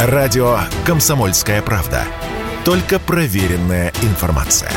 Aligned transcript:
Радио 0.00 0.58
«Комсомольская 0.86 1.60
правда». 1.60 2.04
Только 2.64 3.00
проверенная 3.00 3.92
информация. 4.02 4.70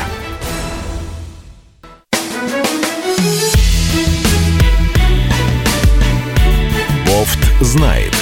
Бофт 7.06 7.38
знает. 7.60 8.12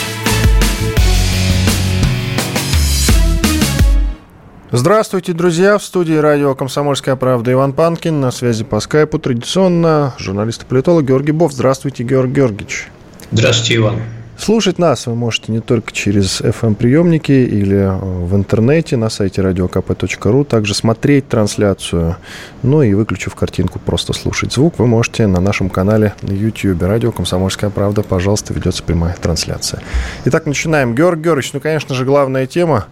Здравствуйте, 4.71 5.33
друзья! 5.33 5.79
В 5.79 5.83
студии 5.83 6.13
радио 6.13 6.55
«Комсомольская 6.55 7.17
правда» 7.17 7.51
Иван 7.53 7.73
Панкин. 7.73 8.21
На 8.21 8.31
связи 8.31 8.63
по 8.63 8.79
скайпу 8.79 9.19
традиционно 9.19 10.15
журналист 10.19 10.65
и 10.65 10.67
политолог 10.67 11.07
Георгий 11.07 11.33
Бов. 11.33 11.55
Здравствуйте, 11.55 12.05
Георгий 12.05 12.35
Георгиевич. 12.35 12.89
Здравствуйте, 13.33 13.77
Иван. 13.77 14.01
Слушать 14.41 14.79
нас 14.79 15.07
вы 15.07 15.15
можете 15.15 15.53
не 15.53 15.61
только 15.61 15.93
через 15.93 16.41
FM-приемники 16.41 17.31
или 17.31 17.77
э, 17.77 17.95
в 17.95 18.35
интернете 18.35 18.97
на 18.97 19.11
сайте 19.11 19.43
radiokp.ru, 19.43 20.45
также 20.47 20.73
смотреть 20.73 21.29
трансляцию, 21.29 22.17
ну 22.63 22.81
и 22.81 22.95
выключив 22.95 23.35
картинку, 23.35 23.79
просто 23.79 24.15
слушать 24.15 24.55
звук, 24.55 24.79
вы 24.79 24.87
можете 24.87 25.27
на 25.27 25.43
нашем 25.43 25.69
канале 25.69 26.15
на 26.23 26.33
YouTube. 26.33 26.81
Радио 26.81 27.13
«Комсомольская 27.13 27.69
правда», 27.69 28.03
пожалуйста, 28.03 28.55
ведется 28.55 28.83
прямая 28.83 29.15
трансляция. 29.21 29.83
Итак, 30.25 30.47
начинаем. 30.47 30.95
Георгий 30.95 31.25
Георгиевич, 31.25 31.53
ну, 31.53 31.61
конечно 31.61 31.95
же, 31.95 32.07
главная 32.07 32.47
тема, 32.47 32.87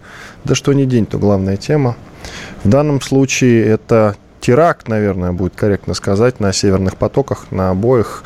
да 0.45 0.55
что 0.55 0.75
не 0.75 0.85
день, 0.85 1.07
то 1.07 1.17
главная 1.17 1.57
тема. 1.57 1.97
В 2.63 2.69
данном 2.69 3.01
случае 3.01 3.65
это 3.65 4.17
теракт, 4.41 4.89
наверное, 4.89 5.33
будет 5.33 5.55
корректно 5.55 5.95
сказать, 5.95 6.41
на 6.41 6.53
северных 6.53 6.97
потоках, 6.97 7.47
на 7.51 7.71
обоих 7.71 8.23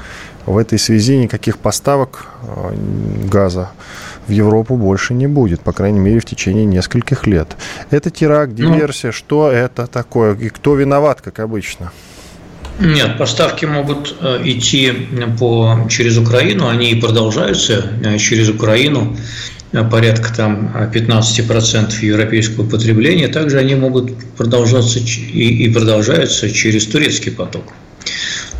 в 0.47 0.57
этой 0.57 0.79
связи 0.79 1.17
никаких 1.17 1.59
поставок 1.59 2.27
э, 2.43 2.75
газа 3.31 3.71
в 4.27 4.31
Европу 4.31 4.77
больше 4.77 5.15
не 5.15 5.27
будет, 5.27 5.61
по 5.61 5.73
крайней 5.73 6.01
мере, 6.01 6.21
в 6.21 6.25
течение 6.25 6.65
нескольких 6.65 7.27
лет. 7.27 7.57
Это 7.91 8.11
теракт, 8.11 8.53
ну. 8.57 8.75
диверсия, 8.75 9.11
ну, 9.11 9.13
что 9.13 9.51
это 9.51 9.87
такое 9.87 10.35
и 10.35 10.49
кто 10.49 10.75
виноват, 10.75 11.21
как 11.21 11.41
обычно? 11.41 11.93
Нет, 12.81 13.19
поставки 13.19 13.67
могут 13.67 14.17
э, 14.21 14.41
идти 14.45 14.93
по, 15.39 15.87
через 15.91 16.17
Украину, 16.19 16.69
они 16.69 16.91
и 16.91 17.01
продолжаются 17.01 17.85
э, 18.03 18.19
через 18.19 18.49
Украину, 18.49 19.17
порядка 19.91 20.35
там 20.35 20.71
15% 20.93 22.05
европейского 22.05 22.69
потребления, 22.69 23.29
также 23.29 23.59
они 23.59 23.75
могут 23.75 24.13
продолжаться 24.37 24.99
и, 24.99 25.65
и 25.65 25.73
продолжаются 25.73 26.51
через 26.51 26.87
турецкий 26.87 27.33
поток. 27.33 27.65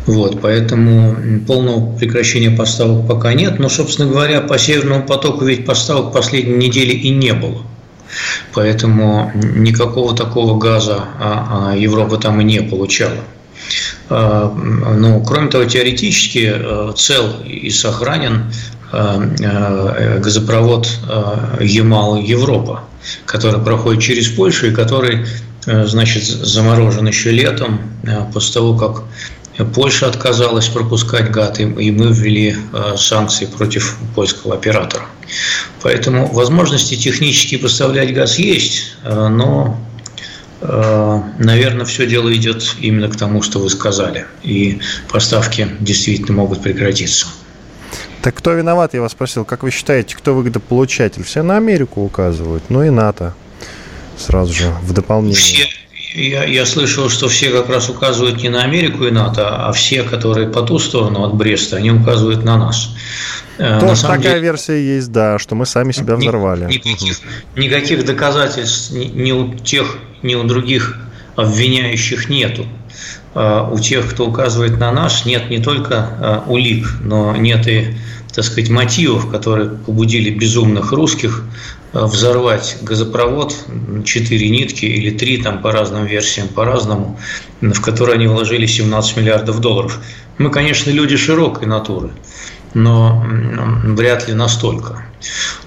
Вот, 0.05 0.41
поэтому 0.41 1.15
полного 1.47 1.95
прекращения 1.97 2.51
поставок 2.51 3.07
пока 3.07 3.33
нет. 3.33 3.59
Но, 3.59 3.69
собственно 3.69 4.09
говоря, 4.09 4.41
по 4.41 4.57
Северному 4.57 5.05
потоку 5.05 5.45
ведь 5.45 5.65
поставок 5.65 6.11
последней 6.11 6.67
недели 6.67 6.91
и 6.91 7.09
не 7.09 7.33
было. 7.33 7.61
Поэтому 8.53 9.31
никакого 9.35 10.15
такого 10.15 10.57
газа 10.57 11.05
а, 11.19 11.69
а, 11.71 11.75
Европа 11.75 12.17
там 12.17 12.41
и 12.41 12.43
не 12.43 12.61
получала. 12.61 13.23
А, 14.09 14.51
но, 14.51 15.21
кроме 15.21 15.49
того, 15.49 15.65
теоретически 15.65 16.53
цел 16.95 17.33
и 17.45 17.69
сохранен 17.69 18.51
газопровод 18.91 20.87
Ямал-Европа, 21.59 22.81
который 23.25 23.59
проходит 23.59 24.03
через 24.03 24.27
Польшу 24.27 24.67
и 24.67 24.71
который 24.71 25.25
значит, 25.65 26.23
заморожен 26.25 27.07
еще 27.07 27.31
летом, 27.31 27.81
после 28.31 28.53
того, 28.53 28.77
как 28.77 29.03
Польша 29.73 30.07
отказалась 30.07 30.67
пропускать 30.67 31.29
ГАТ, 31.29 31.59
и 31.59 31.65
мы 31.65 32.11
ввели 32.11 32.55
э, 32.73 32.95
санкции 32.97 33.45
против 33.45 33.97
польского 34.15 34.55
оператора. 34.55 35.05
Поэтому 35.81 36.31
возможности 36.31 36.95
технически 36.95 37.57
поставлять 37.57 38.13
газ 38.13 38.39
есть, 38.39 38.95
э, 39.03 39.27
но, 39.27 39.79
э, 40.61 41.21
наверное, 41.37 41.85
все 41.85 42.07
дело 42.07 42.33
идет 42.33 42.75
именно 42.79 43.09
к 43.09 43.15
тому, 43.15 43.43
что 43.43 43.59
вы 43.59 43.69
сказали. 43.69 44.25
И 44.41 44.79
поставки 45.11 45.67
действительно 45.79 46.33
могут 46.33 46.63
прекратиться. 46.63 47.27
Так 48.23 48.35
кто 48.35 48.53
виноват, 48.53 48.93
я 48.93 49.01
вас 49.01 49.11
спросил, 49.11 49.45
как 49.45 49.63
вы 49.63 49.69
считаете, 49.69 50.15
кто 50.15 50.33
выгодополучатель? 50.33 51.23
Все 51.23 51.43
на 51.43 51.57
Америку 51.57 52.01
указывают, 52.01 52.63
ну 52.69 52.81
и 52.81 52.89
НАТО 52.89 53.35
сразу 54.17 54.53
же 54.53 54.73
в 54.81 54.93
дополнение. 54.93 55.35
Все, 55.35 55.67
я, 56.13 56.43
я 56.45 56.65
слышал, 56.65 57.09
что 57.09 57.27
все 57.27 57.49
как 57.49 57.69
раз 57.69 57.89
указывают 57.89 58.41
не 58.41 58.49
на 58.49 58.63
Америку 58.63 59.05
и 59.05 59.11
НАТО, 59.11 59.67
а 59.67 59.71
все, 59.71 60.03
которые 60.03 60.47
по 60.47 60.61
ту 60.61 60.79
сторону 60.79 61.23
от 61.23 61.33
Бреста, 61.33 61.77
они 61.77 61.91
указывают 61.91 62.43
на 62.43 62.57
нас. 62.57 62.95
Э, 63.57 63.79
Тоже 63.79 64.03
на 64.03 64.09
такая 64.09 64.33
деле, 64.35 64.39
версия 64.39 64.95
есть, 64.95 65.11
да, 65.11 65.39
что 65.39 65.55
мы 65.55 65.65
сами 65.65 65.91
себя 65.91 66.15
взорвали. 66.15 66.65
Никаких, 66.65 67.19
никаких 67.55 68.05
доказательств 68.05 68.91
ни, 68.91 69.31
у 69.31 69.53
тех, 69.55 69.97
ни 70.21 70.35
у 70.35 70.43
других 70.43 70.97
обвиняющих 71.35 72.29
нету. 72.29 72.65
А 73.33 73.67
у 73.71 73.79
тех, 73.79 74.11
кто 74.11 74.27
указывает 74.27 74.79
на 74.79 74.91
нас, 74.91 75.25
нет 75.25 75.49
не 75.49 75.57
только 75.57 75.95
а, 76.19 76.43
улик, 76.47 76.87
но 77.01 77.35
нет 77.35 77.67
и 77.67 77.95
так 78.31 78.43
сказать, 78.43 78.69
мотивов, 78.69 79.29
которые 79.29 79.69
побудили 79.69 80.31
безумных 80.31 80.91
русских 80.91 81.43
Э, 81.43 81.82
взорвать 81.93 82.77
газопровод, 82.81 83.55
четыре 84.03 84.49
нитки 84.49 84.85
или 84.85 85.15
три, 85.15 85.41
там 85.41 85.61
по 85.61 85.71
разным 85.71 86.05
версиям, 86.05 86.47
по-разному, 86.47 87.19
в 87.61 87.81
который 87.81 88.15
они 88.15 88.27
вложили 88.27 88.65
17 88.65 89.17
миллиардов 89.17 89.59
долларов. 89.59 89.99
Мы, 90.37 90.49
конечно, 90.49 90.89
люди 90.89 91.15
широкой 91.15 91.67
натуры, 91.67 92.11
но 92.73 93.23
вряд 93.83 94.27
ли 94.27 94.33
настолько. 94.33 95.05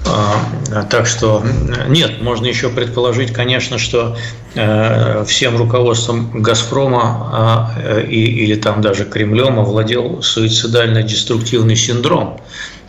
А, 0.05 0.83
так 0.91 1.07
что 1.07 1.43
нет, 1.89 2.21
можно 2.21 2.47
еще 2.47 2.69
предположить, 2.69 3.33
конечно, 3.33 3.79
что 3.79 4.17
э, 4.55 5.25
всем 5.27 5.57
руководством 5.57 6.43
«Газпрома» 6.43 7.31
а, 7.33 7.75
э, 7.83 8.07
или 8.07 8.55
там 8.57 8.83
даже 8.83 9.05
Кремлем 9.05 9.59
овладел 9.59 10.23
суицидально-деструктивный 10.23 11.77
синдром. 11.77 12.41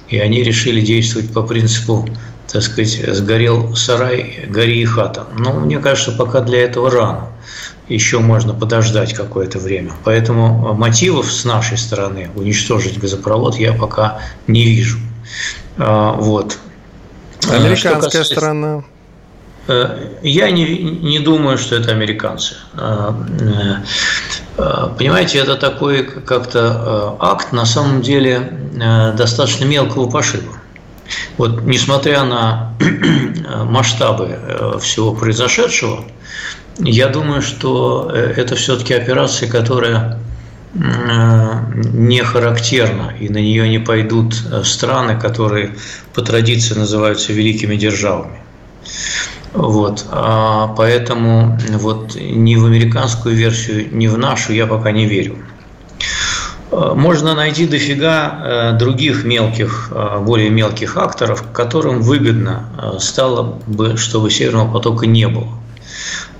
И 0.09 0.19
они 0.19 0.43
решили 0.43 0.81
действовать 0.81 1.31
по 1.33 1.41
принципу 1.43 2.07
так 2.51 2.61
сказать, 2.61 3.15
сгорел 3.15 3.75
сарай, 3.75 4.45
гори 4.49 4.81
и 4.81 4.85
хата. 4.85 5.25
Но 5.37 5.53
мне 5.53 5.79
кажется, 5.79 6.11
пока 6.11 6.41
для 6.41 6.63
этого 6.63 6.89
рано. 6.89 7.27
Еще 7.89 8.19
можно 8.19 8.53
подождать 8.53 9.13
какое-то 9.13 9.59
время. 9.59 9.93
Поэтому 10.03 10.73
мотивов 10.73 11.31
с 11.31 11.45
нашей 11.45 11.77
стороны 11.77 12.29
уничтожить 12.35 12.99
газопровод 12.99 13.55
я 13.55 13.73
пока 13.73 14.19
не 14.45 14.65
вижу. 14.65 14.97
А, 15.77 16.13
вот. 16.13 16.57
Американская 17.49 18.01
касается... 18.01 18.35
сторона. 18.35 18.83
Э, 19.67 20.15
я 20.21 20.49
не, 20.49 20.65
не 20.77 21.19
думаю, 21.19 21.57
что 21.57 21.75
это 21.75 21.91
американцы. 21.91 22.55
А, 22.75 23.15
э, 24.57 24.87
понимаете, 24.97 25.39
это 25.39 25.55
такой 25.55 26.03
как-то 26.03 27.17
э, 27.19 27.25
акт, 27.25 27.51
на 27.51 27.65
самом 27.65 28.01
деле, 28.01 28.53
достаточно 29.17 29.65
мелкого 29.65 30.09
пошиба. 30.09 30.53
Вот 31.37 31.63
несмотря 31.63 32.23
на 32.23 32.73
масштабы 33.65 34.29
э, 34.29 34.79
всего 34.81 35.13
произошедшего, 35.13 36.03
я 36.79 37.07
думаю, 37.07 37.41
что 37.41 38.11
э, 38.13 38.33
это 38.37 38.55
все-таки 38.55 38.93
операция, 38.93 39.49
которая 39.49 40.19
э, 40.73 40.79
не 41.93 42.23
характерна, 42.23 43.13
и 43.19 43.29
на 43.29 43.37
нее 43.37 43.69
не 43.69 43.79
пойдут 43.79 44.35
страны, 44.63 45.19
которые 45.19 45.75
по 46.13 46.21
традиции 46.21 46.75
называются 46.75 47.33
великими 47.33 47.75
державами. 47.75 48.39
Вот. 49.53 50.05
А 50.11 50.67
поэтому 50.77 51.57
вот 51.71 52.15
ни 52.15 52.55
в 52.55 52.65
американскую 52.65 53.35
версию, 53.35 53.87
ни 53.91 54.07
в 54.07 54.17
нашу 54.17 54.53
я 54.53 54.67
пока 54.67 54.91
не 54.91 55.05
верю. 55.05 55.37
Э, 56.69 56.93
можно 56.95 57.33
найти 57.33 57.65
дофига 57.65 58.73
э, 58.73 58.77
других 58.77 59.23
мелких, 59.23 59.89
э, 59.91 60.19
более 60.19 60.49
мелких 60.49 60.97
акторов, 60.97 61.43
которым 61.53 62.01
выгодно 62.01 62.97
стало 62.99 63.59
бы, 63.67 63.97
чтобы 63.97 64.29
Северного 64.29 64.73
потока 64.73 65.05
не 65.05 65.27
было. 65.27 65.47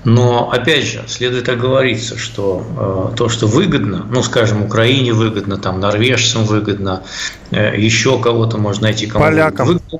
Но, 0.04 0.50
опять 0.50 0.84
же, 0.84 1.02
следует 1.08 1.48
оговориться, 1.48 2.16
что 2.16 3.12
то, 3.16 3.28
что 3.28 3.46
выгодно, 3.46 4.06
ну, 4.08 4.22
скажем, 4.22 4.62
Украине 4.62 5.12
выгодно, 5.12 5.58
там, 5.58 5.80
норвежцам 5.80 6.44
выгодно, 6.44 7.02
еще 7.50 8.18
кого-то 8.18 8.58
можно 8.58 8.84
найти. 8.84 9.06
Кому 9.06 9.24
Полякам. 9.24 9.66
Выгодно, 9.66 9.98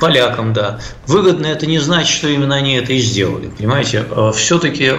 полякам, 0.00 0.52
да. 0.52 0.80
Выгодно 1.06 1.46
это 1.46 1.66
не 1.66 1.78
значит, 1.78 2.10
что 2.10 2.28
именно 2.28 2.56
они 2.56 2.74
это 2.74 2.92
и 2.92 2.98
сделали. 2.98 3.48
Понимаете, 3.56 4.04
все-таки 4.34 4.92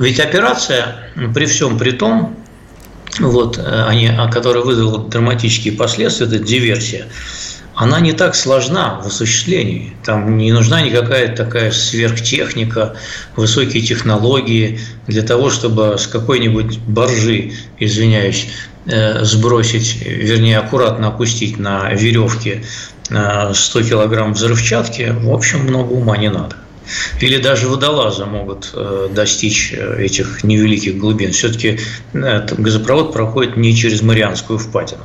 ведь 0.00 0.18
операция 0.18 0.96
при 1.34 1.44
всем 1.44 1.78
при 1.78 1.90
том, 1.90 2.41
вот, 3.20 3.58
э, 3.58 3.84
они, 3.84 4.06
а, 4.08 4.28
которая 4.28 4.62
вызвала 4.62 4.98
драматические 5.08 5.74
последствия, 5.74 6.26
это 6.26 6.38
диверсия, 6.38 7.06
она 7.74 8.00
не 8.00 8.12
так 8.12 8.34
сложна 8.34 9.00
в 9.02 9.06
осуществлении. 9.06 9.94
Там 10.04 10.36
не 10.36 10.52
нужна 10.52 10.82
никакая 10.82 11.34
такая 11.34 11.70
сверхтехника, 11.70 12.96
высокие 13.34 13.82
технологии 13.82 14.80
для 15.06 15.22
того, 15.22 15.50
чтобы 15.50 15.96
с 15.98 16.06
какой-нибудь 16.06 16.78
боржи, 16.78 17.52
извиняюсь, 17.78 18.48
э, 18.86 19.24
сбросить, 19.24 20.02
вернее, 20.04 20.58
аккуратно 20.58 21.08
опустить 21.08 21.58
на 21.58 21.92
веревке 21.92 22.62
100 23.08 23.82
килограмм 23.82 24.32
взрывчатки, 24.32 25.14
в 25.20 25.30
общем, 25.30 25.64
много 25.64 25.92
ума 25.92 26.16
не 26.16 26.30
надо. 26.30 26.56
Или 27.20 27.38
даже 27.38 27.68
водолазы 27.68 28.24
могут 28.24 28.70
э, 28.74 29.08
достичь 29.10 29.72
э, 29.72 30.02
этих 30.02 30.44
невеликих 30.44 30.98
глубин. 30.98 31.32
Все-таки 31.32 31.78
газопровод 32.12 33.12
проходит 33.12 33.56
не 33.56 33.74
через 33.74 34.02
Марианскую 34.02 34.58
впадину. 34.58 35.02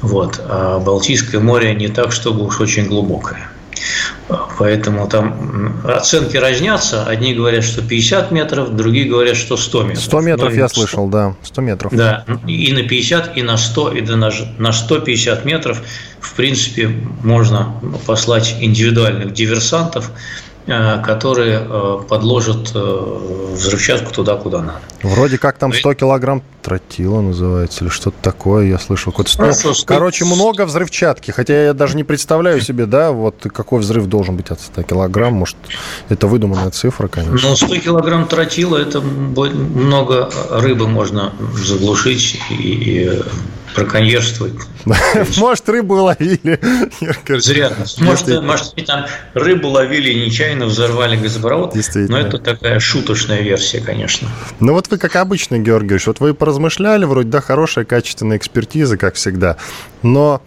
Вот. 0.00 0.40
А 0.44 0.78
Балтийское 0.78 1.40
море 1.40 1.74
не 1.74 1.88
так, 1.88 2.12
чтобы 2.12 2.44
уж 2.44 2.60
очень 2.60 2.86
глубокое. 2.86 3.48
Поэтому 4.58 5.08
там 5.08 5.80
оценки 5.84 6.36
разнятся. 6.36 7.04
Одни 7.04 7.32
говорят, 7.32 7.64
что 7.64 7.80
50 7.80 8.30
метров, 8.30 8.76
другие 8.76 9.06
говорят, 9.08 9.36
что 9.36 9.56
100 9.56 9.82
метров. 9.84 10.04
100 10.04 10.20
метров 10.20 10.54
я 10.54 10.68
100. 10.68 10.80
слышал, 10.80 11.08
да. 11.08 11.36
100 11.42 11.60
метров. 11.62 11.92
Да, 11.94 12.24
и 12.46 12.72
на 12.72 12.82
50, 12.82 13.36
и 13.38 13.42
на 13.42 13.56
100, 13.56 13.92
и 13.92 14.00
на 14.02 14.72
150 14.72 15.44
метров, 15.44 15.80
в 16.20 16.34
принципе, 16.34 16.90
можно 17.22 17.80
послать 18.06 18.56
индивидуальных 18.60 19.32
диверсантов– 19.32 20.10
Э, 20.20 20.47
которые 20.68 21.66
э, 21.66 21.98
подложат 22.08 22.72
э, 22.74 23.18
взрывчатку 23.54 24.12
туда, 24.12 24.36
куда 24.36 24.60
надо. 24.60 24.80
Вроде 25.02 25.38
как 25.38 25.56
там 25.56 25.72
100 25.72 25.94
килограмм 25.94 26.42
тротила 26.62 27.22
называется, 27.22 27.84
или 27.84 27.90
что-то 27.90 28.16
такое, 28.20 28.66
я 28.66 28.78
слышал. 28.78 29.10
Какой-то... 29.10 29.30
Хорошо, 29.34 29.72
Короче, 29.86 30.26
много 30.26 30.66
взрывчатки, 30.66 31.30
хотя 31.30 31.64
я 31.68 31.72
даже 31.72 31.96
не 31.96 32.04
представляю 32.04 32.60
себе, 32.60 32.84
да, 32.84 33.12
вот 33.12 33.46
какой 33.50 33.80
взрыв 33.80 34.06
должен 34.06 34.36
быть 34.36 34.50
от 34.50 34.60
100 34.60 34.82
килограмм, 34.82 35.32
может, 35.34 35.56
это 36.10 36.26
выдуманная 36.26 36.70
цифра, 36.70 37.08
конечно. 37.08 37.48
Ну, 37.48 37.56
100 37.56 37.78
килограмм 37.78 38.26
тротила, 38.28 38.76
это 38.76 39.00
много 39.00 40.30
рыбы 40.50 40.86
можно 40.86 41.32
заглушить 41.54 42.38
и 42.50 43.22
браконьерствовать. 43.76 44.54
Может, 45.36 45.68
рыбу 45.68 45.94
ловили. 45.94 46.60
Зря. 47.40 47.72
Может, 47.98 48.42
может, 48.42 48.74
там 48.86 49.06
рыбу 49.34 49.68
ловили 49.68 50.10
и 50.10 50.26
нечаянно 50.26 50.66
взорвали 50.66 51.16
газопровод. 51.16 51.74
Но 51.94 52.18
это 52.18 52.38
такая 52.38 52.80
шуточная 52.80 53.40
версия, 53.40 53.80
конечно. 53.80 54.28
Ну 54.60 54.72
вот 54.72 54.88
вы, 54.90 54.98
как 54.98 55.16
обычно, 55.16 55.58
Георгиевич, 55.58 56.06
вот 56.06 56.20
вы 56.20 56.34
поразмышляли, 56.34 57.04
вроде, 57.04 57.28
да, 57.28 57.40
хорошая, 57.40 57.84
качественная 57.84 58.36
экспертиза, 58.36 58.96
как 58.96 59.14
всегда. 59.14 59.56
Но 60.02 60.42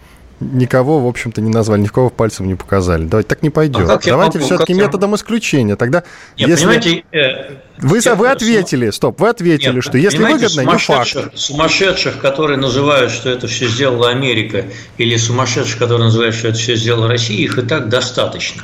никого, 0.52 1.00
в 1.00 1.06
общем-то, 1.06 1.40
не 1.40 1.50
назвали, 1.50 1.80
никого 1.80 2.10
пальцем 2.10 2.46
не 2.46 2.54
показали. 2.54 3.04
Давайте 3.04 3.28
так 3.28 3.42
не 3.42 3.50
пойдет. 3.50 3.88
А 3.88 3.98
Давайте 4.04 4.38
все-таки 4.38 4.74
методом 4.74 5.14
исключения. 5.14 5.76
Тогда, 5.76 6.04
Нет, 6.38 6.48
если... 6.48 6.64
понимаете, 6.64 7.04
э, 7.12 7.54
вы, 7.78 8.00
вы 8.00 8.28
ответили, 8.28 8.90
стоп, 8.90 9.20
вы 9.20 9.28
ответили, 9.28 9.76
Нет, 9.76 9.84
что 9.84 9.98
если 9.98 10.18
выгодно, 10.18 10.60
не 10.60 10.78
факт. 10.78 11.16
Сумасшедших, 11.34 12.18
которые 12.20 12.58
называют, 12.58 13.10
что 13.10 13.30
это 13.30 13.46
все 13.46 13.68
сделала 13.68 14.10
Америка, 14.10 14.66
или 14.98 15.16
сумасшедших, 15.16 15.78
которые 15.78 16.04
называют, 16.04 16.34
что 16.34 16.48
это 16.48 16.58
все 16.58 16.76
сделала 16.76 17.08
Россия, 17.08 17.38
их 17.38 17.58
и 17.58 17.62
так 17.62 17.88
достаточно. 17.88 18.62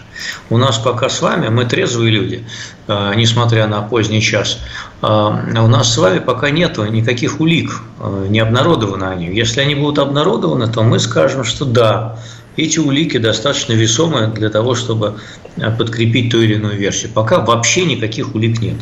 У 0.50 0.56
нас 0.56 0.78
пока 0.78 1.08
с 1.08 1.20
вами, 1.20 1.48
мы 1.48 1.64
трезвые 1.64 2.10
люди, 2.10 2.44
несмотря 2.88 3.66
на 3.66 3.82
поздний 3.82 4.20
час, 4.22 4.60
э, 5.02 5.06
у 5.06 5.66
нас 5.66 5.92
с 5.92 5.98
вами 5.98 6.18
пока 6.18 6.50
нет 6.50 6.78
никаких 6.78 7.40
улик, 7.40 7.82
э, 8.00 8.26
не 8.28 8.40
обнародованы 8.40 9.04
они. 9.04 9.26
Если 9.26 9.60
они 9.60 9.74
будут 9.74 9.98
обнародованы, 9.98 10.66
то 10.68 10.82
мы 10.82 10.98
скажем, 10.98 11.44
что 11.44 11.64
да, 11.64 12.18
эти 12.58 12.80
улики 12.80 13.18
достаточно 13.18 13.72
весомые 13.72 14.26
для 14.28 14.50
того, 14.50 14.74
чтобы 14.74 15.14
э, 15.56 15.70
подкрепить 15.70 16.30
ту 16.30 16.40
или 16.40 16.54
иную 16.54 16.76
версию. 16.76 17.12
Пока 17.14 17.38
вообще 17.38 17.84
никаких 17.84 18.34
улик 18.34 18.60
нет, 18.60 18.76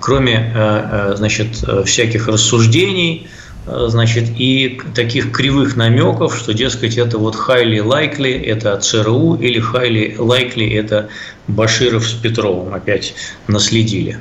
кроме 0.00 0.34
э, 0.34 0.50
э, 0.54 1.14
значит, 1.16 1.64
всяких 1.86 2.28
рассуждений, 2.28 3.28
значит, 3.66 4.24
и 4.36 4.80
таких 4.94 5.30
кривых 5.32 5.76
намеков, 5.76 6.36
что, 6.36 6.52
дескать, 6.52 6.98
это 6.98 7.18
вот 7.18 7.36
highly 7.36 7.78
likely, 7.78 8.42
это 8.42 8.76
ЦРУ, 8.78 9.36
или 9.36 9.60
highly 9.60 10.16
likely, 10.16 10.76
это 10.76 11.08
Баширов 11.48 12.08
с 12.08 12.12
Петровым 12.12 12.74
опять 12.74 13.14
наследили. 13.46 14.18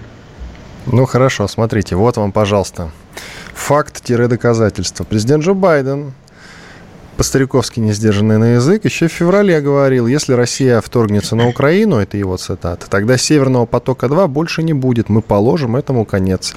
Ну 0.85 1.05
хорошо, 1.05 1.47
смотрите, 1.47 1.95
вот 1.95 2.17
вам, 2.17 2.31
пожалуйста, 2.31 2.91
факт-доказательство. 3.53 5.03
Президент 5.03 5.43
Джо 5.43 5.53
Байден 5.53 6.13
по-стариковски 7.17 7.79
не 7.79 7.93
сдержанный 7.93 8.39
на 8.39 8.55
язык, 8.55 8.85
еще 8.85 9.07
в 9.07 9.11
феврале 9.11 9.61
говорил, 9.61 10.07
если 10.07 10.33
Россия 10.33 10.81
вторгнется 10.81 11.35
на 11.35 11.47
Украину, 11.47 11.97
это 11.97 12.17
его 12.17 12.35
цитата, 12.37 12.87
тогда 12.89 13.17
«Северного 13.17 13.67
потока-2» 13.67 14.27
больше 14.27 14.63
не 14.63 14.73
будет, 14.73 15.09
мы 15.09 15.21
положим 15.21 15.75
этому 15.75 16.05
конец. 16.05 16.55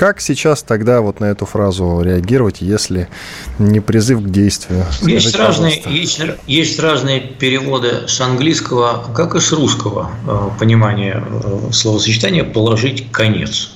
Как 0.00 0.22
сейчас 0.22 0.62
тогда 0.62 1.02
вот 1.02 1.20
на 1.20 1.26
эту 1.26 1.44
фразу 1.44 2.00
реагировать, 2.00 2.62
если 2.62 3.10
не 3.58 3.80
призыв 3.80 4.22
к 4.22 4.30
действию? 4.30 4.86
Скажите, 4.90 5.14
есть 5.14 5.36
разные, 5.36 5.82
есть, 5.90 6.22
есть 6.46 6.80
разные 6.80 7.20
переводы 7.20 8.08
с 8.08 8.18
английского, 8.22 9.04
как 9.14 9.34
и 9.34 9.40
с 9.40 9.52
русского 9.52 10.10
э, 10.26 10.58
понимания 10.58 11.22
э, 11.22 11.72
словосочетания 11.72 12.44
«положить 12.44 13.12
конец». 13.12 13.72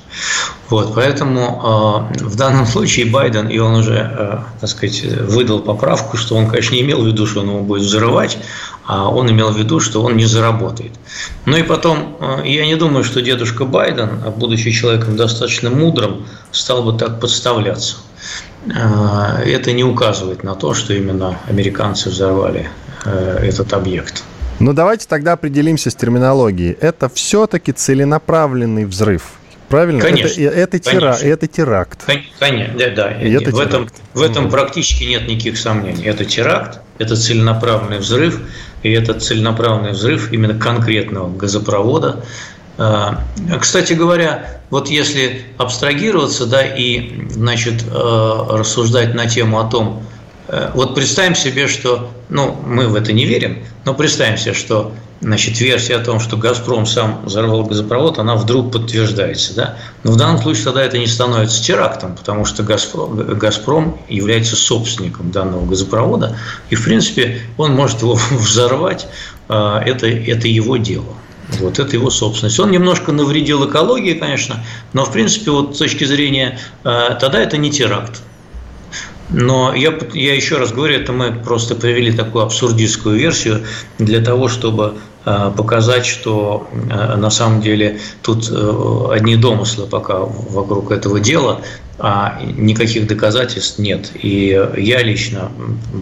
Вот, 0.70 0.94
поэтому 0.94 2.10
э, 2.12 2.24
в 2.24 2.36
данном 2.36 2.66
случае 2.66 3.06
Байден, 3.06 3.48
и 3.48 3.58
он 3.58 3.74
уже, 3.74 3.94
э, 3.94 4.38
так 4.60 4.70
сказать, 4.70 5.04
выдал 5.04 5.60
поправку, 5.60 6.16
что 6.16 6.36
он, 6.36 6.48
конечно, 6.48 6.74
не 6.74 6.82
имел 6.82 7.02
в 7.02 7.06
виду, 7.06 7.26
что 7.26 7.40
он 7.40 7.48
его 7.48 7.60
будет 7.60 7.82
взрывать, 7.82 8.38
а 8.86 9.08
он 9.08 9.30
имел 9.30 9.50
в 9.50 9.58
виду, 9.58 9.78
что 9.80 10.02
он 10.02 10.16
не 10.16 10.24
заработает. 10.24 10.92
Ну 11.44 11.56
и 11.56 11.62
потом, 11.62 12.16
э, 12.20 12.42
я 12.46 12.66
не 12.66 12.76
думаю, 12.76 13.04
что 13.04 13.20
дедушка 13.20 13.66
Байден, 13.66 14.10
будучи 14.36 14.70
человеком 14.70 15.16
достаточно 15.16 15.70
мудрым, 15.70 16.26
стал 16.50 16.82
бы 16.82 16.98
так 16.98 17.20
подставляться. 17.20 17.96
Э, 18.66 19.42
это 19.44 19.72
не 19.72 19.84
указывает 19.84 20.44
на 20.44 20.54
то, 20.54 20.72
что 20.72 20.94
именно 20.94 21.38
американцы 21.46 22.08
взорвали 22.08 22.70
э, 23.04 23.38
этот 23.42 23.74
объект. 23.74 24.24
Ну 24.60 24.72
давайте 24.72 25.06
тогда 25.08 25.32
определимся 25.32 25.90
с 25.90 25.94
терминологией. 25.94 26.76
Это 26.80 27.10
все-таки 27.10 27.72
целенаправленный 27.72 28.86
взрыв– 28.86 29.22
Правильно? 29.68 30.00
Конечно. 30.00 30.40
Это, 30.42 30.56
это, 30.56 30.78
тера, 30.78 31.16
это 31.20 31.46
теракт. 31.46 32.04
Конечно, 32.38 32.78
да, 32.78 32.90
да. 32.90 33.10
это 33.10 33.50
в, 33.50 33.58
этом, 33.58 33.88
в 34.12 34.22
этом 34.22 34.50
практически 34.50 35.04
нет 35.04 35.26
никаких 35.26 35.58
сомнений. 35.58 36.04
Это 36.04 36.24
теракт, 36.24 36.80
это 36.98 37.16
целенаправленный 37.16 37.98
взрыв, 37.98 38.40
и 38.82 38.90
этот 38.90 39.22
целенаправленный 39.22 39.92
взрыв 39.92 40.32
именно 40.32 40.58
конкретного 40.58 41.34
газопровода. 41.34 42.24
А, 42.76 43.22
кстати 43.60 43.92
говоря, 43.92 44.60
вот 44.70 44.88
если 44.88 45.42
абстрагироваться, 45.58 46.46
да, 46.46 46.62
и, 46.64 47.28
значит, 47.30 47.84
э, 47.84 48.46
рассуждать 48.50 49.14
на 49.14 49.28
тему 49.28 49.60
о 49.60 49.64
том, 49.64 50.02
вот 50.74 50.94
представим 50.94 51.34
себе, 51.34 51.68
что, 51.68 52.10
ну, 52.28 52.56
мы 52.66 52.88
в 52.88 52.94
это 52.94 53.12
не 53.12 53.24
верим, 53.24 53.64
но 53.84 53.94
представим 53.94 54.36
себе, 54.36 54.54
что 54.54 54.92
значит, 55.24 55.60
версия 55.60 55.96
о 55.96 56.04
том, 56.04 56.20
что 56.20 56.36
«Газпром» 56.36 56.86
сам 56.86 57.24
взорвал 57.24 57.64
газопровод, 57.64 58.18
она 58.18 58.36
вдруг 58.36 58.72
подтверждается. 58.72 59.54
Да? 59.54 59.76
Но 60.04 60.12
в 60.12 60.16
данном 60.16 60.40
случае 60.40 60.64
тогда 60.64 60.82
это 60.82 60.98
не 60.98 61.06
становится 61.06 61.62
терактом, 61.62 62.14
потому 62.14 62.44
что 62.44 62.62
«Газпром», 62.62 63.16
«Газпром» 63.38 63.98
является 64.08 64.54
собственником 64.56 65.30
данного 65.30 65.66
газопровода, 65.66 66.36
и, 66.70 66.74
в 66.74 66.84
принципе, 66.84 67.40
он 67.56 67.72
может 67.74 68.02
его 68.02 68.14
взорвать, 68.30 69.06
а, 69.48 69.82
это, 69.82 70.06
это 70.06 70.46
его 70.46 70.76
дело. 70.76 71.14
Вот 71.60 71.78
это 71.78 71.94
его 71.94 72.08
собственность. 72.08 72.58
Он 72.58 72.70
немножко 72.70 73.12
навредил 73.12 73.68
экологии, 73.68 74.14
конечно, 74.14 74.64
но 74.94 75.04
в 75.04 75.12
принципе 75.12 75.50
вот 75.50 75.74
с 75.74 75.78
точки 75.78 76.04
зрения 76.04 76.58
а, 76.84 77.14
тогда 77.14 77.40
это 77.40 77.56
не 77.56 77.70
теракт. 77.70 78.22
Но 79.30 79.74
я, 79.74 79.98
я 80.12 80.34
еще 80.34 80.58
раз 80.58 80.72
говорю, 80.72 80.96
это 80.96 81.12
мы 81.12 81.32
просто 81.32 81.74
привели 81.74 82.12
такую 82.12 82.44
абсурдистскую 82.44 83.16
версию 83.16 83.64
для 83.98 84.20
того, 84.20 84.48
чтобы 84.48 84.94
показать, 85.24 86.04
что 86.06 86.68
э, 86.72 87.16
на 87.16 87.30
самом 87.30 87.60
деле 87.60 87.98
тут 88.22 88.48
э, 88.50 89.06
одни 89.10 89.36
домыслы 89.36 89.86
пока 89.86 90.20
вокруг 90.20 90.90
этого 90.90 91.20
дела, 91.20 91.62
а 91.98 92.40
никаких 92.42 93.06
доказательств 93.06 93.78
нет. 93.78 94.10
И 94.14 94.48
я 94.76 95.02
лично 95.02 95.52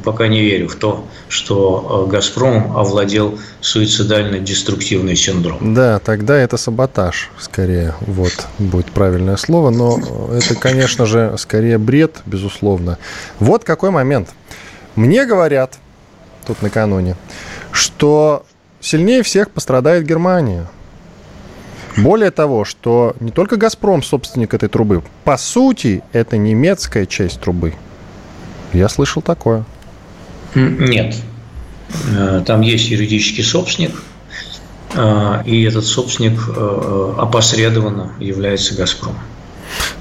пока 0.05 0.27
не 0.27 0.41
верю 0.41 0.69
в 0.69 0.77
то, 0.77 1.05
что 1.29 2.07
«Газпром» 2.11 2.77
овладел 2.77 3.39
суицидально-деструктивный 3.61 5.15
синдром. 5.17 5.75
Да, 5.75 5.99
тогда 5.99 6.37
это 6.37 6.57
саботаж, 6.57 7.31
скорее, 7.39 7.95
вот 8.01 8.33
будет 8.59 8.87
правильное 8.87 9.37
слово, 9.37 9.71
но 9.71 10.01
это, 10.33 10.55
конечно 10.55 11.05
же, 11.05 11.35
скорее 11.37 11.79
бред, 11.79 12.23
безусловно. 12.25 12.99
Вот 13.39 13.65
какой 13.65 13.91
момент. 13.91 14.31
Мне 14.97 15.27
говорят, 15.27 15.75
тут 16.47 16.63
накануне, 16.63 17.17
что 17.71 18.45
сильнее 18.83 19.23
всех 19.23 19.51
пострадает 19.51 20.05
Германия. 20.05 20.67
Более 21.97 22.31
того, 22.31 22.65
что 22.65 23.15
не 23.21 23.31
только 23.31 23.57
«Газпром» 23.57 24.03
собственник 24.03 24.55
этой 24.55 24.69
трубы. 24.69 25.03
По 25.25 25.37
сути, 25.37 26.03
это 26.13 26.37
немецкая 26.37 27.07
часть 27.07 27.41
трубы. 27.41 27.75
Я 28.73 28.89
слышал 28.89 29.23
такое. 29.23 29.65
Нет. 30.55 31.17
Э, 32.17 32.43
там 32.47 32.63
есть 32.63 32.89
юридический 32.89 33.45
собственник, 33.45 34.03
э, 34.95 35.43
и 35.45 35.63
этот 35.63 35.85
собственник 35.85 36.41
э, 36.49 37.15
опосредованно 37.19 38.13
является 38.19 38.75
«Газпром». 38.75 39.15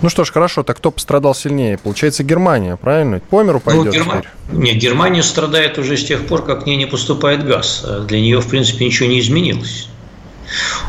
Ну 0.02 0.10
что 0.10 0.24
ж, 0.24 0.32
хорошо, 0.32 0.64
так 0.64 0.78
кто 0.78 0.92
пострадал 0.92 1.36
сильнее? 1.36 1.78
Получается, 1.78 2.24
Германия, 2.24 2.76
правильно? 2.76 3.20
По 3.20 3.44
миру 3.44 3.60
пойдет 3.60 3.86
ну, 3.86 3.92
Герма... 3.92 4.24
Нет, 4.52 4.78
Германия 4.78 5.24
страдает 5.24 5.78
уже 5.78 5.98
с 5.98 6.04
тех 6.04 6.26
пор, 6.26 6.44
как 6.44 6.64
к 6.64 6.66
ней 6.66 6.78
не 6.78 6.86
поступает 6.86 7.46
газ. 7.46 7.86
Для 8.08 8.20
нее, 8.20 8.42
в 8.42 8.48
принципе, 8.48 8.86
ничего 8.86 9.10
не 9.10 9.20
изменилось. 9.20 9.88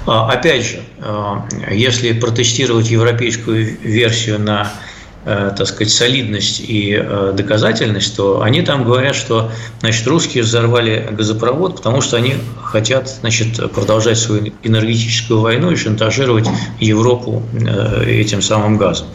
А, 0.06 0.30
опять 0.30 0.64
же, 0.64 0.82
а, 0.98 1.46
если 1.70 2.12
протестировать 2.12 2.90
европейскую 2.90 3.78
версию 3.82 4.40
на 4.40 4.72
Э, 4.72 4.91
так 5.24 5.66
сказать, 5.66 5.92
солидность 5.92 6.60
и 6.60 6.98
э, 7.00 7.32
доказательность, 7.36 8.16
то 8.16 8.42
они 8.42 8.62
там 8.62 8.84
говорят, 8.84 9.14
что 9.14 9.52
значит, 9.80 10.06
русские 10.06 10.42
взорвали 10.42 11.08
газопровод, 11.12 11.76
потому 11.76 12.00
что 12.00 12.16
они 12.16 12.34
хотят 12.62 13.08
значит, 13.08 13.72
продолжать 13.72 14.18
свою 14.18 14.52
энергетическую 14.62 15.40
войну 15.40 15.70
и 15.70 15.76
шантажировать 15.76 16.48
Европу 16.80 17.42
э, 17.52 18.04
этим 18.06 18.42
самым 18.42 18.78
газом. 18.78 19.06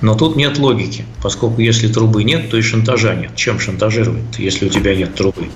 Но 0.00 0.14
тут 0.14 0.36
нет 0.36 0.58
логики, 0.58 1.04
поскольку 1.22 1.60
если 1.60 1.88
трубы 1.88 2.22
нет, 2.22 2.50
то 2.50 2.56
и 2.56 2.62
шантажа 2.62 3.14
нет. 3.14 3.34
Чем 3.34 3.58
шантажировать, 3.58 4.38
если 4.38 4.66
у 4.66 4.68
тебя 4.68 4.94
нет 4.94 5.14
трубы? 5.14 5.48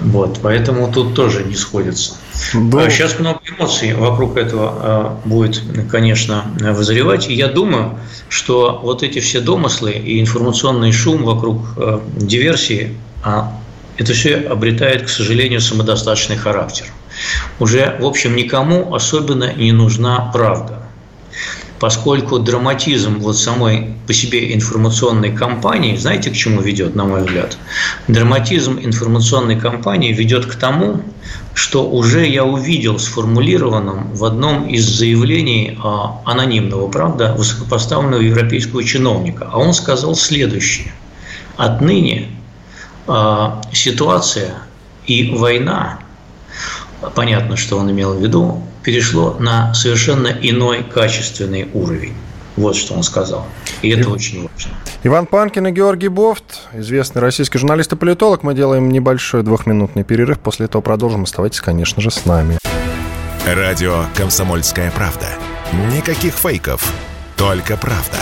Вот, 0.00 0.40
поэтому 0.42 0.92
тут 0.92 1.14
тоже 1.14 1.44
не 1.44 1.54
сходится. 1.54 2.16
Да. 2.54 2.88
Сейчас 2.88 3.18
много 3.18 3.40
эмоций 3.48 3.94
вокруг 3.94 4.36
этого 4.36 5.18
будет, 5.24 5.62
конечно, 5.90 6.44
вызревать. 6.58 7.28
И 7.28 7.34
я 7.34 7.48
думаю, 7.48 7.98
что 8.28 8.80
вот 8.82 9.02
эти 9.02 9.18
все 9.18 9.40
домыслы 9.40 9.92
и 9.92 10.20
информационный 10.20 10.92
шум 10.92 11.24
вокруг 11.24 11.62
э, 11.76 12.00
диверсии, 12.16 12.96
а 13.22 13.52
это 13.96 14.12
все 14.12 14.36
обретает, 14.36 15.02
к 15.02 15.08
сожалению, 15.08 15.60
самодостаточный 15.60 16.36
характер. 16.36 16.86
Уже, 17.58 17.96
в 18.00 18.06
общем, 18.06 18.36
никому 18.36 18.94
особенно 18.94 19.52
не 19.54 19.72
нужна 19.72 20.30
правда 20.32 20.88
поскольку 21.78 22.38
драматизм 22.38 23.18
вот 23.18 23.38
самой 23.38 23.94
по 24.06 24.12
себе 24.12 24.54
информационной 24.54 25.32
кампании, 25.32 25.96
знаете, 25.96 26.30
к 26.30 26.34
чему 26.34 26.60
ведет, 26.60 26.94
на 26.94 27.04
мой 27.04 27.22
взгляд? 27.22 27.56
Драматизм 28.08 28.78
информационной 28.80 29.58
кампании 29.58 30.12
ведет 30.12 30.46
к 30.46 30.54
тому, 30.56 31.02
что 31.58 31.90
уже 31.90 32.24
я 32.24 32.44
увидел 32.44 33.00
сформулированным 33.00 34.14
в 34.14 34.24
одном 34.24 34.68
из 34.68 34.84
заявлений 34.84 35.76
а, 35.82 36.22
анонимного, 36.24 36.88
правда, 36.88 37.34
высокопоставленного 37.36 38.20
европейского 38.20 38.84
чиновника. 38.84 39.50
А 39.52 39.58
он 39.58 39.74
сказал 39.74 40.14
следующее. 40.14 40.92
Отныне 41.56 42.28
а, 43.08 43.60
ситуация 43.72 44.54
и 45.06 45.32
война, 45.36 45.98
понятно, 47.16 47.56
что 47.56 47.76
он 47.76 47.90
имел 47.90 48.14
в 48.14 48.22
виду, 48.22 48.62
перешло 48.84 49.36
на 49.40 49.74
совершенно 49.74 50.28
иной 50.28 50.84
качественный 50.84 51.68
уровень. 51.74 52.14
Вот 52.54 52.76
что 52.76 52.94
он 52.94 53.02
сказал. 53.02 53.44
И 53.82 53.90
это 53.90 54.02
и... 54.02 54.04
очень 54.04 54.42
важно. 54.42 54.72
Иван 55.04 55.26
Панкин 55.26 55.68
и 55.68 55.70
Георгий 55.70 56.08
Бофт, 56.08 56.68
известный 56.72 57.22
российский 57.22 57.58
журналист 57.58 57.92
и 57.92 57.96
политолог. 57.96 58.42
Мы 58.42 58.54
делаем 58.54 58.88
небольшой 58.88 59.42
двухминутный 59.42 60.04
перерыв. 60.04 60.40
После 60.40 60.66
этого 60.66 60.82
продолжим. 60.82 61.22
Оставайтесь, 61.22 61.60
конечно 61.60 62.02
же, 62.02 62.10
с 62.10 62.26
нами. 62.26 62.58
Радио 63.46 64.04
«Комсомольская 64.14 64.90
правда». 64.90 65.26
Никаких 65.94 66.34
фейков, 66.34 66.92
только 67.36 67.76
правда. 67.76 68.18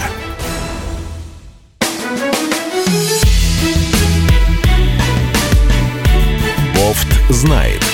Бофт 6.75 7.09
знает. 7.31 7.86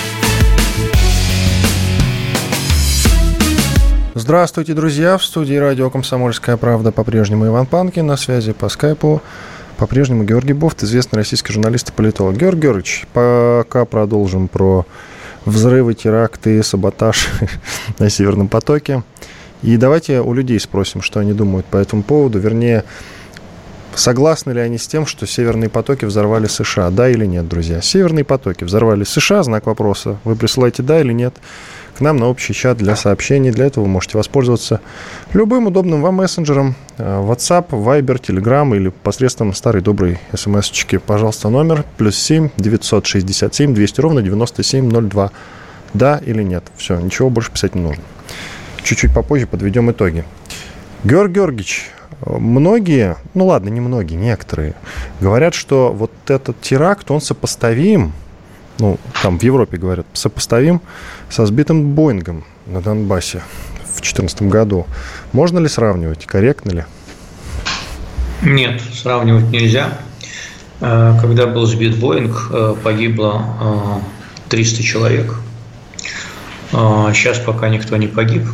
Здравствуйте, 4.22 4.72
друзья! 4.72 5.18
В 5.18 5.24
студии 5.24 5.56
радио 5.56 5.90
«Комсомольская 5.90 6.56
правда» 6.56 6.92
по-прежнему 6.92 7.48
Иван 7.48 7.66
Панкин. 7.66 8.06
На 8.06 8.16
связи 8.16 8.52
по 8.52 8.68
скайпу 8.68 9.20
по-прежнему 9.78 10.22
Георгий 10.22 10.52
Бофт, 10.52 10.84
известный 10.84 11.16
российский 11.16 11.52
журналист 11.52 11.88
и 11.88 11.92
политолог. 11.92 12.36
Георгий 12.36 12.60
Георгиевич, 12.60 13.08
пока 13.12 13.84
продолжим 13.84 14.46
про 14.46 14.86
взрывы, 15.44 15.94
теракты, 15.94 16.62
саботаж 16.62 17.30
на 17.98 18.08
Северном 18.10 18.46
потоке. 18.46 19.02
И 19.60 19.76
давайте 19.76 20.20
у 20.20 20.32
людей 20.34 20.60
спросим, 20.60 21.02
что 21.02 21.18
они 21.18 21.32
думают 21.32 21.66
по 21.66 21.76
этому 21.76 22.04
поводу. 22.04 22.38
Вернее, 22.38 22.84
согласны 23.96 24.52
ли 24.52 24.60
они 24.60 24.78
с 24.78 24.86
тем, 24.86 25.04
что 25.04 25.26
северные 25.26 25.68
потоки 25.68 26.04
взорвали 26.04 26.46
США? 26.46 26.90
Да 26.90 27.08
или 27.08 27.26
нет, 27.26 27.48
друзья? 27.48 27.82
Северные 27.82 28.24
потоки 28.24 28.62
взорвали 28.62 29.02
США? 29.02 29.42
Знак 29.42 29.66
вопроса. 29.66 30.18
Вы 30.22 30.36
присылаете 30.36 30.84
да 30.84 31.00
или 31.00 31.12
нет? 31.12 31.34
К 31.96 32.00
нам 32.00 32.16
на 32.16 32.28
общий 32.28 32.54
чат 32.54 32.78
для 32.78 32.96
сообщений. 32.96 33.50
Для 33.50 33.66
этого 33.66 33.84
вы 33.84 33.90
можете 33.90 34.18
воспользоваться 34.18 34.80
любым 35.32 35.66
удобным 35.66 36.02
вам 36.02 36.16
мессенджером. 36.16 36.74
Э, 36.98 37.20
WhatsApp, 37.20 37.70
Viber, 37.70 38.20
Telegram 38.20 38.76
или 38.76 38.88
посредством 38.88 39.54
старой 39.54 39.82
доброй 39.82 40.18
смс-очки. 40.34 40.98
Пожалуйста, 40.98 41.48
номер 41.48 41.84
плюс 41.96 42.16
7 42.16 42.50
967 42.56 43.74
200 43.74 44.00
ровно 44.00 44.22
9702. 44.22 45.30
Да 45.94 46.20
или 46.24 46.42
нет. 46.42 46.64
Все, 46.76 46.98
ничего 46.98 47.30
больше 47.30 47.50
писать 47.52 47.74
не 47.74 47.82
нужно. 47.82 48.02
Чуть-чуть 48.82 49.14
попозже 49.14 49.46
подведем 49.46 49.90
итоги. 49.90 50.24
Георгий 51.04 51.34
Георгиевич, 51.34 51.90
многие, 52.24 53.16
ну 53.34 53.46
ладно, 53.46 53.68
не 53.68 53.80
многие, 53.80 54.14
некоторые, 54.14 54.74
говорят, 55.20 55.54
что 55.54 55.92
вот 55.92 56.12
этот 56.28 56.60
теракт, 56.60 57.10
он 57.10 57.20
сопоставим 57.20 58.12
ну, 58.78 58.98
там 59.22 59.38
в 59.38 59.42
Европе 59.42 59.76
говорят, 59.76 60.06
сопоставим 60.12 60.80
со 61.30 61.46
сбитым 61.46 61.94
Боингом 61.94 62.44
на 62.66 62.80
Донбассе 62.80 63.42
в 63.84 64.00
2014 64.00 64.42
году. 64.42 64.86
Можно 65.32 65.58
ли 65.58 65.68
сравнивать? 65.68 66.26
Корректно 66.26 66.70
ли? 66.70 66.84
Нет, 68.42 68.80
сравнивать 68.92 69.50
нельзя. 69.50 69.98
Э, 70.80 71.14
когда 71.20 71.46
был 71.46 71.64
сбит 71.66 71.96
Боинг, 71.96 72.48
э, 72.50 72.74
погибло 72.82 74.02
300 74.48 74.80
э, 74.80 74.84
человек. 74.84 75.36
Сейчас 76.72 77.38
пока 77.38 77.68
никто 77.68 77.98
не 77.98 78.06
погиб, 78.06 78.44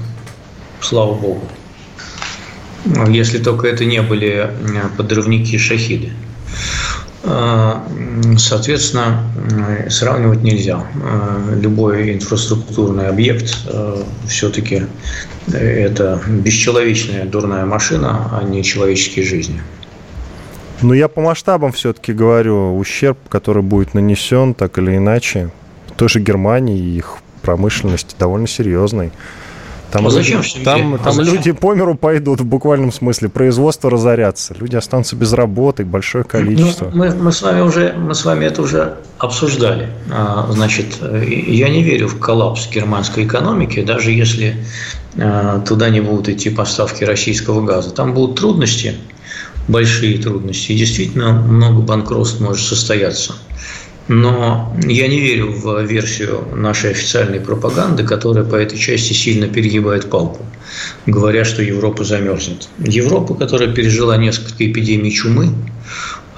слава 0.81 1.15
богу. 1.15 1.49
Если 3.07 3.39
только 3.39 3.69
это 3.69 3.85
не 3.85 4.03
были 4.03 4.51
подрывники-шахиды. 4.97 6.11
А, 7.25 7.85
соответственно, 8.37 9.25
сравнивать 9.89 10.43
нельзя. 10.43 10.85
А, 11.03 11.55
любой 11.55 12.15
инфраструктурный 12.15 13.09
объект 13.09 13.57
а, 13.67 14.05
все-таки 14.27 14.85
это 15.53 16.21
бесчеловечная 16.29 17.25
дурная 17.25 17.65
машина, 17.65 18.31
а 18.33 18.45
не 18.45 18.63
человеческие 18.63 19.25
жизни. 19.25 19.61
Но 20.81 20.95
я 20.95 21.09
по 21.09 21.21
масштабам 21.21 21.73
все-таки 21.73 22.13
говорю, 22.13 22.77
ущерб, 22.79 23.19
который 23.29 23.63
будет 23.63 23.95
нанесен 23.95 24.55
так 24.55 24.79
или 24.79 24.97
иначе, 24.97 25.51
той 25.97 26.09
же 26.09 26.21
Германии 26.21 26.97
их 26.97 27.19
промышленности 27.43 28.15
довольно 28.19 28.47
серьезный. 28.47 29.11
Там, 29.91 30.07
а 30.07 30.11
зачем 30.11 30.43
люди, 30.43 30.65
там, 30.65 30.95
а 30.95 30.99
там 30.99 31.13
зачем? 31.15 31.35
люди 31.35 31.53
по 31.53 31.75
миру 31.75 31.95
пойдут 31.95 32.41
в 32.41 32.45
буквальном 32.45 32.93
смысле, 32.93 33.31
производство 33.31 33.91
разорятся, 33.91 34.55
люди 34.59 34.77
останутся 34.77 35.17
без 35.17 35.33
работы, 35.33 35.85
большое 35.85 36.25
ну, 36.25 36.31
количество. 36.31 36.91
Ну, 36.93 36.97
мы, 36.97 37.15
мы, 37.15 37.33
с 37.33 37.41
вами 37.41 37.63
уже, 37.63 37.95
мы 37.95 38.15
с 38.15 38.25
вами 38.25 38.45
это 38.45 38.61
уже 38.61 38.97
обсуждали. 39.19 39.89
А, 40.13 40.47
значит, 40.51 40.87
я 41.01 41.69
не 41.71 41.83
верю 41.83 42.09
в 42.09 42.19
коллапс 42.19 42.69
германской 42.71 43.25
экономики, 43.25 43.83
даже 43.83 44.13
если 44.13 44.57
а, 45.19 45.61
туда 45.61 45.89
не 45.89 46.01
будут 46.01 46.29
идти 46.29 46.51
поставки 46.51 47.05
российского 47.05 47.65
газа. 47.65 47.91
Там 47.91 48.13
будут 48.13 48.39
трудности, 48.39 48.95
большие 49.69 50.19
трудности, 50.19 50.73
и 50.73 50.79
действительно 50.79 51.33
много 51.33 51.81
банкротств 51.81 52.41
может 52.41 52.67
состояться. 52.67 53.35
Но 54.09 54.75
я 54.87 55.07
не 55.07 55.21
верю 55.21 55.53
в 55.53 55.83
версию 55.83 56.49
нашей 56.55 56.93
официальной 56.93 57.41
пропаганды, 57.41 58.05
которая 58.05 58.45
по 58.45 58.57
этой 58.57 58.79
части 58.79 59.13
сильно 59.13 59.49
перегибает 59.49 60.09
палку, 60.09 60.45
говоря, 61.05 61.45
что 61.45 61.63
Европа 61.63 62.05
замерзнет. 62.05 62.69
Европа, 62.79 63.35
которая 63.35 63.71
пережила 63.71 64.17
несколько 64.17 64.67
эпидемий 64.67 65.11
чумы, 65.11 65.51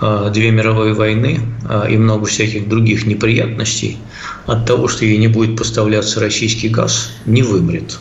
а, 0.00 0.30
две 0.30 0.50
мировые 0.50 0.94
войны 0.94 1.40
а, 1.68 1.86
и 1.88 1.96
много 1.96 2.26
всяких 2.26 2.68
других 2.68 3.06
неприятностей, 3.06 3.98
от 4.46 4.66
того, 4.66 4.88
что 4.88 5.04
ей 5.04 5.18
не 5.18 5.28
будет 5.28 5.56
поставляться 5.56 6.18
российский 6.18 6.68
газ, 6.68 7.12
не 7.24 7.42
вымрет. 7.42 8.00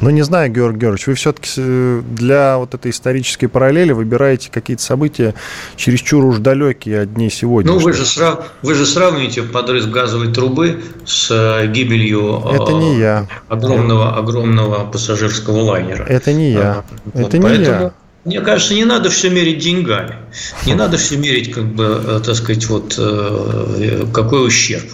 Ну, 0.00 0.10
не 0.10 0.22
знаю, 0.22 0.50
Георгий 0.50 0.80
Георгиевич, 0.80 1.06
вы 1.06 1.14
все-таки 1.14 1.50
э, 1.56 2.02
для 2.10 2.58
вот 2.58 2.74
этой 2.74 2.90
исторической 2.90 3.46
параллели 3.46 3.92
выбираете 3.92 4.50
какие-то 4.50 4.82
события 4.82 5.34
чересчур 5.76 6.24
уж 6.24 6.38
далекие 6.38 7.02
от 7.02 7.14
дней 7.14 7.30
сегодня. 7.30 7.72
Ну, 7.72 7.78
вы 7.78 7.92
же, 7.92 8.04
срав... 8.04 8.52
вы 8.62 8.74
же 8.74 8.86
сравниваете 8.86 9.42
подрыв 9.42 9.90
газовой 9.90 10.32
трубы 10.32 10.82
с 11.06 11.30
э, 11.30 11.66
гибелью 11.68 12.42
Это 12.52 12.72
не 12.72 12.98
я. 12.98 13.28
огромного, 13.48 14.16
огромного 14.16 14.84
пассажирского 14.84 15.60
лайнера. 15.60 16.04
Это 16.04 16.32
не 16.32 16.52
я. 16.52 16.84
Вот, 17.04 17.28
Это 17.28 17.38
не 17.38 17.42
поэтому... 17.42 17.80
я. 17.82 17.92
Мне 18.24 18.40
кажется, 18.40 18.74
не 18.74 18.84
надо 18.84 19.10
все 19.10 19.28
мерить 19.28 19.58
деньгами. 19.58 20.16
Не 20.64 20.74
надо 20.74 20.96
все 20.96 21.16
мерить, 21.16 21.52
как 21.52 21.74
бы, 21.74 22.02
э, 22.02 22.20
так 22.24 22.34
сказать, 22.34 22.66
вот 22.66 22.94
э, 22.96 24.06
какой 24.14 24.46
ущерб. 24.46 24.88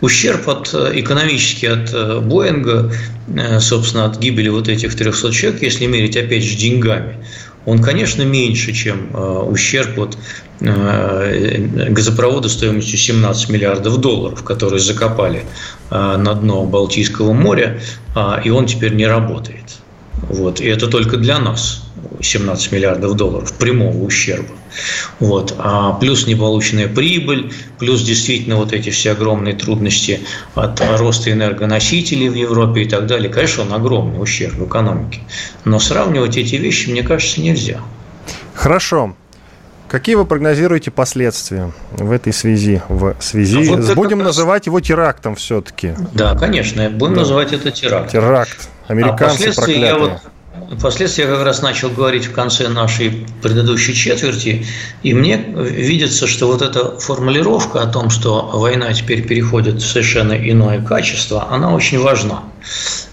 Ущерб 0.00 0.48
от, 0.48 0.74
экономический 0.74 1.66
от 1.66 2.24
Боинга, 2.24 2.90
собственно, 3.60 4.06
от 4.06 4.18
гибели 4.18 4.48
вот 4.48 4.66
этих 4.66 4.96
300 4.96 5.30
человек, 5.30 5.62
если 5.62 5.84
мерить, 5.84 6.16
опять 6.16 6.42
же, 6.42 6.56
деньгами, 6.56 7.18
он, 7.66 7.82
конечно, 7.82 8.22
меньше, 8.22 8.72
чем 8.72 9.10
ущерб 9.46 9.98
от 9.98 10.16
газопровода 10.58 12.48
стоимостью 12.48 12.98
17 12.98 13.50
миллиардов 13.50 13.98
долларов, 13.98 14.42
которые 14.42 14.80
закопали 14.80 15.44
на 15.90 16.34
дно 16.34 16.64
Балтийского 16.64 17.34
моря, 17.34 17.78
и 18.42 18.48
он 18.48 18.64
теперь 18.64 18.94
не 18.94 19.06
работает. 19.06 19.79
Вот. 20.30 20.60
И 20.60 20.66
это 20.66 20.86
только 20.86 21.16
для 21.16 21.38
нас 21.38 21.82
17 22.20 22.72
миллиардов 22.72 23.16
долларов 23.16 23.52
прямого 23.52 24.04
ущерба. 24.04 24.54
Вот. 25.18 25.54
А 25.58 25.94
плюс 25.94 26.26
неполученная 26.26 26.86
прибыль, 26.86 27.52
плюс 27.78 28.02
действительно 28.02 28.56
вот 28.56 28.72
эти 28.72 28.90
все 28.90 29.12
огромные 29.12 29.54
трудности 29.54 30.20
от 30.54 30.80
роста 30.98 31.32
энергоносителей 31.32 32.28
в 32.28 32.34
Европе 32.34 32.82
и 32.82 32.88
так 32.88 33.06
далее. 33.06 33.28
Конечно, 33.28 33.64
он 33.64 33.72
огромный 33.72 34.22
ущерб 34.22 34.60
экономике. 34.62 35.20
Но 35.64 35.80
сравнивать 35.80 36.36
эти 36.36 36.54
вещи, 36.54 36.88
мне 36.88 37.02
кажется, 37.02 37.40
нельзя. 37.40 37.80
Хорошо. 38.54 39.16
Какие 39.90 40.14
вы 40.14 40.24
прогнозируете 40.24 40.92
последствия 40.92 41.72
в 41.90 42.12
этой 42.12 42.32
связи? 42.32 42.80
В 42.88 43.16
связи 43.18 43.72
а 43.72 43.76
вот 43.76 43.94
будем 43.96 44.20
называть 44.20 44.66
его 44.66 44.78
терактом 44.78 45.34
все-таки. 45.34 45.94
Да, 46.14 46.36
конечно, 46.36 46.88
будем 46.90 47.14
да. 47.14 47.22
называть 47.22 47.52
это 47.52 47.72
терактом. 47.72 48.08
Теракт. 48.08 48.68
Американцы 48.86 49.48
а 49.48 49.52
проклятые. 49.52 49.80
Я 49.80 49.98
вот 49.98 50.12
Впоследствии 50.78 51.24
я 51.24 51.28
как 51.28 51.44
раз 51.44 51.62
начал 51.62 51.90
говорить 51.90 52.26
в 52.26 52.32
конце 52.32 52.68
нашей 52.68 53.26
предыдущей 53.42 53.94
четверти, 53.94 54.64
и 55.02 55.14
мне 55.14 55.36
видится, 55.36 56.28
что 56.28 56.46
вот 56.46 56.62
эта 56.62 56.98
формулировка 56.98 57.82
о 57.82 57.86
том, 57.86 58.10
что 58.10 58.50
война 58.52 58.92
теперь 58.92 59.26
переходит 59.26 59.76
в 59.76 59.86
совершенно 59.86 60.34
иное 60.34 60.80
качество, 60.80 61.48
она 61.50 61.74
очень 61.74 61.98
важна. 62.00 62.44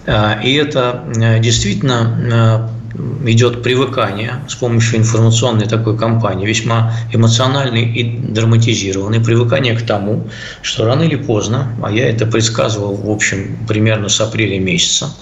А, 0.06 0.40
и 0.44 0.54
это 0.54 1.04
э, 1.16 1.40
действительно 1.40 2.70
э, 2.72 2.77
идет 3.26 3.64
привыкание 3.64 4.36
с 4.48 4.56
помощью 4.56 5.00
информационной 5.00 5.68
такой 5.68 5.98
кампании, 5.98 6.48
весьма 6.48 6.94
эмоциональной 7.14 7.86
и 7.86 8.18
драматизированной, 8.18 9.20
привыкание 9.20 9.76
к 9.76 9.86
тому, 9.86 10.28
что 10.62 10.86
рано 10.86 11.04
или 11.04 11.16
поздно, 11.16 11.74
а 11.84 11.92
я 11.92 12.10
это 12.10 12.26
предсказывал, 12.26 12.96
в 12.96 13.10
общем, 13.10 13.58
примерно 13.68 14.10
с 14.10 14.20
апреля 14.22 14.60
месяца, 14.60 15.14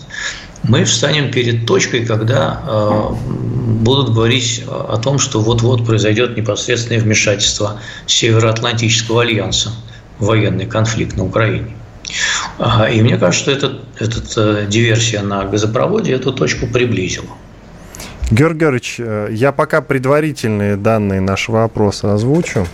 мы 0.63 0.83
встанем 0.83 1.31
перед 1.31 1.67
точкой, 1.67 2.05
когда 2.05 2.61
э, 2.65 3.09
будут 3.81 4.13
говорить 4.13 4.63
о 4.67 4.97
том, 4.97 5.19
что 5.19 5.39
вот-вот 5.41 5.85
произойдет 5.85 6.35
непосредственное 6.35 7.01
вмешательство 7.01 7.79
Североатлантического 8.07 9.21
альянса 9.21 9.71
в 10.17 10.25
военный 10.25 10.65
конфликт 10.65 11.17
на 11.17 11.25
Украине. 11.25 11.75
И 12.91 13.01
мне 13.01 13.17
кажется, 13.17 13.41
что 13.41 13.51
этот, 13.51 13.81
этот 13.99 14.33
э, 14.37 14.65
диверсия 14.69 15.21
на 15.21 15.43
газопроводе 15.43 16.13
эту 16.13 16.31
точку 16.31 16.67
приблизила. 16.67 17.29
Георгий 18.31 18.59
Георгиевич, 18.59 18.95
э, 18.99 19.27
я 19.31 19.51
пока 19.51 19.81
предварительные 19.81 20.77
данные 20.77 21.21
нашего 21.21 21.63
опроса 21.63 22.13
озвучу. 22.13 22.65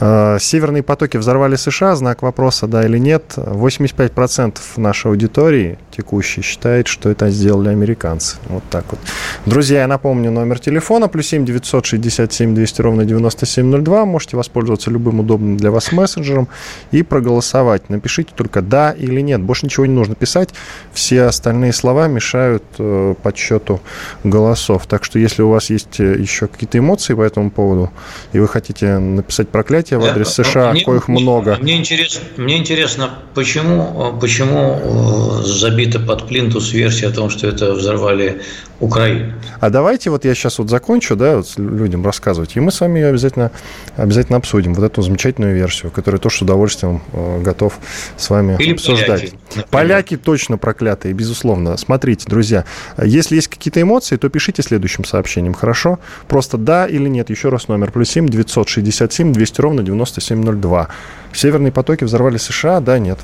Э, 0.00 0.38
северные 0.40 0.82
потоки 0.82 1.16
взорвали 1.16 1.56
США, 1.56 1.94
знак 1.94 2.22
вопроса, 2.22 2.66
да 2.66 2.84
или 2.84 2.98
нет. 2.98 3.34
85% 3.36 4.58
нашей 4.76 5.10
аудитории 5.10 5.78
текущей 5.96 6.42
считает, 6.42 6.88
что 6.88 7.10
это 7.10 7.30
сделали 7.30 7.68
американцы. 7.68 8.36
Вот 8.48 8.64
так 8.70 8.84
вот. 8.90 8.98
Друзья, 9.46 9.82
я 9.82 9.86
напомню 9.86 10.30
номер 10.30 10.58
телефона, 10.58 11.08
плюс 11.08 11.28
7 11.28 11.44
967 11.44 12.54
200 12.54 12.82
ровно 12.82 13.04
9702. 13.04 14.04
Можете 14.04 14.36
воспользоваться 14.36 14.90
любым 14.90 15.20
удобным 15.20 15.56
для 15.56 15.70
вас 15.70 15.92
мессенджером 15.92 16.48
и 16.90 17.02
проголосовать. 17.02 17.88
Напишите 17.88 18.32
только 18.34 18.62
да 18.62 18.92
или 18.92 19.20
нет. 19.20 19.40
Больше 19.42 19.66
ничего 19.66 19.86
не 19.86 19.94
нужно 19.94 20.14
писать. 20.16 20.50
Все 20.92 21.22
остальные 21.22 21.72
слова 21.72 22.08
мешают 22.08 22.64
э, 22.78 23.14
подсчету 23.22 23.80
голосов. 24.24 24.86
Так 24.86 25.04
что 25.04 25.18
если 25.18 25.42
у 25.42 25.50
вас 25.50 25.70
есть 25.70 26.00
э, 26.00 26.18
еще 26.18 26.48
какие-то 26.48 26.78
эмоции 26.78 27.14
по 27.14 27.22
этому 27.22 27.50
поводу, 27.50 27.92
и 28.32 28.40
вы 28.40 28.48
хотите 28.48 28.98
написать 28.98 29.48
проклятие, 29.48 29.83
проклятия 29.84 29.98
в 29.98 30.04
адрес 30.04 30.28
США, 30.34 30.72
мне, 30.72 30.82
коих 30.82 31.08
много. 31.08 31.58
Мне 31.60 31.76
интересно, 31.76 32.22
мне 32.36 32.58
интересно, 32.58 33.10
почему, 33.34 34.16
почему 34.20 35.40
э, 35.40 35.42
забита 35.44 36.00
под 36.00 36.26
плинтус 36.26 36.72
версия 36.72 37.08
о 37.08 37.10
том, 37.10 37.30
что 37.30 37.48
это 37.48 37.74
взорвали 37.74 38.42
Украину. 38.84 39.32
А 39.60 39.70
давайте 39.70 40.10
вот 40.10 40.24
я 40.24 40.34
сейчас 40.34 40.58
вот 40.58 40.70
закончу, 40.70 41.16
да, 41.16 41.36
вот 41.36 41.52
людям 41.56 42.04
рассказывать, 42.04 42.56
и 42.56 42.60
мы 42.60 42.70
с 42.70 42.80
вами 42.80 43.00
ее 43.00 43.08
обязательно, 43.08 43.50
обязательно 43.96 44.38
обсудим, 44.38 44.74
вот 44.74 44.84
эту 44.84 45.02
замечательную 45.02 45.54
версию, 45.54 45.90
которую 45.90 46.20
тоже 46.20 46.38
с 46.38 46.42
удовольствием 46.42 47.02
э, 47.12 47.42
готов 47.42 47.78
с 48.16 48.30
вами 48.30 48.56
Или 48.58 48.72
обсуждать. 48.72 49.32
Поляки, 49.54 49.68
поляки 49.70 50.16
точно 50.16 50.58
проклятые, 50.58 51.14
безусловно. 51.14 51.76
Смотрите, 51.76 52.26
друзья, 52.28 52.64
если 53.02 53.36
есть 53.36 53.48
какие-то 53.48 53.80
эмоции, 53.80 54.16
то 54.16 54.28
пишите 54.28 54.62
следующим 54.62 55.04
сообщением, 55.04 55.54
хорошо? 55.54 55.98
Просто 56.28 56.58
да 56.58 56.86
или 56.86 57.08
нет, 57.08 57.30
еще 57.30 57.48
раз 57.48 57.68
номер, 57.68 57.90
плюс 57.90 58.10
7 58.10 58.28
967 58.28 59.32
200 59.32 59.60
ровно 59.60 59.82
9702. 59.82 60.88
Северные 61.32 61.72
потоки 61.72 62.04
взорвали 62.04 62.36
США, 62.36 62.80
да, 62.80 62.98
нет. 62.98 63.18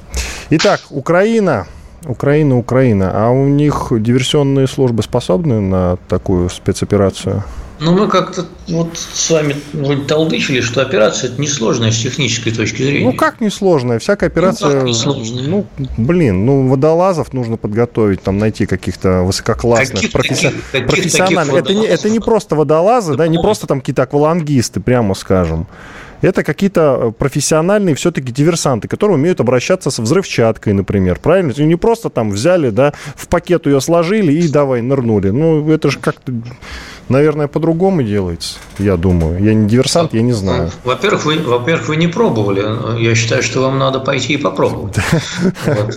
Итак, 0.51 0.81
Украина, 0.91 1.67
Украина, 2.07 2.57
Украина. 2.57 3.11
А 3.15 3.31
у 3.31 3.47
них 3.47 3.89
диверсионные 3.91 4.67
службы 4.67 5.03
способны 5.03 5.61
на 5.61 5.99
такую 6.09 6.49
спецоперацию? 6.49 7.45
Ну, 7.81 7.93
мы 7.93 8.09
как-то 8.09 8.45
вот 8.69 8.99
с 8.99 9.31
вами 9.31 9.57
вроде 9.73 10.03
толдычили, 10.03 10.61
что 10.61 10.83
операция 10.83 11.31
это 11.31 11.41
несложная 11.41 11.91
с 11.91 11.99
технической 11.99 12.53
точки 12.53 12.83
зрения. 12.83 13.07
Ну, 13.07 13.17
как 13.17 13.41
несложная? 13.41 13.99
Всякая 13.99 14.27
ну, 14.27 14.33
операция... 14.33 14.81
Ну, 14.81 14.87
несложная? 14.87 15.49
ну 15.49 15.67
блин, 15.97 16.45
ну, 16.45 16.69
водолазов 16.69 17.33
нужно 17.33 17.57
подготовить, 17.57 18.23
там, 18.23 18.37
найти 18.37 18.67
каких-то 18.67 19.23
высококлассных, 19.23 19.95
каких, 19.95 20.13
професси... 20.13 20.51
каких, 20.73 20.89
профессиональных. 20.89 21.57
это, 21.57 21.73
не, 21.73 21.87
это 21.87 22.11
не 22.11 22.21
просто 22.21 22.55
водолазы, 22.55 23.15
да, 23.15 23.27
не 23.29 23.39
просто 23.39 23.67
там 23.67 23.81
какие-то 23.81 24.03
аквалангисты, 24.03 24.81
прямо 24.81 25.15
скажем 25.15 25.67
это 26.23 26.45
какие-то 26.45 26.99
э, 27.01 27.13
профессиональные 27.13 27.95
все-таки 27.95 28.33
диверсанты, 28.33 28.89
которые 28.89 29.17
умеют 29.17 29.41
обращаться 29.41 29.91
с 29.91 29.99
взрывчаткой, 29.99 30.73
например, 30.73 31.19
правильно? 31.21 31.53
Не 31.57 31.77
просто 31.77 32.11
там 32.11 32.31
взяли, 32.31 32.71
да, 32.71 32.93
в 33.17 33.29
пакет 33.29 33.67
ее 33.67 33.81
сложили 33.81 34.33
и 34.33 34.49
давай 34.49 34.83
нырнули. 34.83 35.31
Ну, 35.31 35.71
это 35.71 35.91
же 35.91 35.99
как-то 35.99 36.33
наверное, 37.11 37.49
по-другому 37.49 38.03
делается, 38.03 38.57
я 38.79 38.97
думаю. 38.97 39.43
Я 39.43 39.53
не 39.53 39.69
диверсант, 39.69 40.15
я 40.15 40.23
не 40.23 40.33
знаю. 40.33 40.71
Во-первых, 40.85 41.25
вы, 41.27 41.39
во-первых, 41.41 41.89
вы 41.89 41.97
не 41.97 42.07
пробовали. 42.07 43.03
Я 43.03 43.15
считаю, 43.15 43.43
что 43.43 43.61
вам 43.61 43.79
надо 43.79 43.99
пойти 43.99 44.35
и 44.35 44.37
попробовать. 44.39 44.97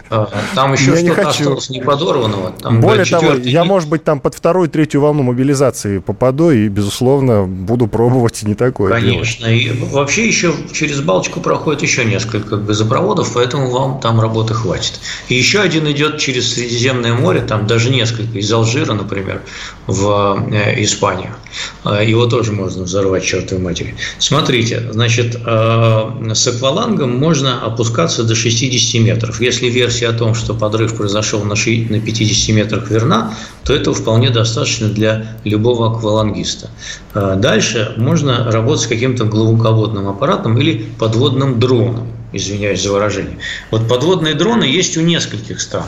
А, 0.10 0.30
там 0.56 0.74
еще 0.74 0.96
что-то 0.98 1.30
осталось 1.30 1.70
не 1.70 1.82
подорванного. 1.82 2.54
Более 2.72 3.06
того, 3.06 3.34
я, 3.34 3.64
может 3.64 3.90
быть, 3.90 4.04
там 4.04 4.20
под 4.20 4.36
вторую, 4.36 4.70
третью 4.70 5.02
волну 5.02 5.24
мобилизации 5.24 6.00
попаду 6.00 6.50
и, 6.52 6.68
безусловно, 6.68 7.46
буду 7.46 7.88
пробовать 7.88 8.42
и 8.44 8.48
не 8.48 8.56
такое 8.56 8.92
Конечно. 8.92 9.46
И 9.46 9.72
вообще 9.72 10.13
еще 10.22 10.54
через 10.72 11.02
Балтику 11.02 11.42
проходит 11.42 11.82
еще 11.82 12.06
несколько 12.06 12.58
газопроводов, 12.58 13.34
поэтому 13.34 13.70
вам 13.70 14.00
там 14.00 14.22
работы 14.22 14.54
хватит. 14.54 15.00
И 15.28 15.36
еще 15.36 15.60
один 15.60 15.90
идет 15.92 16.20
через 16.20 16.54
Средиземное 16.54 17.14
море, 17.14 17.42
там 17.42 17.68
даже 17.68 17.90
несколько, 17.90 18.38
из 18.38 18.52
Алжира, 18.52 18.94
например, 18.94 19.42
в 19.88 20.48
э, 20.52 20.84
Испанию. 20.84 21.36
А, 21.84 22.04
его 22.04 22.26
тоже 22.28 22.52
можно 22.52 22.84
взорвать, 22.84 23.24
чертовой 23.24 23.64
матери. 23.64 23.96
Смотрите, 24.20 24.92
значит, 24.92 25.36
э, 25.36 26.34
с 26.34 26.48
аквалангом 26.48 27.18
можно 27.18 27.62
опускаться 27.62 28.24
до 28.24 28.36
60 28.36 29.02
метров. 29.02 29.42
Если 29.42 29.68
версия 29.68 30.10
о 30.10 30.14
том, 30.14 30.36
что 30.36 30.54
подрыв 30.54 30.96
произошел 30.96 31.44
на 31.44 31.56
50 31.56 32.56
метрах 32.56 32.90
верна, 32.90 33.34
то 33.64 33.74
этого 33.74 33.96
вполне 33.96 34.30
достаточно 34.30 34.90
для 34.90 35.38
любого 35.44 35.96
аквалангиста. 35.96 36.70
Дальше 37.14 37.94
можно 37.98 38.52
работать 38.52 38.84
с 38.84 38.88
каким-то 38.88 39.26
глубоководным 39.26 40.03
аппаратом 40.10 40.58
или 40.58 40.86
подводным 41.00 41.60
дроном 41.60 42.08
извиняюсь 42.34 42.82
за 42.82 42.92
выражение. 42.92 43.38
Вот 43.72 43.88
подводные 43.88 44.34
дроны 44.34 44.64
есть 44.64 44.98
у 44.98 45.02
нескольких 45.02 45.62
стран. 45.62 45.86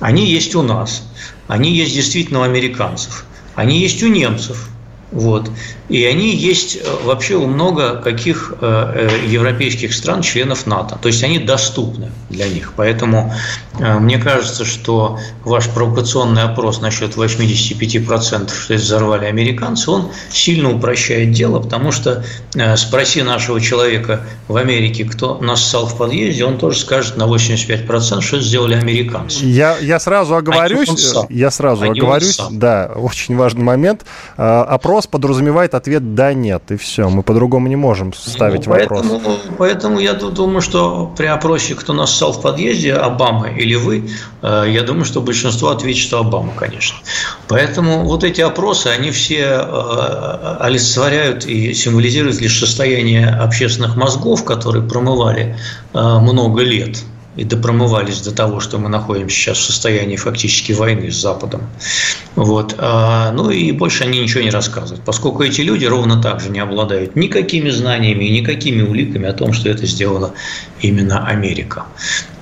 Они 0.00 0.26
есть 0.26 0.54
у 0.54 0.62
нас. 0.62 1.06
Они 1.46 1.70
есть 1.70 1.94
действительно 1.94 2.40
у 2.40 2.42
американцев. 2.42 3.26
Они 3.54 3.78
есть 3.78 4.02
у 4.02 4.08
немцев. 4.08 4.68
Вот. 5.12 5.50
И 5.92 6.06
они 6.06 6.34
есть 6.34 6.76
э, 6.76 6.80
вообще 7.04 7.34
у 7.34 7.46
много 7.46 7.96
каких 7.96 8.54
э, 8.60 9.08
э, 9.10 9.28
европейских 9.28 9.92
стран, 9.92 10.22
членов 10.22 10.66
НАТО. 10.66 10.98
То 11.00 11.08
есть 11.08 11.22
они 11.22 11.38
доступны 11.38 12.10
для 12.30 12.48
них. 12.48 12.72
Поэтому 12.76 13.34
мне 13.78 14.18
кажется, 14.18 14.64
что 14.64 15.18
ваш 15.44 15.68
провокационный 15.68 16.44
опрос 16.44 16.80
насчет 16.80 17.14
85%, 17.16 18.50
что 18.54 18.74
взорвали 18.74 19.26
американцы, 19.26 19.90
он 19.90 20.10
сильно 20.30 20.74
упрощает 20.74 21.32
дело, 21.32 21.60
потому 21.60 21.92
что 21.92 22.24
спроси 22.76 23.22
нашего 23.22 23.60
человека 23.60 24.22
в 24.48 24.56
Америке, 24.56 25.04
кто 25.04 25.38
нассал 25.38 25.86
в 25.86 25.96
подъезде, 25.96 26.44
он 26.44 26.58
тоже 26.58 26.78
скажет 26.78 27.16
на 27.16 27.24
85%, 27.24 28.20
что 28.20 28.40
сделали 28.40 28.74
американцы. 28.74 29.44
Я, 29.44 29.76
я 29.78 29.98
сразу 30.00 30.36
оговорюсь, 30.36 31.14
я 31.28 31.50
сразу 31.50 31.90
оговорюсь, 31.90 32.38
да, 32.50 32.92
очень 32.94 33.36
важный 33.36 33.62
момент. 33.62 34.04
Опрос 34.36 35.01
вопрос 35.02 35.06
подразумевает 35.06 35.74
ответ 35.74 36.14
«да», 36.14 36.34
«нет», 36.34 36.62
и 36.70 36.76
все. 36.76 37.08
Мы 37.08 37.22
по-другому 37.22 37.68
не 37.68 37.76
можем 37.76 38.12
ставить 38.12 38.66
ну, 38.66 38.72
поэтому, 38.72 39.02
вопрос. 39.02 39.40
Поэтому 39.58 40.00
я 40.00 40.14
думаю, 40.14 40.60
что 40.60 41.12
при 41.16 41.26
опросе, 41.26 41.74
кто 41.74 41.92
нас 41.92 42.16
ссал 42.16 42.32
в 42.32 42.42
подъезде, 42.42 42.94
Обама 42.94 43.48
или 43.48 43.74
вы, 43.74 44.10
э, 44.42 44.64
я 44.68 44.82
думаю, 44.82 45.04
что 45.04 45.20
большинство 45.20 45.70
ответит, 45.70 46.02
что 46.02 46.18
Обама, 46.18 46.52
конечно. 46.56 46.98
Поэтому 47.48 48.04
вот 48.04 48.24
эти 48.24 48.40
опросы, 48.40 48.88
они 48.88 49.10
все 49.10 49.42
э, 49.42 50.56
олицетворяют 50.60 51.46
и 51.46 51.74
символизируют 51.74 52.40
лишь 52.40 52.58
состояние 52.58 53.28
общественных 53.28 53.96
мозгов, 53.96 54.44
которые 54.44 54.82
промывали 54.82 55.56
э, 55.94 56.18
много 56.20 56.62
лет 56.62 57.04
и 57.36 57.44
допромывались 57.44 58.20
до 58.20 58.32
того, 58.32 58.60
что 58.60 58.78
мы 58.78 58.88
находимся 58.88 59.34
сейчас 59.34 59.58
в 59.58 59.64
состоянии 59.64 60.16
фактически 60.16 60.72
войны 60.72 61.10
с 61.10 61.16
Западом. 61.16 61.62
Вот. 62.36 62.74
А, 62.78 63.32
ну 63.32 63.50
и 63.50 63.72
больше 63.72 64.04
они 64.04 64.20
ничего 64.20 64.42
не 64.42 64.50
рассказывают, 64.50 65.02
поскольку 65.04 65.42
эти 65.42 65.62
люди 65.62 65.86
ровно 65.86 66.20
так 66.20 66.40
же 66.40 66.50
не 66.50 66.60
обладают 66.60 67.16
никакими 67.16 67.70
знаниями 67.70 68.24
и 68.24 68.40
никакими 68.40 68.82
уликами 68.82 69.28
о 69.28 69.32
том, 69.32 69.52
что 69.52 69.70
это 69.70 69.86
сделала 69.86 70.34
именно 70.80 71.26
Америка. 71.26 71.86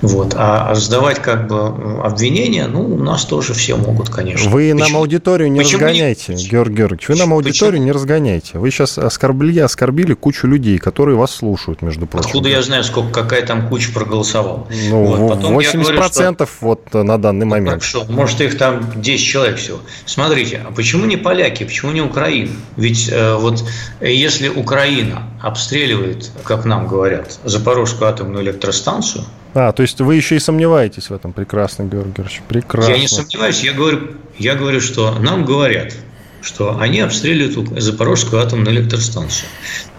Вот. 0.01 0.33
А 0.35 0.73
сдавать 0.75 1.19
как 1.19 1.47
бы 1.47 2.01
обвинения, 2.03 2.67
ну, 2.67 2.81
у 2.81 2.97
нас 2.97 3.25
тоже 3.25 3.53
все 3.53 3.75
могут, 3.77 4.09
конечно. 4.09 4.49
Вы 4.49 4.71
Почему? 4.71 4.79
нам 4.79 4.97
аудиторию 4.97 5.51
не 5.51 5.59
Почему 5.59 5.83
разгоняйте, 5.83 6.33
не... 6.33 6.47
Георгий 6.47 6.75
Георгиевич. 6.75 7.09
Вы 7.09 7.15
нам 7.15 7.33
аудиторию 7.33 7.73
Почему? 7.73 7.85
не 7.85 7.91
разгоняйте. 7.91 8.57
Вы 8.57 8.71
сейчас 8.71 8.97
оскорбили, 8.97 9.59
оскорбили 9.59 10.13
кучу 10.13 10.47
людей, 10.47 10.79
которые 10.79 11.17
вас 11.17 11.31
слушают, 11.31 11.81
между 11.81 12.07
прочим. 12.07 12.25
Откуда 12.25 12.49
я 12.49 12.61
знаю, 12.63 12.83
сколько 12.83 13.21
какая 13.21 13.45
там 13.45 13.69
куча 13.69 13.91
проголосовала? 13.93 14.67
Ну, 14.89 15.03
вот. 15.03 15.39
80% 15.39 15.43
говорю, 15.43 16.35
что... 16.35 16.47
вот 16.61 16.93
на 16.93 17.17
данный 17.17 17.45
ну, 17.45 17.51
момент. 17.51 17.83
Что, 17.83 18.05
может, 18.05 18.41
их 18.41 18.57
там 18.57 18.91
10 18.95 19.25
человек 19.25 19.57
всего. 19.57 19.79
Смотрите, 20.05 20.61
а 20.67 20.71
почему 20.71 21.05
не 21.05 21.17
поляки, 21.17 21.63
почему 21.63 21.91
не 21.91 22.01
Украина? 22.01 22.51
Ведь 22.77 23.09
э, 23.11 23.35
вот 23.35 23.63
если 24.01 24.49
Украина 24.49 25.23
обстреливает, 25.41 26.31
как 26.43 26.65
нам 26.65 26.87
говорят, 26.87 27.39
Запорожскую 27.43 28.09
атомную 28.09 28.43
электростанцию, 28.43 29.25
а, 29.53 29.73
то 29.73 29.81
есть 29.81 29.99
вы 29.99 30.15
еще 30.15 30.37
и 30.37 30.39
сомневаетесь 30.39 31.09
в 31.09 31.13
этом 31.13 31.33
прекрасно, 31.33 31.83
Георгий 31.83 32.13
Георгиевич. 32.13 32.41
Прекрасно. 32.47 32.91
Я 32.91 32.97
не 32.97 33.07
сомневаюсь, 33.07 33.61
я 33.63 33.73
говорю, 33.73 34.11
я 34.37 34.55
говорю, 34.55 34.79
что 34.79 35.13
нам 35.19 35.43
говорят, 35.43 35.93
что 36.41 36.79
они 36.79 36.99
обстреливают 36.99 37.81
Запорожскую 37.81 38.41
атомную 38.41 38.75
электростанцию. 38.75 39.47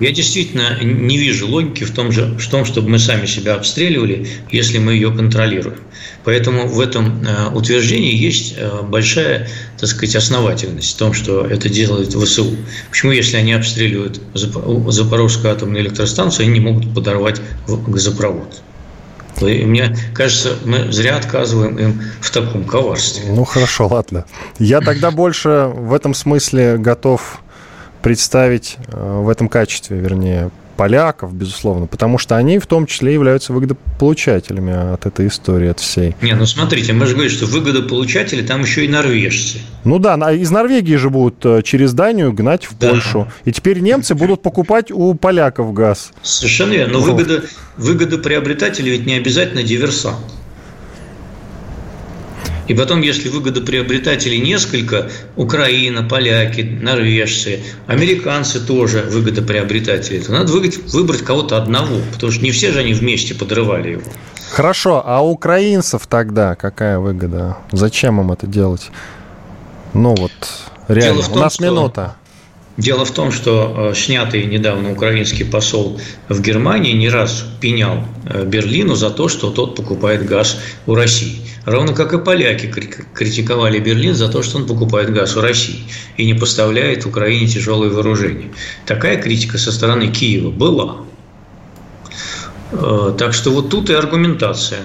Я 0.01 0.11
действительно 0.11 0.83
не 0.83 1.17
вижу 1.17 1.49
логики 1.49 1.85
в 1.85 1.93
том, 1.93 2.11
же, 2.11 2.37
в 2.39 2.49
том, 2.49 2.65
чтобы 2.65 2.89
мы 2.89 2.99
сами 2.99 3.27
себя 3.27 3.55
обстреливали, 3.55 4.27
если 4.51 4.79
мы 4.79 4.95
ее 4.95 5.13
контролируем. 5.13 5.79
Поэтому 6.25 6.67
в 6.67 6.81
этом 6.81 7.25
э, 7.25 7.49
утверждении 7.55 8.15
есть 8.15 8.55
э, 8.57 8.83
большая, 8.83 9.49
так 9.79 9.89
сказать, 9.89 10.17
основательность 10.17 10.95
в 10.95 10.99
том, 10.99 11.13
что 11.13 11.47
это 11.47 11.69
делает 11.69 12.13
ВСУ. 12.13 12.57
Почему, 12.91 13.13
если 13.13 13.37
они 13.37 13.53
обстреливают 13.53 14.21
Запорожскую 14.35 15.53
атомную 15.53 15.83
электростанцию, 15.83 16.45
они 16.45 16.55
не 16.55 16.61
могут 16.61 16.93
подорвать 16.95 17.41
газопровод? 17.67 18.63
И 19.49 19.65
мне 19.65 19.97
кажется, 20.15 20.57
мы 20.65 20.93
зря 20.93 21.17
отказываем 21.17 21.79
им 21.79 22.03
в 22.21 22.31
таком 22.31 22.65
коварстве. 22.65 23.31
Ну 23.33 23.45
хорошо, 23.45 23.89
ладно. 23.89 24.25
Я 24.59 24.81
тогда 24.81 25.11
больше 25.11 25.71
в 25.75 25.93
этом 25.93 26.15
смысле 26.15 26.79
готов 26.79 27.41
представить 28.03 28.77
э, 28.89 29.21
в 29.23 29.29
этом 29.29 29.49
качестве, 29.49 29.99
вернее, 29.99 30.51
поляков, 30.83 31.33
безусловно, 31.33 31.87
потому 31.87 32.19
что 32.19 32.37
они 32.37 32.59
в 32.59 32.67
том 32.67 32.87
числе 32.87 33.15
являются 33.15 33.53
выгодополучателями 33.53 34.95
от 34.95 35.07
этой 35.07 35.29
истории, 35.29 35.69
от 35.69 35.79
всей. 35.79 36.17
Не, 36.21 36.35
ну 36.35 36.45
смотрите, 36.45 36.93
мы 36.93 37.07
же 37.07 37.13
говорим, 37.13 37.31
что 37.31 37.47
выгодополучатели 37.47 38.45
там 38.45 38.63
еще 38.63 38.85
и 38.85 38.89
норвежцы. 38.89 39.59
Ну 39.85 40.01
да, 40.01 40.17
из 40.33 40.51
Норвегии 40.51 40.97
же 40.97 41.09
будут 41.09 41.47
э, 41.47 41.63
через 41.63 41.93
Данию 41.93 42.33
гнать 42.33 42.65
в 42.65 42.77
да. 42.77 42.91
Польшу. 42.91 43.29
И 43.45 43.53
теперь 43.53 43.79
немцы 43.79 44.17
будут 44.17 44.43
покупать 44.43 44.91
у 44.91 45.15
поляков 45.15 45.73
газ. 45.73 46.13
Совершенно 46.23 46.73
верно. 46.73 46.95
Но 46.95 47.01
выгода, 47.01 47.45
выгодоприобретатели 47.77 48.91
ведь 48.91 49.07
не 49.07 49.15
обязательно 49.15 49.63
диверсант. 49.63 50.19
И 52.69 52.75
потом, 52.75 53.03
если 53.03 53.29
выгодоприобретателей 53.29 54.41
несколько, 54.41 55.11
Украина, 55.37 56.03
поляки, 56.03 56.61
норвежцы, 56.61 57.61
американцы 57.87 58.65
тоже 58.65 59.03
выгодоприобретатели, 59.11 60.21
то 60.21 60.33
надо 60.33 60.53
выбрать 60.53 61.23
кого-то 61.23 61.57
одного, 61.57 61.99
потому 62.13 62.33
что 62.33 62.43
не 62.45 62.53
все 62.53 62.73
же 62.73 62.81
они 62.81 62.95
вместе 62.95 63.35
подрывали 63.35 63.91
его. 63.93 64.03
Хорошо, 64.51 65.03
а 65.05 65.25
украинцев 65.25 66.07
тогда 66.07 66.55
какая 66.55 66.99
выгода? 66.99 67.57
Зачем 67.73 68.21
им 68.21 68.33
это 68.33 68.47
делать? 68.47 68.91
Ну 69.95 70.15
вот, 70.15 70.33
реально, 70.89 71.23
том, 71.23 71.33
у 71.33 71.37
нас 71.39 71.55
что... 71.55 71.65
минута. 71.65 72.17
Дело 72.79 73.05
в 73.05 73.11
том, 73.11 73.33
что 73.33 73.91
э, 73.93 73.95
снятый 73.95 74.47
недавно 74.47 74.93
украинский 74.93 75.45
посол 75.45 76.01
в 76.29 76.41
Германии 76.41 76.93
не 76.93 77.11
раз 77.11 77.45
пенял 77.61 78.05
э, 78.25 78.45
Берлину 78.47 78.95
за 78.95 79.11
то, 79.11 79.29
что 79.29 79.51
тот 79.51 79.77
покупает 79.77 80.25
газ 80.25 80.59
у 80.87 80.95
России. 80.95 81.43
Равно 81.65 81.95
как 81.95 82.13
и 82.13 82.19
поляки 82.19 82.67
критиковали 82.67 83.79
Берлин 83.79 84.15
за 84.15 84.29
то, 84.29 84.43
что 84.43 84.59
он 84.59 84.67
покупает 84.67 85.13
газ 85.13 85.37
у 85.37 85.41
России 85.41 85.85
и 86.17 86.27
не 86.27 86.35
поставляет 86.35 87.07
Украине 87.07 87.47
тяжелое 87.47 87.89
вооружение. 87.89 88.51
Такая 88.85 89.21
критика 89.23 89.59
со 89.59 89.71
стороны 89.71 90.09
Киева 90.09 90.51
была. 90.51 90.97
Э, 92.73 93.15
так 93.17 93.33
что 93.33 93.51
вот 93.51 93.71
тут 93.71 93.91
и 93.91 93.95
аргументация 93.95 94.81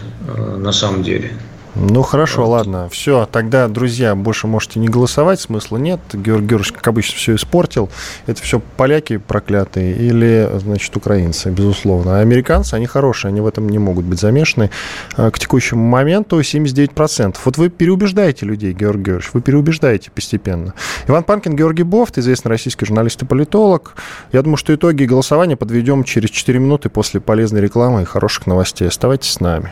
на 0.57 0.71
самом 0.71 1.03
деле. 1.03 1.31
Ну 1.79 2.01
хорошо, 2.01 2.45
вот. 2.45 2.49
ладно. 2.49 2.89
Все, 2.89 3.27
тогда, 3.31 3.67
друзья, 3.67 4.15
больше 4.15 4.47
можете 4.47 4.79
не 4.79 4.87
голосовать, 4.87 5.39
смысла 5.39 5.77
нет. 5.77 5.99
Георгий 6.11 6.47
Георгиевич, 6.47 6.71
как 6.71 6.87
обычно, 6.87 7.17
все 7.17 7.35
испортил. 7.35 7.89
Это 8.25 8.41
все 8.41 8.59
поляки 8.77 9.17
проклятые 9.17 9.95
или, 9.95 10.49
значит, 10.55 10.95
украинцы, 10.97 11.51
безусловно. 11.51 12.17
А 12.17 12.21
американцы, 12.21 12.73
они 12.73 12.87
хорошие, 12.87 13.29
они 13.29 13.41
в 13.41 13.45
этом 13.45 13.69
не 13.69 13.77
могут 13.77 14.05
быть 14.05 14.19
замешаны. 14.19 14.71
А, 15.15 15.29
к 15.29 15.37
текущему 15.37 15.83
моменту 15.83 16.39
79%. 16.39 17.35
Вот 17.45 17.57
вы 17.57 17.69
переубеждаете 17.69 18.45
людей, 18.45 18.73
Георгий 18.73 19.03
Георгиевич, 19.03 19.33
вы 19.33 19.41
переубеждаете 19.41 20.09
постепенно. 20.09 20.73
Иван 21.07 21.23
Панкин, 21.23 21.55
Георгий 21.55 21.83
Бофт, 21.83 22.17
известный 22.17 22.49
российский 22.49 22.85
журналист 22.85 23.21
и 23.21 23.25
политолог. 23.25 23.95
Я 24.31 24.41
думаю, 24.41 24.57
что 24.57 24.73
итоги 24.73 25.03
голосования 25.03 25.55
подведем 25.55 26.03
через 26.03 26.31
4 26.31 26.57
минуты 26.57 26.89
после 26.89 27.19
полезной 27.21 27.61
рекламы 27.61 28.01
и 28.01 28.05
хороших 28.05 28.47
новостей. 28.47 28.87
Оставайтесь 28.87 29.33
с 29.33 29.39
нами. 29.39 29.71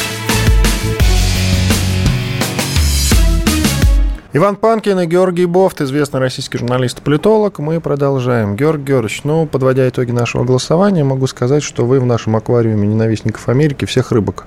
Иван 4.33 4.55
Панкин 4.55 4.97
и 5.01 5.07
Георгий 5.07 5.45
Бофт, 5.45 5.81
известный 5.81 6.21
российский 6.21 6.57
журналист 6.57 6.99
и 6.99 7.01
политолог. 7.01 7.59
Мы 7.59 7.81
продолжаем. 7.81 8.55
Георгий 8.55 8.85
Георгиевич, 8.85 9.25
ну, 9.25 9.45
подводя 9.45 9.89
итоги 9.89 10.11
нашего 10.11 10.45
голосования, 10.45 11.03
могу 11.03 11.27
сказать, 11.27 11.63
что 11.63 11.85
вы 11.85 11.99
в 11.99 12.05
нашем 12.05 12.37
аквариуме 12.37 12.87
ненавистников 12.87 13.49
Америки 13.49 13.83
всех 13.83 14.13
рыбок 14.13 14.45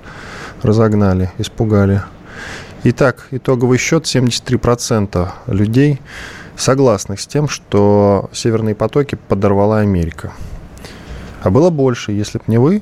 разогнали, 0.63 1.31
испугали. 1.37 2.01
Итак, 2.83 3.27
итоговый 3.29 3.77
счет 3.77 4.05
73% 4.05 5.29
людей 5.45 6.01
согласны 6.57 7.15
с 7.15 7.27
тем, 7.27 7.47
что 7.47 8.31
северные 8.33 8.73
потоки 8.73 9.19
подорвала 9.27 9.81
Америка. 9.81 10.33
А 11.43 11.51
было 11.51 11.69
больше, 11.69 12.11
если 12.11 12.39
бы 12.39 12.45
не 12.47 12.57
вы, 12.57 12.81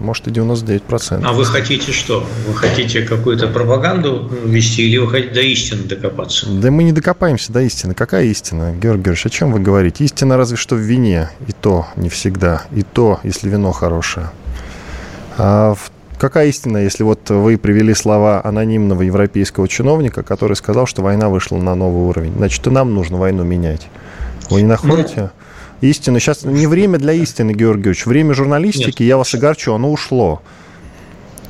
может 0.00 0.28
и 0.28 0.30
99%. 0.30 1.22
А 1.24 1.32
вы 1.32 1.44
хотите 1.44 1.92
что? 1.92 2.26
Вы 2.46 2.54
хотите 2.54 3.02
какую-то 3.02 3.48
пропаганду 3.48 4.30
вести 4.44 4.88
или 4.88 4.98
вы 4.98 5.08
хотите 5.08 5.34
до 5.34 5.40
истины 5.40 5.84
докопаться? 5.84 6.48
Да 6.48 6.70
мы 6.70 6.82
не 6.82 6.92
докопаемся 6.92 7.52
до 7.52 7.60
истины. 7.60 7.94
Какая 7.94 8.24
истина, 8.24 8.72
Георгий 8.72 9.02
Георгиевич, 9.02 9.26
о 9.26 9.30
чем 9.30 9.52
вы 9.52 9.60
говорите? 9.60 10.04
Истина 10.04 10.36
разве 10.36 10.56
что 10.56 10.74
в 10.74 10.80
вине, 10.80 11.30
и 11.46 11.52
то 11.52 11.86
не 11.96 12.08
всегда, 12.08 12.62
и 12.74 12.82
то, 12.82 13.20
если 13.22 13.48
вино 13.48 13.72
хорошее. 13.72 14.30
А 15.38 15.74
в 15.74 15.90
Какая 16.22 16.46
истина, 16.46 16.76
если 16.76 17.02
вот 17.02 17.30
вы 17.30 17.58
привели 17.58 17.94
слова 17.94 18.40
анонимного 18.44 19.02
европейского 19.02 19.66
чиновника, 19.66 20.22
который 20.22 20.54
сказал, 20.54 20.86
что 20.86 21.02
война 21.02 21.28
вышла 21.28 21.56
на 21.56 21.74
новый 21.74 22.04
уровень? 22.04 22.32
Значит, 22.36 22.64
и 22.64 22.70
нам 22.70 22.94
нужно 22.94 23.16
войну 23.18 23.42
менять. 23.42 23.88
Вы 24.48 24.62
не 24.62 24.68
находите? 24.68 25.16
Ну, 25.16 25.30
истину. 25.82 26.18
Сейчас 26.18 26.44
не 26.44 26.66
время 26.66 26.98
для 26.98 27.12
истины, 27.12 27.52
Георгиевич. 27.52 28.06
Время 28.06 28.34
журналистики, 28.34 29.02
Нет. 29.02 29.08
я 29.08 29.16
вас 29.16 29.34
огорчу, 29.34 29.74
оно 29.74 29.90
ушло. 29.90 30.42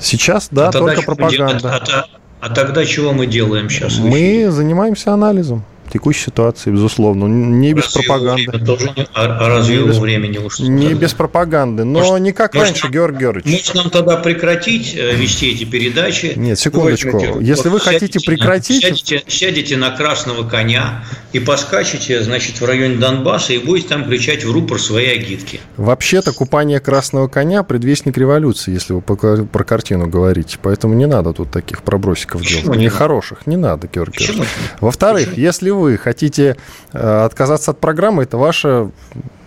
Сейчас, 0.01 0.49
да, 0.51 0.69
а 0.69 0.73
только 0.73 1.03
пропаганда. 1.03 1.77
А, 1.77 2.01
а, 2.01 2.07
а 2.41 2.49
тогда 2.51 2.85
чего 2.85 3.13
мы 3.13 3.27
делаем 3.27 3.71
сейчас? 3.71 3.99
Мы 3.99 4.51
занимаемся 4.51 5.13
анализом 5.13 5.65
текущей 5.93 6.25
ситуации, 6.27 6.71
безусловно. 6.71 7.27
Не 7.27 7.75
без 7.75 7.85
разве 7.85 8.03
пропаганды. 8.03 8.65
Тоже 8.65 8.93
не, 8.97 9.07
а, 9.15 9.25
а 9.25 9.49
разве 9.49 9.77
его 9.77 10.01
время 10.01 10.27
не 10.29 10.39
ушло? 10.39 10.67
Не 10.67 10.89
тогда? 10.89 11.01
без 11.01 11.15
пропаганды, 11.15 11.85
но 11.85 12.01
может, 12.01 12.21
не 12.21 12.33
как 12.33 12.55
может, 12.55 12.71
раньше, 12.71 12.89
Георгий 12.89 13.19
Георгиевич. 13.19 13.53
Может 13.53 13.75
нам 13.75 13.91
тогда 13.91 14.17
прекратить 14.17 14.95
э, 14.97 15.15
вести 15.15 15.53
эти 15.53 15.65
передачи? 15.65 16.33
Нет, 16.37 16.59
секундочку. 16.59 17.13
Давайте, 17.13 17.45
Если 17.45 17.69
вы 17.69 17.79
сядете, 17.79 18.07
хотите 18.07 18.21
прекратить... 18.21 18.83
Сядете, 18.83 19.23
сядете 19.27 19.77
на 19.77 19.91
красного 19.91 20.49
коня 20.49 21.05
и 21.33 21.41
поскачете, 21.41 22.23
значит, 22.23 22.61
в 22.61 22.65
районе 22.65 22.97
Донбасса 22.97 23.53
и 23.53 23.59
будете 23.59 23.89
там 23.89 24.05
кричать 24.07 24.45
в 24.45 24.53
рупор 24.53 24.81
свои 24.81 25.07
агитки. 25.07 25.61
Вообще-то 25.77 26.33
купание 26.33 26.81
красного 26.81 27.29
коня– 27.29 27.63
предвестник 27.65 28.17
революции, 28.17 28.73
если 28.73 28.95
вы 28.95 29.03
про 29.03 29.65
картину 29.65 30.07
говорите. 30.07 30.59
Поэтому 30.63 30.95
не 30.95 31.07
надо 31.07 31.33
тут 31.33 31.51
таких 31.51 31.83
пробросиков 31.83 32.41
Почему 32.41 32.63
делать. 32.63 32.79
Нехороших. 32.81 33.47
Не 33.47 33.57
надо, 33.57 33.89
Георгий 33.93 34.25
Георгиевич. 34.25 34.49
Во-вторых, 34.81 35.37
если 35.37 35.71
вы 35.71 35.82
хотите 35.97 36.57
э, 36.93 37.25
отказаться 37.25 37.71
от 37.73 37.81
программы, 37.81 38.25
это 38.25 38.37
ваше 38.37 38.91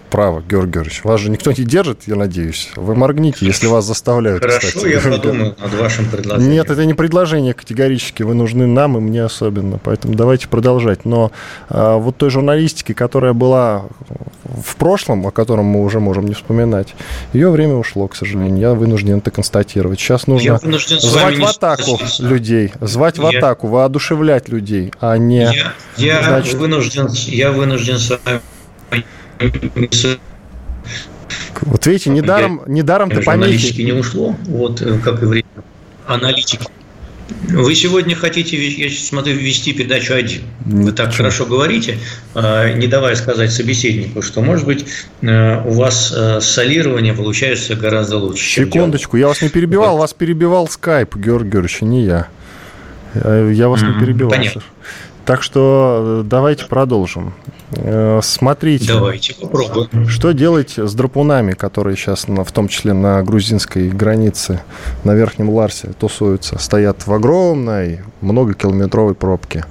право, 0.10 0.41
Георгий 0.41 0.72
Георгиевич. 0.74 1.04
Вас 1.04 1.22
же 1.22 1.30
никто 1.30 1.52
не 1.52 1.63
держит, 1.63 2.04
я 2.08 2.15
надеюсь. 2.15 2.70
Вы 2.76 2.96
моргните, 2.96 3.46
если 3.46 3.68
вас 3.68 3.86
заставляют. 3.86 4.41
Хорошо, 4.41 4.68
кстати. 4.68 4.88
я 4.88 5.00
подумаю 5.00 5.56
над 5.60 5.74
вашим 5.74 6.10
предложением. 6.10 6.52
Нет, 6.54 6.70
это 6.70 6.86
не 6.86 6.94
предложение 6.94 7.54
категорически. 7.54 8.24
Вы 8.24 8.34
нужны 8.34 8.68
нам 8.68 8.98
и 8.98 9.02
мне 9.02 9.24
особенно. 9.24 9.78
Поэтому 9.78 10.15
давайте 10.15 10.48
продолжать. 10.48 11.06
Но 11.06 11.32
а, 11.70 11.98
вот 11.98 12.18
той 12.18 12.30
журналистики, 12.30 12.94
которая 12.94 13.34
была 13.34 13.86
в 14.44 14.76
прошлом, 14.76 15.28
о 15.28 15.32
котором 15.32 15.65
мы 15.65 15.84
уже 15.84 16.00
можем 16.00 16.26
не 16.26 16.34
вспоминать, 16.34 16.96
ее 17.34 17.50
время 17.50 17.76
ушло, 17.76 18.08
к 18.08 18.15
сожалению. 18.15 18.60
Я 18.60 18.74
вынужден 18.74 19.18
это 19.18 19.32
констатировать. 19.32 20.00
Сейчас 20.00 20.28
нужно 20.28 20.60
звать 20.60 21.38
в 21.38 21.46
атаку 21.46 22.00
не... 22.20 22.28
людей, 22.28 22.72
звать 22.82 23.18
я... 23.18 23.24
в 23.24 23.26
атаку, 23.28 23.68
воодушевлять 23.68 24.50
людей, 24.50 24.91
а 25.00 25.18
не... 25.18 25.44
Я, 25.44 25.74
я, 25.98 26.24
значит... 26.24 26.56
вынужден, 26.56 27.10
я 27.28 27.52
вынужден 27.52 27.98
с 27.98 28.20
вами 28.24 28.41
вот 31.62 31.86
видите, 31.86 32.10
недаром, 32.10 32.62
недаром 32.67 33.10
ты 33.10 33.21
помехи. 33.21 33.82
не 33.82 33.93
ушло, 33.93 34.36
вот 34.45 34.82
э, 34.82 35.00
как 35.00 35.21
и 35.24 35.26
время. 35.26 35.45
Аналитики. 36.08 36.67
Вы 37.50 37.74
сегодня 37.74 38.15
хотите, 38.15 38.56
я 38.58 38.89
смотрю, 38.89 39.36
вести 39.36 39.74
передачу 39.74 40.13
один. 40.13 40.43
Вы 40.65 40.91
так 40.91 41.08
Почему? 41.08 41.17
хорошо 41.17 41.45
говорите, 41.45 41.98
а, 42.36 42.71
не 42.74 42.86
давая 42.86 43.15
сказать 43.15 43.52
собеседнику, 43.52 44.21
что, 44.21 44.41
может 44.41 44.65
быть, 44.65 44.86
э, 45.21 45.62
у 45.65 45.71
вас 45.71 46.13
э, 46.15 46.39
солирование 46.41 47.13
получается 47.13 47.76
гораздо 47.76 48.17
лучше. 48.17 48.48
Секундочку, 48.48 49.17
я 49.17 49.28
вас 49.28 49.41
не 49.41 49.50
перебивал, 49.50 49.93
вот. 49.93 50.02
вас 50.02 50.13
перебивал 50.13 50.67
скайп, 50.67 51.15
Георгий 51.15 51.50
Георгиевич, 51.50 51.82
не 51.82 52.04
я. 52.04 52.28
Я 53.15 53.69
вас 53.69 53.82
mm-hmm. 53.82 53.93
не 53.93 54.00
перебивал. 54.00 54.32
Понятно. 54.32 54.62
Так 55.26 55.42
что 55.42 56.24
давайте 56.24 56.66
продолжим. 56.66 57.34
Э, 57.72 58.20
смотрите. 58.22 58.94
Давайте 58.94 59.34
попробуем. 59.34 60.08
Что 60.08 60.34
делать 60.34 60.78
с 60.78 60.94
драпунами, 60.94 61.54
которые 61.54 61.98
сейчас, 61.98 62.26
в 62.28 62.52
том 62.52 62.68
числе 62.68 62.94
на 62.94 63.24
грузинской 63.24 63.90
границе, 63.90 64.62
на 65.04 65.16
Верхнем 65.16 65.50
Ларсе 65.50 65.90
тусуются, 66.00 66.60
стоят 66.60 67.08
в 67.08 67.14
огромной, 67.14 68.02
многокилометровой 68.22 69.16
пробке? 69.16 69.66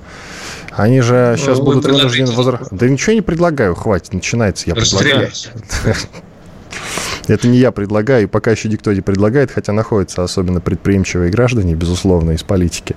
Они 0.73 1.01
же 1.01 1.37
сейчас 1.39 1.59
ну, 1.59 1.67
будут 1.67 1.85
вынуждены 1.85 2.33
возвращаться. 2.33 2.75
Да 2.75 2.89
ничего 2.89 3.13
не 3.13 3.23
предлагаю, 3.23 3.77
хватит, 3.77 4.13
начинается. 4.13 4.65
Я 4.69 4.75
предлагаю. 4.75 5.31
Это 7.29 7.49
не 7.49 7.59
я 7.59 7.71
предлагаю, 7.71 8.25
и 8.25 8.27
пока 8.27 8.51
еще 8.51 8.69
никто 8.69 8.93
не 8.93 9.01
предлагает, 9.01 9.51
хотя 9.51 9.73
находятся 9.73 10.25
особенно 10.25 10.61
предприимчивые 10.61 11.31
граждане, 11.31 11.75
безусловно, 11.75 12.33
из 12.33 12.43
политики, 12.43 12.97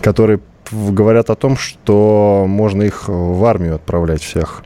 которые 0.00 0.38
говорят 0.72 1.30
о 1.30 1.34
том, 1.34 1.56
что 1.56 2.44
можно 2.46 2.82
их 2.82 3.08
в 3.08 3.44
армию 3.44 3.76
отправлять 3.76 4.22
всех. 4.22 4.62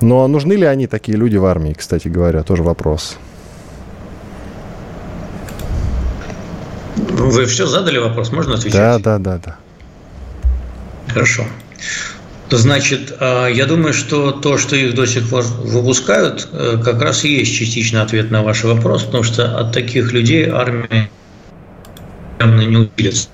Но 0.00 0.26
нужны 0.28 0.54
ли 0.54 0.64
они, 0.64 0.86
такие 0.86 1.16
люди, 1.16 1.36
в 1.36 1.44
армии, 1.44 1.72
кстати 1.72 2.08
говоря, 2.08 2.42
тоже 2.42 2.62
вопрос. 2.62 3.16
Вы 6.96 7.46
все 7.46 7.66
задали 7.66 7.98
вопрос, 7.98 8.32
можно 8.32 8.54
отвечать? 8.54 8.80
Да, 8.80 8.98
да, 8.98 9.18
да, 9.18 9.40
да. 9.44 9.56
Хорошо. 11.08 11.44
Значит, 12.50 13.16
а, 13.18 13.48
я 13.48 13.66
думаю, 13.66 13.92
что 13.92 14.30
то, 14.30 14.58
что 14.58 14.76
их 14.76 14.94
до 14.94 15.06
сих 15.06 15.28
пор 15.28 15.42
выпускают, 15.42 16.48
э, 16.52 16.78
как 16.84 17.02
раз 17.02 17.24
и 17.24 17.38
есть 17.38 17.52
частичный 17.52 18.00
ответ 18.00 18.30
на 18.30 18.42
ваш 18.42 18.62
вопрос, 18.62 19.02
потому 19.04 19.24
что 19.24 19.58
от 19.58 19.72
таких 19.72 20.12
людей 20.12 20.48
армия 20.48 21.10
не 22.40 22.76
усилится 22.76 23.28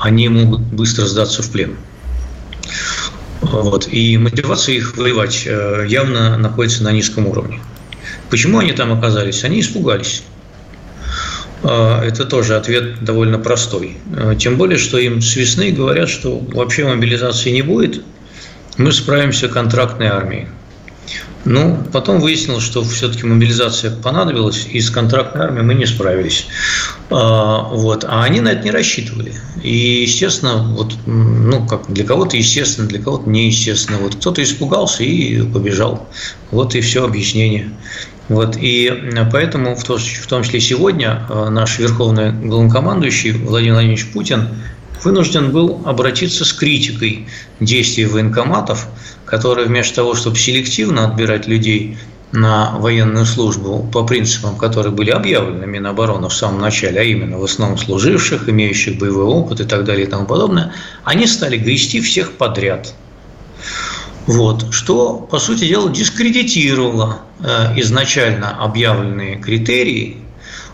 они 0.00 0.28
могут 0.28 0.60
быстро 0.60 1.06
сдаться 1.06 1.42
в 1.42 1.50
плен. 1.50 1.76
Вот. 3.40 3.88
И 3.88 4.18
мотивация 4.18 4.76
их 4.76 4.96
воевать 4.96 5.44
э, 5.46 5.86
явно 5.88 6.36
находится 6.36 6.82
на 6.82 6.92
низком 6.92 7.26
уровне. 7.26 7.60
Почему 8.30 8.58
они 8.58 8.72
там 8.72 8.92
оказались? 8.92 9.44
Они 9.44 9.60
испугались. 9.60 10.22
Э, 11.62 12.02
это 12.04 12.24
тоже 12.24 12.56
ответ 12.56 13.02
довольно 13.04 13.38
простой. 13.38 13.96
Э, 14.16 14.34
тем 14.38 14.56
более, 14.56 14.78
что 14.78 14.98
им 14.98 15.20
с 15.20 15.36
весны 15.36 15.70
говорят, 15.70 16.08
что 16.08 16.38
вообще 16.38 16.84
мобилизации 16.84 17.50
не 17.50 17.62
будет, 17.62 18.02
мы 18.76 18.92
справимся 18.92 19.48
контрактной 19.48 20.08
армией. 20.08 20.48
Ну, 21.44 21.78
потом 21.92 22.20
выяснилось, 22.20 22.64
что 22.64 22.82
все-таки 22.82 23.24
мобилизация 23.24 23.90
понадобилась, 23.90 24.66
и 24.70 24.80
с 24.80 24.90
контрактной 24.90 25.44
армией 25.44 25.64
мы 25.64 25.74
не 25.74 25.86
справились. 25.86 26.46
А, 27.10 27.62
вот. 27.62 28.04
А 28.06 28.24
они 28.24 28.40
на 28.40 28.48
это 28.48 28.64
не 28.64 28.70
рассчитывали. 28.70 29.32
И, 29.62 30.02
естественно, 30.02 30.58
вот, 30.76 30.94
ну, 31.06 31.66
как 31.66 31.90
для 31.90 32.04
кого-то 32.04 32.36
естественно, 32.36 32.88
для 32.88 33.00
кого-то 33.00 33.30
неестественно. 33.30 33.98
Вот 33.98 34.16
кто-то 34.16 34.42
испугался 34.42 35.04
и 35.04 35.42
побежал. 35.42 36.08
Вот 36.50 36.74
и 36.74 36.80
все 36.80 37.04
объяснение. 37.04 37.70
Вот, 38.28 38.58
и 38.60 38.92
поэтому, 39.32 39.74
в 39.74 39.84
том 39.84 40.42
числе 40.42 40.60
сегодня, 40.60 41.24
а, 41.30 41.48
наш 41.48 41.78
верховный 41.78 42.30
главнокомандующий 42.30 43.32
Владимир 43.32 43.74
Владимирович 43.74 44.06
Путин 44.12 44.48
вынужден 45.04 45.50
был 45.50 45.80
обратиться 45.84 46.44
с 46.44 46.52
критикой 46.52 47.26
действий 47.60 48.06
военкоматов, 48.06 48.88
которые 49.24 49.66
вместо 49.66 49.96
того, 49.96 50.14
чтобы 50.14 50.36
селективно 50.36 51.06
отбирать 51.06 51.46
людей 51.46 51.98
на 52.32 52.78
военную 52.78 53.24
службу 53.24 53.88
по 53.90 54.04
принципам, 54.04 54.56
которые 54.56 54.92
были 54.92 55.10
объявлены 55.10 55.66
Минобороны 55.66 56.28
в 56.28 56.34
самом 56.34 56.60
начале, 56.60 57.00
а 57.00 57.02
именно 57.02 57.38
в 57.38 57.44
основном 57.44 57.78
служивших, 57.78 58.48
имеющих 58.48 58.98
боевой 58.98 59.24
опыт 59.24 59.60
и 59.60 59.64
так 59.64 59.84
далее 59.84 60.06
и 60.06 60.10
тому 60.10 60.26
подобное, 60.26 60.72
они 61.04 61.26
стали 61.26 61.56
грести 61.56 62.00
всех 62.00 62.32
подряд. 62.32 62.94
Вот, 64.26 64.74
что, 64.74 65.14
по 65.14 65.38
сути 65.38 65.66
дела, 65.66 65.90
дискредитировало 65.90 67.20
э, 67.40 67.80
изначально 67.80 68.62
объявленные 68.62 69.36
критерии 69.36 70.18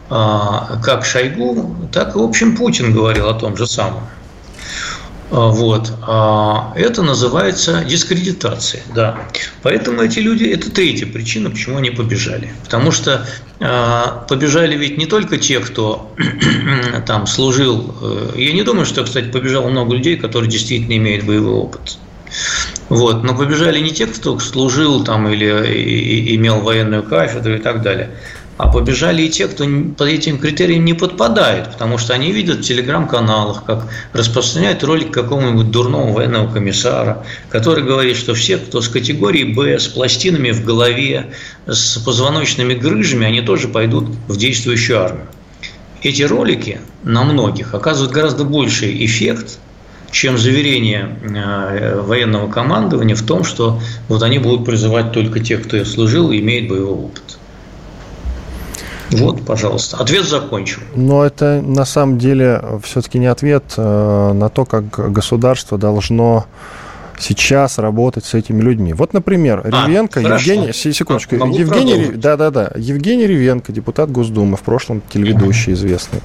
как 0.09 1.05
Шойгу, 1.05 1.89
так 1.93 2.15
и, 2.15 2.19
в 2.19 2.23
общем, 2.23 2.57
Путин 2.57 2.93
говорил 2.93 3.29
о 3.29 3.35
том 3.35 3.57
же 3.57 3.67
самом. 3.67 4.03
А, 5.31 5.49
вот. 5.49 5.93
А, 6.03 6.73
это 6.77 7.03
называется 7.03 7.85
дискредитация, 7.85 8.83
да. 8.95 9.19
Поэтому 9.63 10.03
эти 10.03 10.21
люди, 10.21 10.45
это 10.45 10.71
третья 10.71 11.07
причина, 11.07 11.51
почему 11.51 11.79
они 11.79 11.91
побежали. 11.91 12.53
Потому 12.65 12.91
что 12.91 13.27
побежали 14.29 14.77
ведь 14.77 14.99
не 14.99 15.07
только 15.07 15.39
те, 15.39 15.61
кто 15.61 16.13
там 17.07 17.27
служил. 17.27 17.95
Я 18.37 18.53
не 18.53 18.63
думаю, 18.63 18.85
что, 18.85 19.05
кстати, 19.05 19.31
побежало 19.31 19.69
много 19.69 19.95
людей, 19.95 20.17
которые 20.17 20.51
действительно 20.51 20.97
имеют 20.97 21.25
боевой 21.25 21.55
опыт. 21.55 21.99
Вот. 22.89 23.25
Но 23.25 23.35
побежали 23.35 23.81
не 23.81 23.91
те, 23.91 24.07
кто 24.07 24.39
служил 24.39 25.03
там 25.03 25.29
или 25.29 26.35
имел 26.37 26.61
военную 26.61 27.03
кафедру 27.03 27.55
и 27.55 27.59
так 27.59 27.83
далее 27.83 28.11
а 28.57 28.69
побежали 28.69 29.23
и 29.23 29.29
те, 29.29 29.49
кто 29.49 29.65
под 29.97 30.09
этим 30.09 30.39
критериям 30.39 30.85
не 30.85 30.95
подпадает, 30.95 31.73
потому 31.73 31.99
что 31.99 32.15
они 32.15 32.31
видят 32.33 32.59
в 32.59 32.63
телеграм-каналах, 32.63 33.65
как 33.65 33.89
распространяют 34.13 34.85
ролик 34.85 35.11
какого-нибудь 35.11 35.71
дурного 35.71 36.13
военного 36.13 36.53
комиссара, 36.53 37.25
который 37.51 37.83
говорит, 37.83 38.17
что 38.17 38.35
все, 38.35 38.59
кто 38.59 38.81
с 38.81 38.89
категории 38.89 39.45
Б, 39.45 39.79
с 39.79 39.89
пластинами 39.89 40.53
в 40.53 40.65
голове, 40.65 41.33
с 41.67 41.99
позвоночными 41.99 42.75
грыжами, 42.75 43.27
они 43.27 43.41
тоже 43.41 43.69
пойдут 43.69 44.09
в 44.29 44.37
действующую 44.37 45.01
армию. 45.01 45.27
Эти 46.03 46.23
ролики 46.23 46.81
на 47.03 47.25
многих 47.25 47.75
оказывают 47.75 48.13
гораздо 48.13 48.45
больший 48.45 49.05
эффект, 49.05 49.59
чем 50.11 50.39
заверение 50.39 51.19
э, 51.23 52.01
военного 52.01 52.49
командования 52.49 53.17
в 53.17 53.23
том, 53.23 53.43
что 53.43 53.81
вот 54.09 54.23
они 54.23 54.39
будут 54.39 54.65
призывать 54.65 55.13
только 55.13 55.41
тех, 55.41 55.65
кто 55.65 55.85
служил 55.85 56.31
и 56.31 56.39
имеет 56.39 56.69
боевой 56.69 56.95
опыт. 57.07 57.34
Вот, 59.15 59.45
пожалуйста. 59.45 59.97
Ответ 59.99 60.25
закончил. 60.25 60.81
Но 60.95 61.25
это 61.25 61.63
на 61.63 61.85
самом 61.85 62.19
деле 62.19 62.63
все-таки 62.83 63.19
не 63.19 63.27
ответ 63.27 63.65
э, 63.77 64.33
на 64.33 64.49
то, 64.49 64.65
как 64.65 65.13
государство 65.13 65.79
должно 65.79 66.47
сейчас 67.25 67.79
работать 67.79 68.25
с 68.25 68.35
этими 68.35 68.61
людьми. 68.61 68.93
Вот, 68.93 69.13
например, 69.13 69.63
а, 69.65 69.87
Ревенко, 69.87 70.23
хорошо. 70.23 70.53
Евгений, 70.53 70.73
секундочку, 70.73 71.37
Могу 71.37 71.57
Евгений, 71.57 72.13
да, 72.15 72.37
да, 72.37 72.51
да, 72.51 72.73
Евгений 72.77 73.27
Ревенко, 73.27 73.73
депутат 73.73 74.11
Госдумы, 74.11 74.57
в 74.57 74.61
прошлом 74.63 75.03
телеведущий 75.09 75.73
известный, 75.73 76.21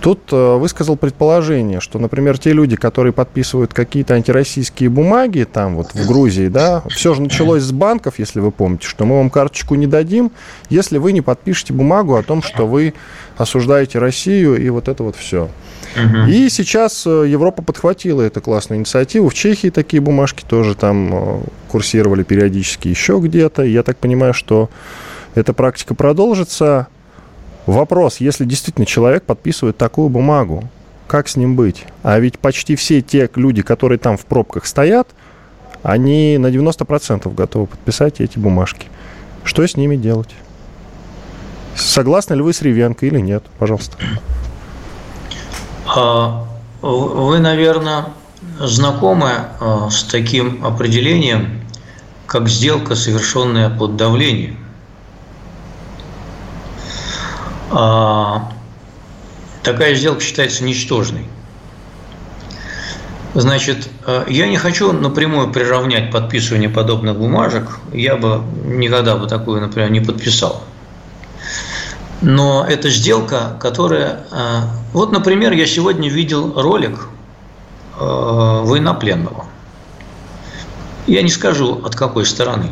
тут 0.00 0.20
э, 0.32 0.56
высказал 0.56 0.96
предположение, 0.96 1.80
что, 1.80 1.98
например, 1.98 2.38
те 2.38 2.52
люди, 2.52 2.76
которые 2.76 3.12
подписывают 3.12 3.74
какие-то 3.74 4.14
антироссийские 4.14 4.88
бумаги 4.88 5.46
там 5.50 5.76
вот 5.76 5.92
в 5.92 6.06
Грузии, 6.06 6.48
да, 6.48 6.82
все 6.88 7.14
же 7.14 7.22
началось 7.22 7.62
с 7.62 7.72
банков, 7.72 8.18
если 8.18 8.40
вы 8.40 8.52
помните, 8.52 8.86
что 8.86 9.04
мы 9.04 9.16
вам 9.16 9.30
карточку 9.30 9.74
не 9.74 9.86
дадим, 9.86 10.30
если 10.70 10.98
вы 10.98 11.12
не 11.12 11.20
подпишете 11.20 11.72
бумагу 11.72 12.14
о 12.14 12.22
том, 12.22 12.42
что 12.42 12.66
вы 12.66 12.94
осуждаете 13.36 13.98
Россию 13.98 14.56
и 14.56 14.68
вот 14.70 14.88
это 14.88 15.02
вот 15.02 15.16
все. 15.16 15.50
Угу. 15.96 16.28
И 16.28 16.48
сейчас 16.50 17.06
э, 17.06 17.26
Европа 17.28 17.62
подхватила 17.62 18.22
эту 18.22 18.40
классную 18.40 18.78
инициативу. 18.78 19.28
В 19.28 19.34
Чехии 19.34 19.70
такие 19.70 20.00
бумажки 20.00 20.44
тоже 20.46 20.74
там 20.74 21.10
э, 21.12 21.40
курсировали 21.68 22.22
периодически 22.22 22.88
еще 22.88 23.18
где-то. 23.18 23.62
Я 23.62 23.82
так 23.82 23.96
понимаю, 23.96 24.34
что 24.34 24.68
эта 25.34 25.52
практика 25.52 25.94
продолжится. 25.94 26.88
Вопрос, 27.66 28.18
если 28.18 28.44
действительно 28.44 28.86
человек 28.86 29.24
подписывает 29.24 29.76
такую 29.76 30.08
бумагу, 30.08 30.68
как 31.06 31.28
с 31.28 31.36
ним 31.36 31.56
быть? 31.56 31.84
А 32.02 32.18
ведь 32.18 32.38
почти 32.38 32.76
все 32.76 33.00
те 33.00 33.28
люди, 33.34 33.62
которые 33.62 33.98
там 33.98 34.16
в 34.16 34.24
пробках 34.24 34.66
стоят, 34.66 35.08
они 35.82 36.36
на 36.38 36.48
90% 36.48 37.32
готовы 37.34 37.66
подписать 37.66 38.20
эти 38.20 38.38
бумажки. 38.38 38.88
Что 39.44 39.66
с 39.66 39.76
ними 39.76 39.96
делать? 39.96 40.30
Согласны 41.76 42.34
ли 42.34 42.42
вы 42.42 42.52
с 42.52 42.62
Ревенко 42.62 43.06
или 43.06 43.20
нет? 43.20 43.44
Пожалуйста. 43.58 43.96
А, 45.86 46.46
вы, 46.80 47.38
наверное, 47.38 48.06
знакомы 48.58 49.30
а, 49.60 49.90
с 49.90 50.04
таким 50.04 50.64
определением, 50.64 51.62
как 52.26 52.48
сделка, 52.48 52.94
совершенная 52.94 53.68
под 53.68 53.96
давлением. 53.96 54.58
А, 57.70 58.50
такая 59.62 59.94
сделка 59.94 60.22
считается 60.22 60.64
ничтожной. 60.64 61.26
Значит, 63.34 63.90
я 64.28 64.48
не 64.48 64.56
хочу 64.56 64.92
напрямую 64.92 65.52
приравнять 65.52 66.10
подписывание 66.10 66.70
подобных 66.70 67.18
бумажек. 67.18 67.80
Я 67.92 68.16
бы 68.16 68.42
никогда 68.64 69.14
бы 69.16 69.26
такую, 69.26 69.60
например, 69.60 69.90
не 69.90 70.00
подписал. 70.00 70.62
Но 72.22 72.64
это 72.66 72.88
сделка, 72.88 73.56
которая... 73.60 74.24
Э, 74.30 74.62
вот, 74.92 75.12
например, 75.12 75.52
я 75.52 75.66
сегодня 75.66 76.08
видел 76.08 76.60
ролик 76.60 77.08
э, 77.98 78.00
военнопленного. 78.00 79.46
Я 81.06 81.22
не 81.22 81.30
скажу, 81.30 81.82
от 81.84 81.94
какой 81.94 82.24
стороны. 82.24 82.70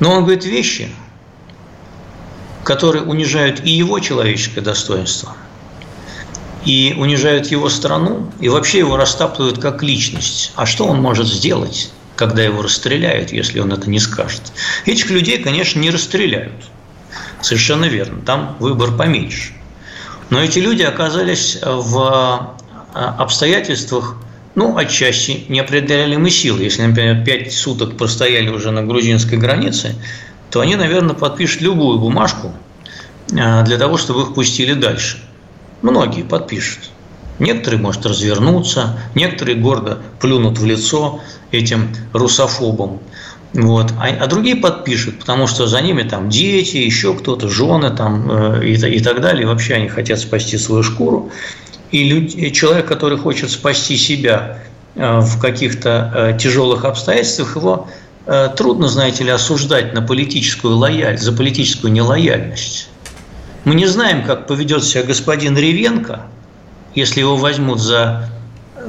Но 0.00 0.12
он 0.12 0.24
говорит 0.24 0.44
вещи, 0.44 0.90
которые 2.64 3.04
унижают 3.04 3.64
и 3.64 3.70
его 3.70 4.00
человеческое 4.00 4.60
достоинство, 4.60 5.34
и 6.64 6.94
унижают 6.98 7.46
его 7.46 7.68
страну, 7.68 8.30
и 8.40 8.48
вообще 8.48 8.78
его 8.78 8.96
растаптывают 8.96 9.58
как 9.58 9.82
личность. 9.82 10.52
А 10.56 10.66
что 10.66 10.86
он 10.86 11.00
может 11.00 11.26
сделать, 11.26 11.92
когда 12.16 12.42
его 12.42 12.60
расстреляют, 12.60 13.32
если 13.32 13.60
он 13.60 13.72
это 13.72 13.88
не 13.88 14.00
скажет? 14.00 14.52
Этих 14.84 15.10
людей, 15.10 15.38
конечно, 15.38 15.78
не 15.78 15.90
расстреляют– 15.90 16.64
Совершенно 17.42 17.86
верно. 17.86 18.22
Там 18.22 18.56
выбор 18.60 18.92
поменьше. 18.92 19.52
Но 20.30 20.40
эти 20.40 20.58
люди 20.58 20.82
оказались 20.82 21.58
в 21.62 22.56
а, 22.94 23.16
обстоятельствах, 23.18 24.16
ну, 24.54 24.76
отчасти 24.76 25.44
неопределяемой 25.48 26.30
силы. 26.30 26.62
Если, 26.62 26.82
например, 26.82 27.24
пять 27.24 27.52
суток 27.52 27.96
простояли 27.96 28.48
уже 28.48 28.70
на 28.70 28.82
грузинской 28.82 29.38
границе, 29.38 29.94
то 30.50 30.60
они, 30.60 30.76
наверное, 30.76 31.14
подпишут 31.14 31.62
любую 31.62 31.98
бумажку 31.98 32.52
а, 33.38 33.62
для 33.62 33.78
того, 33.78 33.96
чтобы 33.96 34.22
их 34.22 34.34
пустили 34.34 34.74
дальше. 34.74 35.18
Многие 35.82 36.22
подпишут. 36.22 36.90
Некоторые, 37.38 37.80
может, 37.80 38.04
развернуться, 38.04 38.98
некоторые 39.14 39.56
гордо 39.56 40.00
плюнут 40.20 40.58
в 40.58 40.66
лицо 40.66 41.20
этим 41.50 41.94
русофобам. 42.12 43.00
Вот. 43.52 43.92
А, 43.98 44.08
а 44.08 44.26
другие 44.26 44.56
подпишут, 44.56 45.18
потому 45.18 45.46
что 45.46 45.66
за 45.66 45.80
ними 45.80 46.02
там 46.02 46.28
дети, 46.28 46.76
еще 46.76 47.14
кто-то, 47.14 47.48
жены 47.48 47.90
там, 47.90 48.30
э, 48.30 48.66
и, 48.66 48.74
и 48.74 49.00
так 49.00 49.20
далее. 49.20 49.46
Вообще 49.46 49.74
они 49.74 49.88
хотят 49.88 50.20
спасти 50.20 50.56
свою 50.56 50.82
шкуру. 50.82 51.30
И, 51.90 52.04
люди, 52.08 52.36
и 52.36 52.52
человек, 52.52 52.86
который 52.86 53.18
хочет 53.18 53.50
спасти 53.50 53.96
себя 53.96 54.58
э, 54.94 55.18
в 55.18 55.40
каких-то 55.40 56.12
э, 56.14 56.38
тяжелых 56.38 56.84
обстоятельствах, 56.84 57.56
его 57.56 57.88
э, 58.26 58.50
трудно, 58.56 58.88
знаете 58.88 59.24
ли, 59.24 59.30
осуждать 59.30 59.94
на 59.94 60.02
политическую 60.02 60.76
лояльность, 60.76 61.24
за 61.24 61.32
политическую 61.32 61.92
нелояльность. 61.92 62.88
Мы 63.64 63.74
не 63.74 63.86
знаем, 63.86 64.22
как 64.24 64.46
поведет 64.46 64.84
себя 64.84 65.02
господин 65.02 65.58
Ревенко, 65.58 66.22
если 66.94 67.20
его 67.20 67.36
возьмут 67.36 67.80
за, 67.80 68.30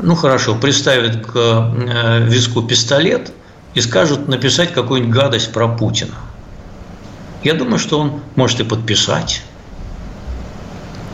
ну 0.01 0.13
хорошо, 0.13 0.53
приставят 0.53 1.25
к 1.25 1.33
э, 1.35 2.25
виску 2.27 2.61
пистолет– 2.61 3.31
и 3.73 3.81
скажут 3.81 4.27
написать 4.27 4.73
какую-нибудь 4.73 5.13
гадость 5.13 5.53
про 5.53 5.67
Путина. 5.67 6.15
Я 7.43 7.53
думаю, 7.53 7.79
что 7.79 7.99
он 7.99 8.21
может 8.35 8.59
и 8.59 8.63
подписать, 8.63 9.43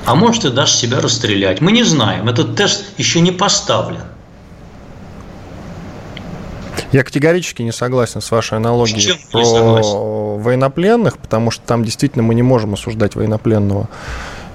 а 0.05 0.15
может 0.15 0.45
и 0.45 0.49
даже 0.49 0.73
себя 0.73 0.99
расстрелять. 0.99 1.61
Мы 1.61 1.71
не 1.71 1.83
знаем, 1.83 2.27
этот 2.27 2.55
тест 2.55 2.85
еще 2.97 3.21
не 3.21 3.31
поставлен. 3.31 4.03
Я 6.91 7.03
категорически 7.03 7.61
не 7.61 7.73
согласен 7.73 8.21
с 8.21 8.31
вашей 8.31 8.57
аналогией 8.57 9.19
про 9.31 10.37
военнопленных, 10.37 11.17
потому 11.17 11.51
что 11.51 11.63
там 11.65 11.83
действительно 11.83 12.23
мы 12.23 12.33
не 12.33 12.43
можем 12.43 12.73
осуждать 12.73 13.15
военнопленного. 13.15 13.89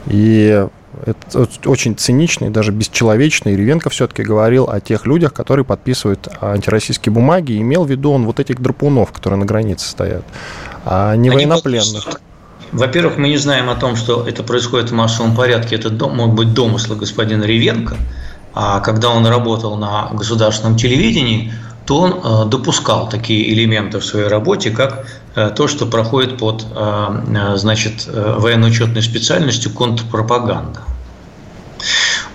И 0.06 0.66
это 1.05 1.48
очень 1.66 1.96
циничный, 1.96 2.50
даже 2.50 2.72
бесчеловечный. 2.72 3.57
Ревенко 3.57 3.90
все-таки 3.90 4.22
говорил 4.22 4.68
о 4.68 4.81
тех 4.81 5.07
людях, 5.07 5.33
которые 5.33 5.64
подписывают 5.64 6.28
антироссийские 6.40 7.12
бумаги, 7.12 7.52
и 7.52 7.59
имел 7.59 7.85
в 7.85 7.90
виду 7.90 8.12
он 8.12 8.26
вот 8.26 8.40
этих 8.40 8.61
драпунов, 8.61 9.12
которые 9.12 9.40
на 9.40 9.46
границе 9.46 9.88
стоят, 9.88 10.24
а 10.85 11.14
не 11.16 11.28
Они 11.28 11.37
военнопленных. 11.37 12.20
Во-первых, 12.72 13.18
мы 13.18 13.28
не 13.28 13.37
знаем 13.37 13.68
о 13.68 13.74
том, 13.74 13.96
что 13.96 14.26
это 14.26 14.42
происходит 14.42 14.90
в 14.90 14.94
массовом 14.94 15.37
порядке. 15.37 15.76
Это 15.76 15.90
могут 16.09 16.35
быть 16.35 16.55
домыслы 16.55 16.96
господина 16.96 17.44
Ревенко. 17.44 17.96
А 18.55 18.81
когда 18.81 19.11
он 19.11 19.26
работал 19.26 19.76
на 19.76 20.09
государственном 20.12 20.76
телевидении, 20.76 21.52
то 21.85 22.00
он 22.00 22.12
э, 22.12 22.48
допускал 22.50 23.09
такие 23.09 23.52
элементы 23.52 23.98
в 23.98 24.05
своей 24.05 24.28
работе, 24.28 24.70
как 24.70 25.07
то, 25.35 25.66
что 25.68 25.87
проходит 25.87 26.38
под 26.38 26.66
э, 26.75 27.53
значит, 27.57 28.07
военно-учетной 28.07 29.03
специальностью 29.03 29.73
контрпропаганда. 29.73 30.81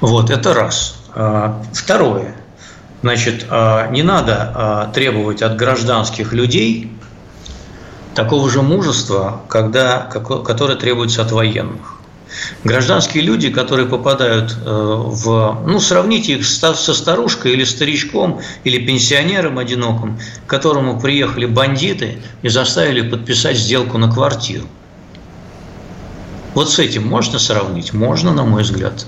Вот, 0.02 0.30
это 0.30 0.54
раз. 0.54 0.98
Второе. 1.74 2.36
Значит, 3.02 3.46
не 3.92 4.04
надо 4.04 4.92
требовать 4.94 5.42
от 5.42 5.56
гражданских 5.56 6.34
людей 6.34 6.92
такого 8.14 8.50
же 8.50 8.62
мужества, 8.62 9.42
когда, 9.48 10.00
которое 10.00 10.76
требуется 10.76 11.22
от 11.22 11.32
военных. 11.32 11.97
Гражданские 12.64 13.24
люди, 13.24 13.50
которые 13.50 13.88
попадают 13.88 14.52
э, 14.52 14.66
в... 14.66 15.64
Ну, 15.66 15.80
сравните 15.80 16.34
их 16.34 16.46
со 16.46 16.74
старушкой 16.74 17.54
или 17.54 17.64
старичком, 17.64 18.42
или 18.64 18.86
пенсионером 18.86 19.58
одиноким, 19.60 20.20
к 20.46 20.50
которому 20.50 21.00
приехали 21.00 21.46
бандиты 21.46 22.20
и 22.42 22.50
заставили 22.50 23.08
подписать 23.08 23.58
сделку 23.58 23.98
на 23.98 24.12
квартиру. 24.12 24.68
Вот 26.54 26.72
с 26.72 26.80
этим 26.80 27.08
можно 27.08 27.38
сравнить? 27.38 27.94
Можно, 27.94 28.34
на 28.34 28.44
мой 28.44 28.64
взгляд. 28.64 29.06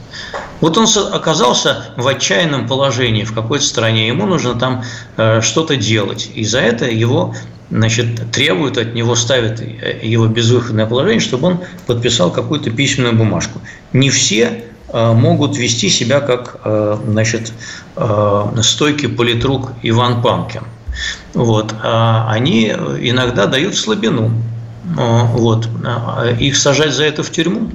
Вот 0.61 0.77
он 0.77 0.85
оказался 1.11 1.93
в 1.97 2.07
отчаянном 2.07 2.67
положении 2.67 3.23
в 3.23 3.33
какой-то 3.33 3.65
стране, 3.65 4.07
ему 4.07 4.27
нужно 4.27 4.53
там 4.53 4.83
э, 5.17 5.41
что-то 5.41 5.75
делать. 5.75 6.29
И 6.35 6.45
за 6.45 6.59
это 6.59 6.85
его 6.85 7.33
значит, 7.71 8.31
требуют 8.31 8.77
от 8.77 8.93
него, 8.93 9.15
ставят 9.15 9.61
его 10.01 10.27
безвыходное 10.27 10.85
положение, 10.85 11.19
чтобы 11.19 11.47
он 11.47 11.59
подписал 11.85 12.31
какую-то 12.31 12.71
письменную 12.71 13.15
бумажку. 13.15 13.61
Не 13.93 14.09
все 14.09 14.63
э, 14.87 15.13
могут 15.13 15.57
вести 15.57 15.89
себя 15.89 16.19
как 16.19 16.59
э, 16.63 16.97
значит, 17.07 17.53
э, 17.95 18.45
стойкий 18.61 19.09
политрук 19.09 19.71
Иван 19.83 20.21
Панкин. 20.21 20.63
Вот. 21.33 21.73
А 21.83 22.29
они 22.31 22.67
иногда 22.67 23.45
дают 23.45 23.75
слабину. 23.75 24.31
Вот. 24.85 25.69
Их 26.39 26.57
сажать 26.57 26.93
за 26.93 27.03
это 27.03 27.21
в 27.21 27.29
тюрьму. 27.29 27.69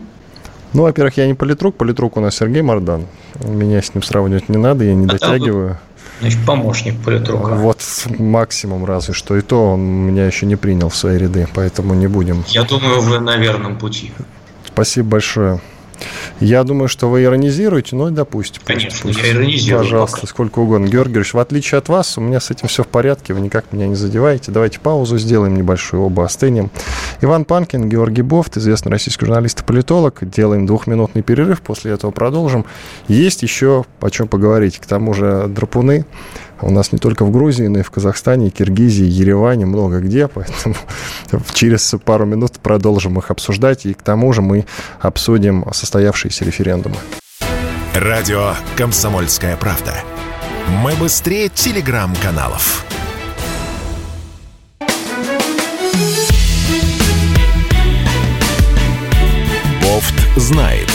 Ну, 0.72 0.82
во-первых, 0.82 1.16
я 1.16 1.28
не 1.28 1.34
политрук, 1.34 1.76
политрук 1.76 2.16
у 2.16 2.20
нас 2.20 2.34
Сергей 2.34 2.62
Мардан. 2.62 3.06
Меня 3.44 3.80
с 3.80 3.94
ним 3.94 4.02
сравнивать 4.02 4.48
не 4.48 4.58
надо, 4.58 4.84
я 4.84 4.94
не 4.94 5.06
а 5.06 5.08
дотягиваю. 5.08 5.78
Значит, 6.20 6.44
помощник 6.46 7.02
политрука. 7.02 7.54
Вот 7.54 7.82
максимум 8.18 8.84
разве 8.84 9.14
что. 9.14 9.36
И 9.36 9.42
то 9.42 9.72
он 9.72 9.80
меня 9.80 10.26
еще 10.26 10.46
не 10.46 10.56
принял 10.56 10.88
в 10.88 10.96
свои 10.96 11.18
ряды, 11.18 11.48
поэтому 11.54 11.94
не 11.94 12.06
будем. 12.06 12.44
Я 12.48 12.62
думаю, 12.62 13.00
вы 13.00 13.18
на 13.18 13.36
верном 13.36 13.78
пути. 13.78 14.12
Спасибо 14.64 15.08
большое. 15.08 15.60
Я 16.40 16.64
думаю, 16.64 16.88
что 16.88 17.08
вы 17.08 17.24
иронизируете, 17.24 17.96
но 17.96 18.10
допустим. 18.10 18.62
Конечно, 18.64 19.00
пусть, 19.02 19.22
я 19.22 19.30
иронизирую. 19.30 19.82
Пожалуйста, 19.82 20.16
пока. 20.16 20.26
сколько 20.28 20.58
угодно. 20.58 20.86
Георгиевич, 20.86 21.34
в 21.34 21.38
отличие 21.38 21.78
от 21.78 21.88
вас, 21.88 22.18
у 22.18 22.20
меня 22.20 22.40
с 22.40 22.50
этим 22.50 22.68
все 22.68 22.82
в 22.82 22.88
порядке, 22.88 23.34
вы 23.34 23.40
никак 23.40 23.72
меня 23.72 23.86
не 23.86 23.94
задеваете. 23.94 24.52
Давайте 24.52 24.80
паузу 24.80 25.18
сделаем 25.18 25.56
небольшую, 25.56 26.02
оба 26.02 26.24
остынем. 26.24 26.70
Иван 27.20 27.44
Панкин, 27.44 27.88
Георгий 27.88 28.22
Бофт, 28.22 28.56
известный 28.56 28.90
российский 28.90 29.24
журналист 29.26 29.60
и 29.60 29.64
политолог. 29.64 30.18
Делаем 30.22 30.66
двухминутный 30.66 31.22
перерыв, 31.22 31.62
после 31.62 31.92
этого 31.92 32.10
продолжим. 32.10 32.66
Есть 33.08 33.42
еще 33.42 33.84
о 34.00 34.10
чем 34.10 34.28
поговорить. 34.28 34.78
К 34.78 34.86
тому 34.86 35.14
же 35.14 35.46
драпуны 35.48 36.04
у 36.60 36.70
нас 36.70 36.92
не 36.92 36.98
только 36.98 37.24
в 37.24 37.30
Грузии, 37.30 37.66
но 37.66 37.80
и 37.80 37.82
в 37.82 37.90
Казахстане, 37.90 38.50
Киргизии, 38.50 39.04
Ереване, 39.04 39.66
много 39.66 40.00
где, 40.00 40.28
поэтому 40.34 40.74
через 41.52 41.94
пару 42.04 42.26
минут 42.26 42.52
продолжим 42.62 43.18
их 43.18 43.30
обсуждать, 43.30 43.86
и 43.86 43.94
к 43.94 44.02
тому 44.02 44.32
же 44.32 44.42
мы 44.42 44.66
обсудим 45.00 45.64
состоявшиеся 45.72 46.44
референдумы. 46.44 46.96
Радио 47.94 48.54
«Комсомольская 48.76 49.56
правда». 49.56 49.94
Мы 50.82 50.94
быстрее 50.96 51.48
телеграм-каналов. 51.48 52.84
Бофт 59.82 60.14
знает. 60.36 60.93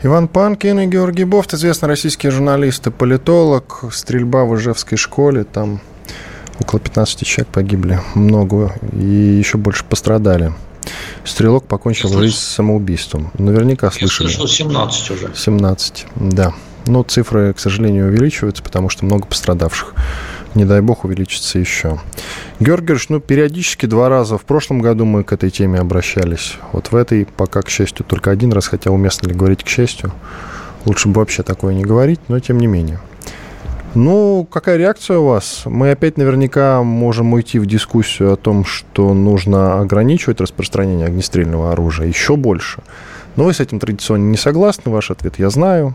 Иван 0.00 0.28
Панкин 0.28 0.78
и 0.78 0.86
Георгий 0.86 1.24
Бофт, 1.24 1.54
известный 1.54 1.88
российский 1.88 2.30
журналист 2.30 2.86
и 2.86 2.90
политолог. 2.90 3.82
Стрельба 3.90 4.44
в 4.44 4.56
Ижевской 4.56 4.96
школе, 4.96 5.42
там 5.42 5.80
около 6.60 6.78
15 6.78 7.26
человек 7.26 7.52
погибли, 7.52 8.00
много, 8.14 8.72
и 8.92 9.04
еще 9.04 9.58
больше 9.58 9.84
пострадали. 9.84 10.52
Стрелок 11.24 11.64
покончил 11.64 12.10
жизнь 12.10 12.36
самоубийством. 12.36 13.32
Наверняка 13.38 13.90
слышали. 13.90 14.28
Я 14.28 14.36
слышал 14.36 14.46
17 14.46 15.10
уже. 15.10 15.30
17, 15.34 16.06
да. 16.14 16.52
Но 16.86 17.02
цифры, 17.02 17.52
к 17.52 17.58
сожалению, 17.58 18.06
увеличиваются, 18.06 18.62
потому 18.62 18.90
что 18.90 19.04
много 19.04 19.26
пострадавших 19.26 19.94
не 20.54 20.64
дай 20.64 20.80
бог, 20.80 21.04
увеличится 21.04 21.58
еще. 21.58 21.98
Георгиевич, 22.60 23.08
ну, 23.08 23.20
периодически 23.20 23.86
два 23.86 24.08
раза. 24.08 24.38
В 24.38 24.42
прошлом 24.42 24.80
году 24.80 25.04
мы 25.04 25.24
к 25.24 25.32
этой 25.32 25.50
теме 25.50 25.78
обращались. 25.78 26.56
Вот 26.72 26.90
в 26.90 26.96
этой 26.96 27.26
пока, 27.26 27.62
к 27.62 27.68
счастью, 27.68 28.04
только 28.06 28.30
один 28.30 28.52
раз, 28.52 28.66
хотя 28.68 28.90
уместно 28.90 29.28
ли 29.28 29.34
говорить 29.34 29.62
к 29.62 29.68
счастью. 29.68 30.12
Лучше 30.84 31.08
бы 31.08 31.20
вообще 31.20 31.42
такое 31.42 31.74
не 31.74 31.84
говорить, 31.84 32.20
но 32.28 32.40
тем 32.40 32.58
не 32.58 32.66
менее. 32.66 33.00
Ну, 33.94 34.46
какая 34.50 34.76
реакция 34.76 35.18
у 35.18 35.26
вас? 35.26 35.62
Мы 35.64 35.90
опять 35.90 36.18
наверняка 36.18 36.82
можем 36.82 37.32
уйти 37.32 37.58
в 37.58 37.66
дискуссию 37.66 38.32
о 38.32 38.36
том, 38.36 38.64
что 38.64 39.14
нужно 39.14 39.80
ограничивать 39.80 40.40
распространение 40.40 41.06
огнестрельного 41.06 41.72
оружия 41.72 42.06
еще 42.06 42.36
больше. 42.36 42.82
Но 43.36 43.44
вы 43.44 43.54
с 43.54 43.60
этим 43.60 43.80
традиционно 43.80 44.30
не 44.30 44.36
согласны, 44.36 44.92
ваш 44.92 45.10
ответ 45.10 45.38
я 45.38 45.48
знаю. 45.48 45.94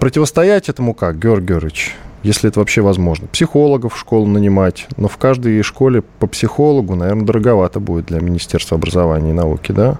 Противостоять 0.00 0.68
этому 0.68 0.94
как, 0.94 1.18
Георгий 1.18 1.46
Георгиевич? 1.46 1.94
Если 2.22 2.48
это 2.48 2.60
вообще 2.60 2.80
возможно. 2.82 3.26
Психологов 3.28 3.94
в 3.94 3.98
школу 3.98 4.26
нанимать, 4.26 4.86
но 4.96 5.08
в 5.08 5.16
каждой 5.16 5.62
школе 5.62 6.02
по 6.02 6.26
психологу, 6.26 6.94
наверное, 6.94 7.24
дороговато 7.24 7.80
будет 7.80 8.06
для 8.06 8.20
Министерства 8.20 8.76
образования 8.76 9.30
и 9.30 9.34
науки, 9.34 9.72
да? 9.72 9.98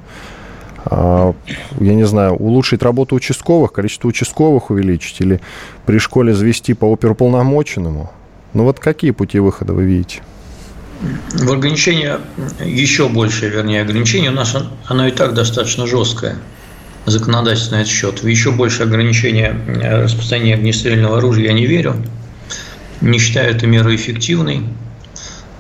А, 0.85 1.35
я 1.81 1.95
не 1.95 2.05
знаю, 2.05 2.35
улучшить 2.35 2.83
работу 2.83 3.15
участковых, 3.17 3.73
количество 3.73 4.09
участковых 4.09 4.71
увеличить 4.71 5.21
или 5.21 5.41
при 5.87 5.99
школе 5.99 6.35
завести 6.35 6.75
по 6.75 6.93
оперуполномоченному? 6.93 8.11
Ну 8.55 8.65
вот 8.65 8.79
какие 8.79 9.13
пути 9.13 9.39
выхода 9.39 9.73
вы 9.73 9.85
видите? 9.85 10.23
В 11.35 11.51
ограничение, 11.51 12.21
еще 12.65 13.09
большее, 13.09 13.51
вернее, 13.51 13.83
ограничение 13.83 14.31
у 14.31 14.35
нас, 14.35 14.57
оно 14.87 15.09
и 15.09 15.11
так 15.11 15.35
достаточно 15.35 15.87
жесткое 15.87 16.37
законодательство 17.07 17.77
на 17.77 17.81
этот 17.81 17.93
счет. 17.93 18.23
В 18.23 18.27
еще 18.27 18.53
больше 18.53 18.83
ограничения 18.83 19.57
э, 19.67 20.05
распространения 20.05 20.55
огнестрельного 20.55 21.19
оружия 21.19 21.47
я 21.47 21.53
не 21.53 21.67
верю. 21.67 21.97
Не 23.01 23.19
считаю 23.19 23.55
эту 23.55 23.67
меру 23.67 23.95
эффективной. 23.95 24.65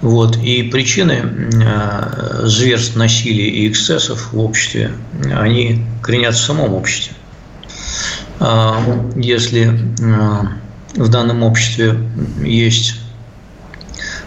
Вот. 0.01 0.36
И 0.38 0.64
причины 0.64 1.22
э, 1.64 2.40
зверств, 2.45 2.97
насилия 2.97 3.49
и 3.49 3.68
эксцессов 3.68 4.32
в 4.32 4.38
обществе, 4.38 4.93
они 5.32 5.84
коренятся 6.03 6.43
в 6.43 6.47
самом 6.47 6.74
обществе. 6.74 7.14
А, 8.40 8.82
если 9.16 9.68
э, 9.68 11.01
в 11.01 11.09
данном 11.09 11.43
обществе 11.43 11.97
есть 12.43 12.97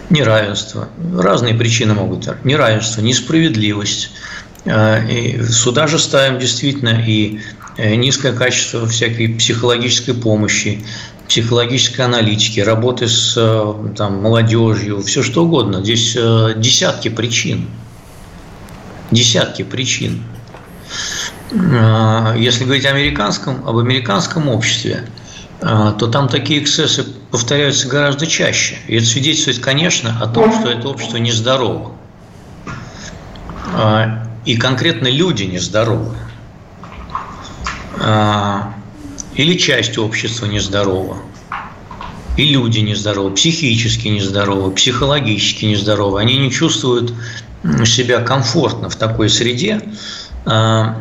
неравенство, 0.08 0.88
разные 1.14 1.54
причины 1.54 1.94
могут 1.94 2.26
быть, 2.26 2.44
неравенство, 2.44 3.02
несправедливость, 3.02 4.10
и 4.66 5.42
сюда 5.48 5.86
же 5.86 5.98
ставим 5.98 6.38
действительно 6.40 7.00
и 7.06 7.40
э, 7.76 7.94
низкое 7.94 8.32
качество 8.32 8.86
всякой 8.86 9.28
психологической 9.28 10.14
помощи, 10.14 10.84
психологической 11.28 12.04
аналитики, 12.04 12.58
работы 12.60 13.06
с 13.06 13.34
э, 13.36 13.74
там, 13.96 14.20
молодежью, 14.22 15.02
все 15.02 15.22
что 15.22 15.44
угодно. 15.44 15.82
Здесь 15.84 16.14
десятки 16.56 17.08
причин. 17.08 17.68
Десятки 19.12 19.62
причин. 19.62 20.24
Если 21.52 22.64
говорить 22.64 22.86
о 22.86 22.90
американском, 22.90 23.68
об 23.68 23.78
американском 23.78 24.48
обществе, 24.48 25.04
то 25.60 26.08
там 26.08 26.28
такие 26.28 26.60
эксцессы 26.60 27.06
повторяются 27.30 27.86
гораздо 27.86 28.26
чаще. 28.26 28.78
И 28.88 28.96
это 28.96 29.06
свидетельствует, 29.06 29.60
конечно, 29.60 30.18
о 30.20 30.26
том, 30.26 30.52
что 30.52 30.70
это 30.72 30.88
общество 30.88 31.18
нездорово 31.18 31.92
и 34.46 34.56
конкретно 34.56 35.08
люди 35.08 35.42
нездоровы. 35.42 36.16
А, 37.98 38.72
или 39.34 39.54
часть 39.58 39.98
общества 39.98 40.46
нездорова. 40.46 41.18
И 42.36 42.44
люди 42.44 42.78
нездоровы, 42.78 43.32
психически 43.32 44.08
нездоровы, 44.08 44.70
психологически 44.70 45.66
нездоровы. 45.66 46.20
Они 46.20 46.38
не 46.38 46.50
чувствуют 46.50 47.12
себя 47.84 48.20
комфортно 48.20 48.88
в 48.88 48.96
такой 48.96 49.28
среде, 49.28 49.82
а, 50.48 50.94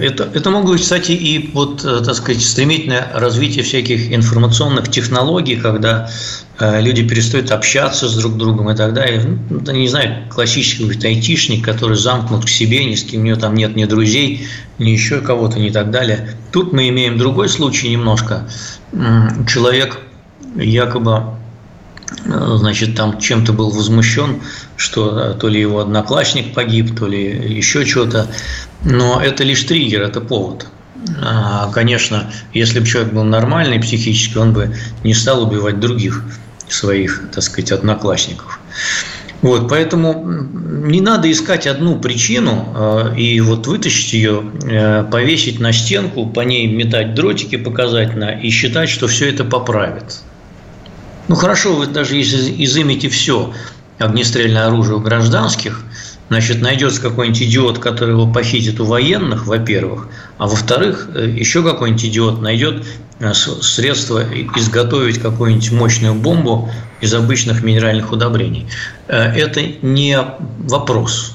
это, 0.00 0.30
это 0.32 0.48
могло 0.48 0.72
быть, 0.72 0.80
кстати, 0.80 1.12
и 1.12 1.50
вот, 1.52 1.84
э, 1.84 2.02
так 2.02 2.14
сказать, 2.14 2.42
стремительное 2.42 3.06
развитие 3.12 3.62
всяких 3.62 4.14
информационных 4.14 4.90
технологий, 4.90 5.56
когда 5.56 6.08
люди 6.60 7.06
перестают 7.06 7.50
общаться 7.50 8.08
с 8.08 8.16
друг 8.16 8.36
другом 8.36 8.70
и 8.70 8.76
так 8.76 8.92
далее. 8.94 9.22
Ну, 9.50 9.60
не 9.72 9.88
знаю, 9.88 10.28
классический 10.28 10.84
какой-то 10.84 11.08
айтишник, 11.08 11.64
который 11.64 11.96
замкнут 11.96 12.44
к 12.44 12.48
себе, 12.48 12.84
ни 12.84 12.94
с 12.94 13.04
кем 13.04 13.22
у 13.22 13.24
него 13.24 13.38
там 13.38 13.54
нет 13.54 13.76
ни 13.76 13.84
друзей, 13.84 14.46
ни 14.78 14.90
еще 14.90 15.20
кого-то, 15.20 15.58
ни 15.58 15.70
так 15.70 15.90
далее. 15.90 16.36
Тут 16.52 16.72
мы 16.72 16.88
имеем 16.88 17.18
другой 17.18 17.48
случай 17.48 17.88
немножко. 17.88 18.48
Человек 19.46 20.00
якобы 20.56 21.38
Э, 22.24 22.56
значит, 22.58 22.94
там 22.94 23.18
чем-то 23.18 23.52
был 23.52 23.70
возмущен, 23.70 24.40
что 24.76 25.18
э, 25.18 25.34
то 25.34 25.48
ли 25.48 25.60
его 25.60 25.80
одноклассник 25.80 26.54
погиб, 26.54 26.96
то 26.98 27.06
ли 27.06 27.24
еще 27.24 27.84
что-то. 27.84 28.28
Но 28.84 29.20
это 29.20 29.44
лишь 29.44 29.64
триггер, 29.64 30.02
это 30.02 30.20
повод. 30.20 30.66
А, 31.22 31.70
конечно, 31.72 32.30
если 32.52 32.80
бы 32.80 32.86
человек 32.86 33.12
был 33.12 33.24
нормальный 33.24 33.78
психически, 33.78 34.36
он 34.36 34.52
бы 34.52 34.74
не 35.04 35.14
стал 35.14 35.42
убивать 35.42 35.80
других 35.80 36.24
своих, 36.68 37.24
так 37.32 37.42
сказать, 37.42 37.72
одноклассников. 37.72 38.60
Вот, 39.40 39.68
поэтому 39.68 40.24
не 40.26 41.00
надо 41.00 41.30
искать 41.30 41.66
одну 41.66 42.00
причину 42.00 42.74
э, 42.74 43.16
и 43.16 43.40
вот 43.40 43.68
вытащить 43.68 44.12
ее, 44.12 44.42
повесить 45.10 45.60
на 45.60 45.72
стенку, 45.72 46.26
по 46.26 46.40
ней 46.40 46.66
метать 46.66 47.14
дротики 47.14 47.56
показательно 47.56 48.30
и 48.30 48.50
считать, 48.50 48.88
что 48.88 49.06
все 49.06 49.28
это 49.30 49.44
поправит. 49.44 50.22
Ну 51.28 51.36
хорошо, 51.36 51.74
вы 51.74 51.86
даже 51.86 52.16
если 52.16 52.64
изымете 52.64 53.08
все 53.10 53.52
огнестрельное 53.98 54.66
оружие 54.66 54.96
у 54.96 55.00
гражданских, 55.00 55.82
значит, 56.28 56.60
найдется 56.62 57.00
какой-нибудь 57.02 57.42
идиот, 57.42 57.78
который 57.78 58.10
его 58.10 58.30
похитит 58.30 58.80
у 58.80 58.84
военных, 58.84 59.46
во-первых, 59.46 60.08
а 60.38 60.46
во-вторых, 60.46 61.08
э, 61.14 61.28
еще 61.28 61.62
какой-нибудь 61.62 62.04
идиот 62.06 62.40
найдет 62.40 62.86
э, 63.20 63.34
средства 63.34 64.24
изготовить 64.56 65.18
какую-нибудь 65.18 65.72
мощную 65.72 66.14
бомбу 66.14 66.70
из 67.00 67.14
обычных 67.14 67.62
минеральных 67.62 68.12
удобрений. 68.12 68.66
Э, 69.08 69.32
это 69.34 69.62
не 69.82 70.18
вопрос. 70.60 71.34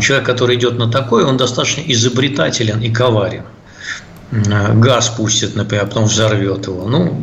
Человек, 0.00 0.24
который 0.24 0.56
идет 0.56 0.78
на 0.78 0.90
такое, 0.90 1.26
он 1.26 1.36
достаточно 1.36 1.82
изобретателен 1.82 2.80
и 2.80 2.90
коварен 2.90 3.44
газ 4.30 5.08
пустит, 5.08 5.56
например, 5.56 5.84
а 5.84 5.86
потом 5.86 6.04
взорвет 6.04 6.66
его. 6.66 6.86
Ну, 6.86 7.20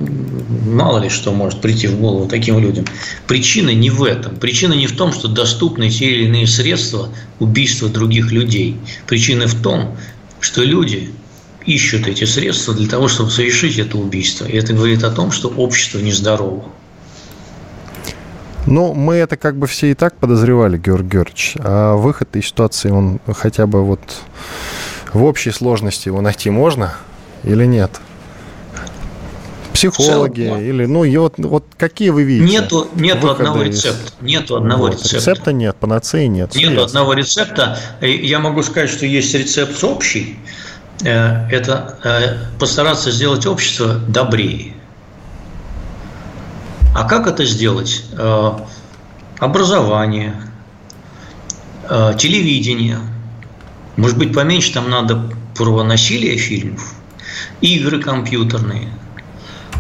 мало 0.66 0.99
ли 0.99 1.10
что 1.10 1.32
может 1.32 1.62
прийти 1.62 1.88
в 1.88 1.99
голову 1.99 2.28
таким 2.28 2.60
людям. 2.60 2.86
Причина 3.28 3.70
не 3.70 3.89
в 3.89 4.03
этом. 4.03 4.36
Причина 4.36 4.74
не 4.74 4.88
в 4.88 4.95
том, 4.95 5.14
что 5.14 5.28
доступны 5.28 5.89
те 5.89 6.12
или 6.12 6.26
иные 6.26 6.47
средства 6.47 7.10
убийства 7.39 7.88
других 7.88 8.32
людей. 8.32 8.78
Причина 9.05 9.47
в 9.47 9.62
том, 9.62 9.95
что 10.41 10.64
люди 10.64 11.12
ищут 11.68 12.07
эти 12.07 12.24
средства 12.24 12.74
для 12.74 12.88
того, 12.88 13.07
чтобы 13.07 13.30
совершить 13.30 13.78
это 13.78 13.97
убийство. 13.97 14.45
И 14.45 14.57
это 14.57 14.74
говорит 14.74 15.03
о 15.03 15.11
том, 15.11 15.32
что 15.32 15.49
общество 15.49 15.99
нездорово. 15.99 16.63
Ну, 18.65 18.93
мы 18.93 19.15
это 19.15 19.38
как 19.38 19.55
бы 19.57 19.68
все 19.68 19.91
и 19.91 19.93
так 19.93 20.18
подозревали, 20.18 20.78
Георгий 20.78 21.09
Георгиевич. 21.09 21.55
А 21.59 21.95
выход 21.95 22.36
из 22.36 22.47
ситуации, 22.47 22.89
он 22.89 23.20
хотя 23.34 23.68
бы 23.68 23.86
вот 23.86 24.01
в 25.13 25.24
общей 25.24 25.51
сложности 25.51 26.09
его 26.09 26.22
найти 26.22 26.49
можно 26.49 26.93
или 27.43 27.65
нет? 27.65 27.91
Психологи 29.74 30.41
целом, 30.41 30.61
или 30.61 30.86
ну 30.86 31.03
и 31.03 31.15
вот, 31.18 31.36
вот 31.38 31.65
какие 31.78 32.09
вы 32.09 32.24
видите? 32.24 32.51
Нету, 32.51 32.88
нету 32.95 33.30
одного 33.30 33.61
из... 33.61 33.76
рецепта. 33.76 34.11
Нету 34.22 34.55
одного 34.55 34.88
вот, 34.88 34.93
рецепта. 34.93 35.15
Рецепта 35.18 35.53
нет, 35.53 35.76
панацеи 35.76 36.26
нет. 36.26 36.55
Нету 36.55 36.72
ясно. 36.72 36.86
одного 36.86 37.13
рецепта. 37.13 37.80
Я 38.01 38.39
могу 38.39 38.63
сказать, 38.63 38.89
что 38.89 39.05
есть 39.05 39.34
рецепт 39.36 39.82
общий. 39.84 40.39
Э, 41.04 41.48
это 41.50 41.98
э, 42.04 42.58
постараться 42.60 43.12
сделать 43.12 43.45
общество 43.45 43.95
добрее. 44.08 44.74
А 46.95 47.08
как 47.08 47.28
это 47.28 47.45
сделать? 47.45 48.04
Э, 48.14 48.54
образование, 49.39 50.34
телевидение. 52.18 53.00
Может 53.95 54.18
быть, 54.18 54.34
поменьше 54.34 54.74
там 54.74 54.89
надо 54.89 55.32
про 55.56 55.84
насилие 55.84 56.38
фильмов, 56.38 56.95
игры 57.62 58.02
компьютерные, 58.02 58.89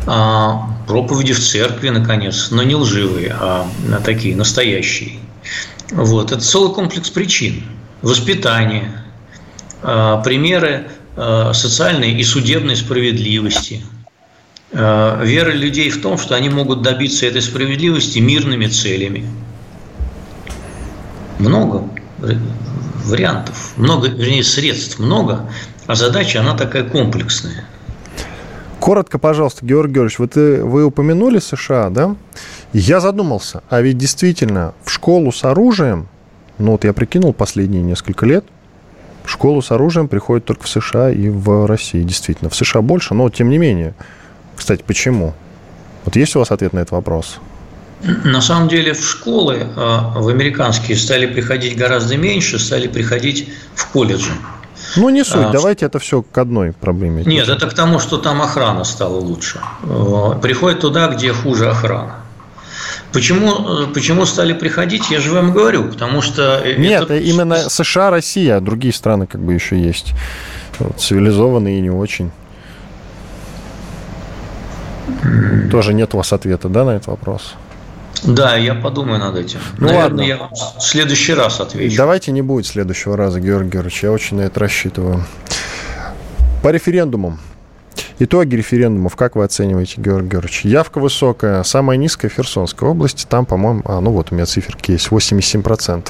а, 0.05 0.69
проповеди 0.87 1.33
в 1.33 1.39
церкви, 1.39 1.89
наконец, 1.89 2.49
но 2.51 2.63
не 2.63 2.75
лживые, 2.75 3.35
а 3.37 3.67
такие 4.05 4.35
настоящие. 4.35 5.19
Вот. 5.91 6.31
Это 6.31 6.39
целый 6.39 6.73
комплекс 6.73 7.09
причин. 7.09 7.63
Воспитание, 8.01 9.03
а, 9.81 10.21
примеры 10.21 10.87
социальной 11.17 12.11
и 12.13 12.23
судебной 12.23 12.75
справедливости– 12.75 13.83
Э, 14.71 15.21
вера 15.23 15.51
людей 15.51 15.89
в 15.89 16.01
том, 16.01 16.17
что 16.17 16.35
они 16.35 16.49
могут 16.49 16.81
добиться 16.81 17.25
этой 17.25 17.41
справедливости 17.41 18.19
мирными 18.19 18.67
целями. 18.67 19.25
Много 21.39 21.89
вариантов, 23.05 23.73
много, 23.77 24.09
вернее, 24.09 24.43
средств 24.43 24.99
много, 24.99 25.49
а 25.85 25.95
задача, 25.95 26.41
она 26.41 26.57
такая 26.57 26.83
комплексная. 26.83 27.63
Коротко, 28.79 29.17
пожалуйста, 29.19 29.65
Георгий 29.65 29.93
Георгиевич, 29.93 30.19
вы, 30.19 30.63
вы 30.63 30.85
упомянули 30.85 31.39
США, 31.39 31.89
да? 31.89 32.15
Я 32.73 32.99
задумался, 32.99 33.63
а 33.69 33.81
ведь 33.81 33.97
действительно 33.97 34.73
в 34.83 34.91
школу 34.91 35.31
с 35.31 35.43
оружием, 35.45 36.07
ну 36.57 36.71
вот 36.71 36.83
я 36.83 36.93
прикинул 36.93 37.33
последние 37.33 37.81
несколько 37.81 38.25
лет, 38.25 38.45
в 39.27 39.31
школу 39.31 39.61
с 39.61 39.71
оружием 39.71 40.07
приходят 40.07 40.45
только 40.45 40.63
в 40.63 40.69
США 40.69 41.11
и 41.11 41.29
в 41.29 41.67
России, 41.67 42.01
действительно. 42.01 42.49
В 42.49 42.55
США 42.55 42.81
больше, 42.81 43.13
но 43.13 43.29
тем 43.29 43.49
не 43.49 43.59
менее– 43.59 43.93
кстати, 44.57 44.83
почему? 44.85 45.33
Вот 46.03 46.15
есть 46.15 46.35
у 46.35 46.39
вас 46.39 46.51
ответ 46.51 46.73
на 46.73 46.79
этот 46.79 46.91
вопрос? 46.91 47.39
На 48.01 48.41
самом 48.41 48.67
деле 48.67 48.93
в 48.93 49.03
школы 49.03 49.55
э, 49.55 49.65
в 49.75 50.27
американские 50.27 50.97
стали 50.97 51.25
приходить 51.25 51.77
гораздо 51.77 52.17
меньше, 52.17 52.59
стали 52.59 52.87
приходить 52.87 53.49
в 53.75 53.87
колледжи. 53.87 54.31
Ну, 54.95 55.09
не 55.09 55.23
суть, 55.23 55.47
а, 55.47 55.51
давайте 55.51 55.85
это 55.85 55.99
все 55.99 56.21
к 56.21 56.37
одной 56.37 56.71
проблеме. 56.71 57.23
Нет, 57.25 57.49
это 57.49 57.67
к 57.67 57.73
тому, 57.73 57.99
что 57.99 58.17
там 58.17 58.41
охрана 58.41 58.83
стала 58.83 59.17
лучше. 59.17 59.59
Э, 59.83 60.39
приходят 60.41 60.81
туда, 60.81 61.07
где 61.07 61.33
хуже 61.33 61.69
охрана. 61.69 62.15
Почему, 63.13 63.83
э, 63.83 63.87
почему 63.93 64.25
стали 64.25 64.53
приходить, 64.53 65.09
я 65.09 65.19
же 65.19 65.31
вам 65.31 65.53
говорю, 65.53 65.85
потому 65.85 66.21
что... 66.21 66.61
Нет, 66.77 67.03
это... 67.03 67.17
именно 67.17 67.69
США, 67.69 68.09
Россия, 68.09 68.57
а 68.57 68.61
другие 68.61 68.93
страны 68.93 69.27
как 69.27 69.41
бы 69.41 69.53
еще 69.53 69.79
есть. 69.79 70.13
Вот, 70.79 70.99
цивилизованные 70.99 71.79
и 71.79 71.81
не 71.81 71.89
очень. 71.89 72.31
Тоже 75.71 75.93
нет 75.93 76.13
у 76.13 76.17
вас 76.17 76.33
ответа, 76.33 76.69
да, 76.69 76.83
на 76.83 76.91
этот 76.91 77.07
вопрос? 77.07 77.55
Да, 78.23 78.55
я 78.55 78.75
подумаю 78.75 79.19
над 79.19 79.35
этим. 79.35 79.59
Ну 79.77 79.87
Наверное, 79.87 80.09
ладно. 80.09 80.21
я 80.21 80.37
в 80.37 80.81
следующий 80.81 81.33
раз 81.33 81.59
отвечу. 81.59 81.95
Давайте 81.97 82.31
не 82.31 82.41
будет 82.41 82.65
следующего 82.65 83.15
раза, 83.15 83.39
Георгий 83.39 83.69
Георгиевич. 83.69 84.03
Я 84.03 84.11
очень 84.11 84.37
на 84.37 84.41
это 84.41 84.59
рассчитываю. 84.59 85.23
По 86.63 86.69
референдумам. 86.69 87.39
Итоги 88.19 88.55
референдумов, 88.55 89.15
как 89.15 89.35
вы 89.35 89.43
оцениваете, 89.43 90.01
Георгий 90.01 90.29
Георгиевич? 90.29 90.65
Явка 90.65 90.99
высокая, 90.99 91.63
самая 91.63 91.97
низкая 91.97 92.31
в 92.31 92.33
Херсонской 92.33 92.87
области, 92.87 93.25
там, 93.27 93.45
по-моему, 93.45 93.81
а, 93.85 93.99
ну 94.01 94.11
вот 94.11 94.31
у 94.31 94.35
меня 94.35 94.45
циферки 94.45 94.91
есть, 94.91 95.09
87%. 95.09 96.09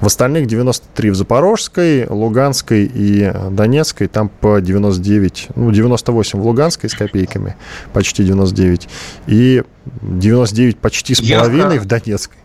В 0.00 0.06
остальных 0.06 0.46
93 0.46 1.10
в 1.10 1.14
Запорожской, 1.14 2.06
Луганской 2.08 2.84
и 2.84 3.32
Донецкой, 3.50 4.08
там 4.08 4.28
по 4.28 4.60
99, 4.60 5.48
ну 5.54 5.70
98 5.70 6.40
в 6.40 6.46
Луганской 6.46 6.88
с 6.88 6.94
копейками, 6.94 7.56
почти 7.92 8.24
99, 8.24 8.88
и 9.26 9.62
99 10.02 10.78
почти 10.78 11.14
с 11.14 11.20
половиной 11.20 11.78
в 11.78 11.84
Донецкой. 11.84 12.38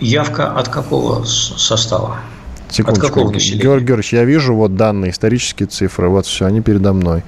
Явка 0.00 0.52
от 0.52 0.68
какого 0.68 1.24
состава? 1.24 2.18
Секундочку. 2.68 3.06
От 3.06 3.12
какого 3.12 3.32
населения? 3.32 3.62
Георгий 3.62 3.86
Георгиевич, 3.86 4.12
я 4.12 4.24
вижу 4.24 4.54
вот 4.54 4.74
данные, 4.74 5.12
исторические 5.12 5.68
цифры, 5.68 6.08
вот 6.08 6.26
все, 6.26 6.46
они 6.46 6.60
передо 6.60 6.92
мной. 6.92 7.22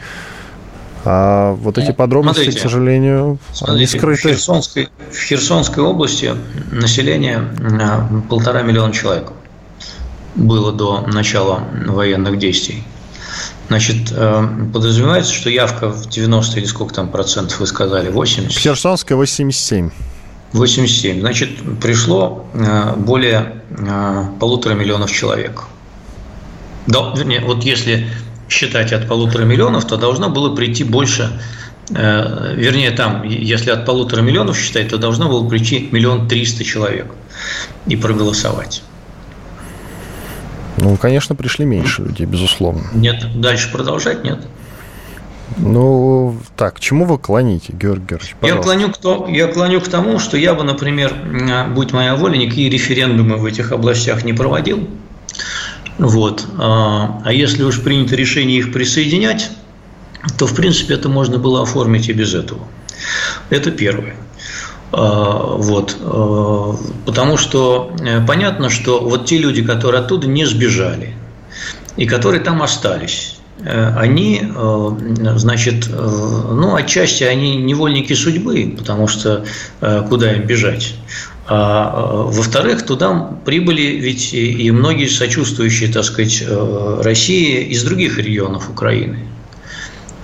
А 1.04 1.52
вот 1.52 1.78
эти 1.78 1.92
подробности, 1.92 2.40
Смотрите, 2.40 2.58
к 2.58 2.62
сожалению, 2.62 3.38
смотрите, 3.52 3.76
они 3.76 3.86
скрыты. 3.86 4.28
В 4.28 4.32
Херсонской, 4.32 4.88
в 5.10 5.16
Херсонской 5.16 5.82
области 5.82 6.34
население 6.72 7.48
а, 7.80 8.08
полтора 8.28 8.62
миллиона 8.62 8.92
человек 8.92 9.32
было 10.34 10.72
до 10.72 11.02
начала 11.06 11.62
военных 11.86 12.38
действий. 12.38 12.82
Значит, 13.68 14.10
э, 14.12 14.48
подразумевается, 14.72 15.32
что 15.32 15.50
явка 15.50 15.88
в 15.90 16.08
90 16.08 16.58
или 16.58 16.66
сколько 16.66 16.94
там 16.94 17.08
процентов 17.08 17.60
вы 17.60 17.66
сказали, 17.66 18.08
80? 18.08 18.52
В 18.52 18.58
Херсонской 18.58 19.14
87. 19.14 19.90
87. 20.52 21.20
Значит, 21.20 21.50
пришло 21.80 22.46
э, 22.54 22.94
более 22.96 23.62
э, 23.70 24.24
полутора 24.40 24.74
миллионов 24.74 25.12
человек. 25.12 25.64
Да, 26.86 27.12
вернее, 27.14 27.40
вот 27.40 27.62
если 27.64 28.08
считать 28.48 28.92
от 28.92 29.08
полутора 29.08 29.44
миллионов, 29.44 29.86
то 29.86 29.96
должно 29.96 30.28
было 30.28 30.54
прийти 30.54 30.84
больше, 30.84 31.40
э, 31.90 32.54
вернее, 32.56 32.90
там, 32.90 33.22
если 33.22 33.70
от 33.70 33.84
полутора 33.84 34.22
миллионов 34.22 34.58
считать, 34.58 34.88
то 34.88 34.98
должно 34.98 35.28
было 35.28 35.48
прийти 35.48 35.88
миллион 35.92 36.28
триста 36.28 36.64
человек 36.64 37.06
и 37.86 37.96
проголосовать. 37.96 38.82
Ну, 40.78 40.96
конечно, 40.96 41.34
пришли 41.34 41.64
меньше 41.64 42.02
людей, 42.02 42.26
безусловно. 42.26 42.84
Нет, 42.92 43.40
дальше 43.40 43.70
продолжать 43.72 44.22
нет. 44.24 44.38
Ну, 45.56 46.36
так, 46.56 46.78
чему 46.78 47.04
вы 47.04 47.18
клоните, 47.18 47.72
Георгий 47.72 48.06
Георгиевич? 48.06 48.36
Я 48.42 48.56
клоню, 48.56 48.92
к 48.92 48.98
то, 48.98 49.26
я 49.28 49.48
клоню 49.48 49.80
к 49.80 49.88
тому, 49.88 50.18
что 50.18 50.36
я 50.36 50.54
бы, 50.54 50.62
например, 50.62 51.12
будь 51.74 51.92
моя 51.92 52.14
воля, 52.16 52.36
никакие 52.36 52.70
референдумы 52.70 53.36
в 53.38 53.44
этих 53.44 53.72
областях 53.72 54.24
не 54.24 54.32
проводил. 54.32 54.88
Вот. 55.98 56.46
А, 56.58 57.20
а 57.24 57.32
если 57.32 57.64
уж 57.64 57.82
принято 57.82 58.14
решение 58.16 58.58
их 58.58 58.72
присоединять, 58.72 59.50
то, 60.38 60.46
в 60.46 60.54
принципе, 60.54 60.94
это 60.94 61.08
можно 61.08 61.38
было 61.38 61.62
оформить 61.62 62.08
и 62.08 62.12
без 62.12 62.34
этого. 62.34 62.60
Это 63.50 63.70
первое. 63.70 64.16
А, 64.92 65.56
вот. 65.56 65.96
А, 66.00 66.76
потому 67.04 67.36
что 67.36 67.92
э, 68.00 68.24
понятно, 68.26 68.70
что 68.70 69.00
вот 69.00 69.26
те 69.26 69.38
люди, 69.38 69.62
которые 69.62 70.02
оттуда 70.02 70.26
не 70.26 70.44
сбежали, 70.46 71.14
и 71.96 72.06
которые 72.06 72.42
там 72.42 72.62
остались, 72.62 73.36
э, 73.60 73.94
они, 73.96 74.42
э, 74.42 74.90
значит, 75.36 75.88
ну, 75.88 76.76
отчасти 76.76 77.24
они 77.24 77.56
невольники 77.56 78.12
судьбы, 78.12 78.74
потому 78.78 79.08
что 79.08 79.44
куда 80.08 80.32
им 80.32 80.46
бежать? 80.46 80.94
А, 81.50 82.24
во-вторых, 82.26 82.84
туда 82.84 83.30
прибыли 83.46 83.80
ведь 83.80 84.34
и 84.34 84.70
многие 84.70 85.06
сочувствующие, 85.06 85.90
так 85.90 86.04
сказать, 86.04 86.44
э, 86.46 87.00
России 87.02 87.64
из 87.64 87.82
других 87.84 88.18
регионов 88.18 88.68
Украины. 88.68 89.20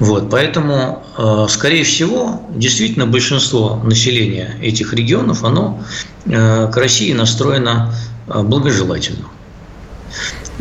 Вот, 0.01 0.29
поэтому, 0.29 1.03
э, 1.17 1.47
скорее 1.49 1.85
всего, 1.85 2.43
действительно 2.55 3.07
большинство 3.07 3.81
населения 3.85 4.59
этих 4.61 4.93
регионов, 4.93 5.45
оно 5.45 5.83
э, 6.27 6.71
к 6.71 6.77
России 6.77 7.15
настроено 7.15 7.95
благожелательно. 8.27 9.29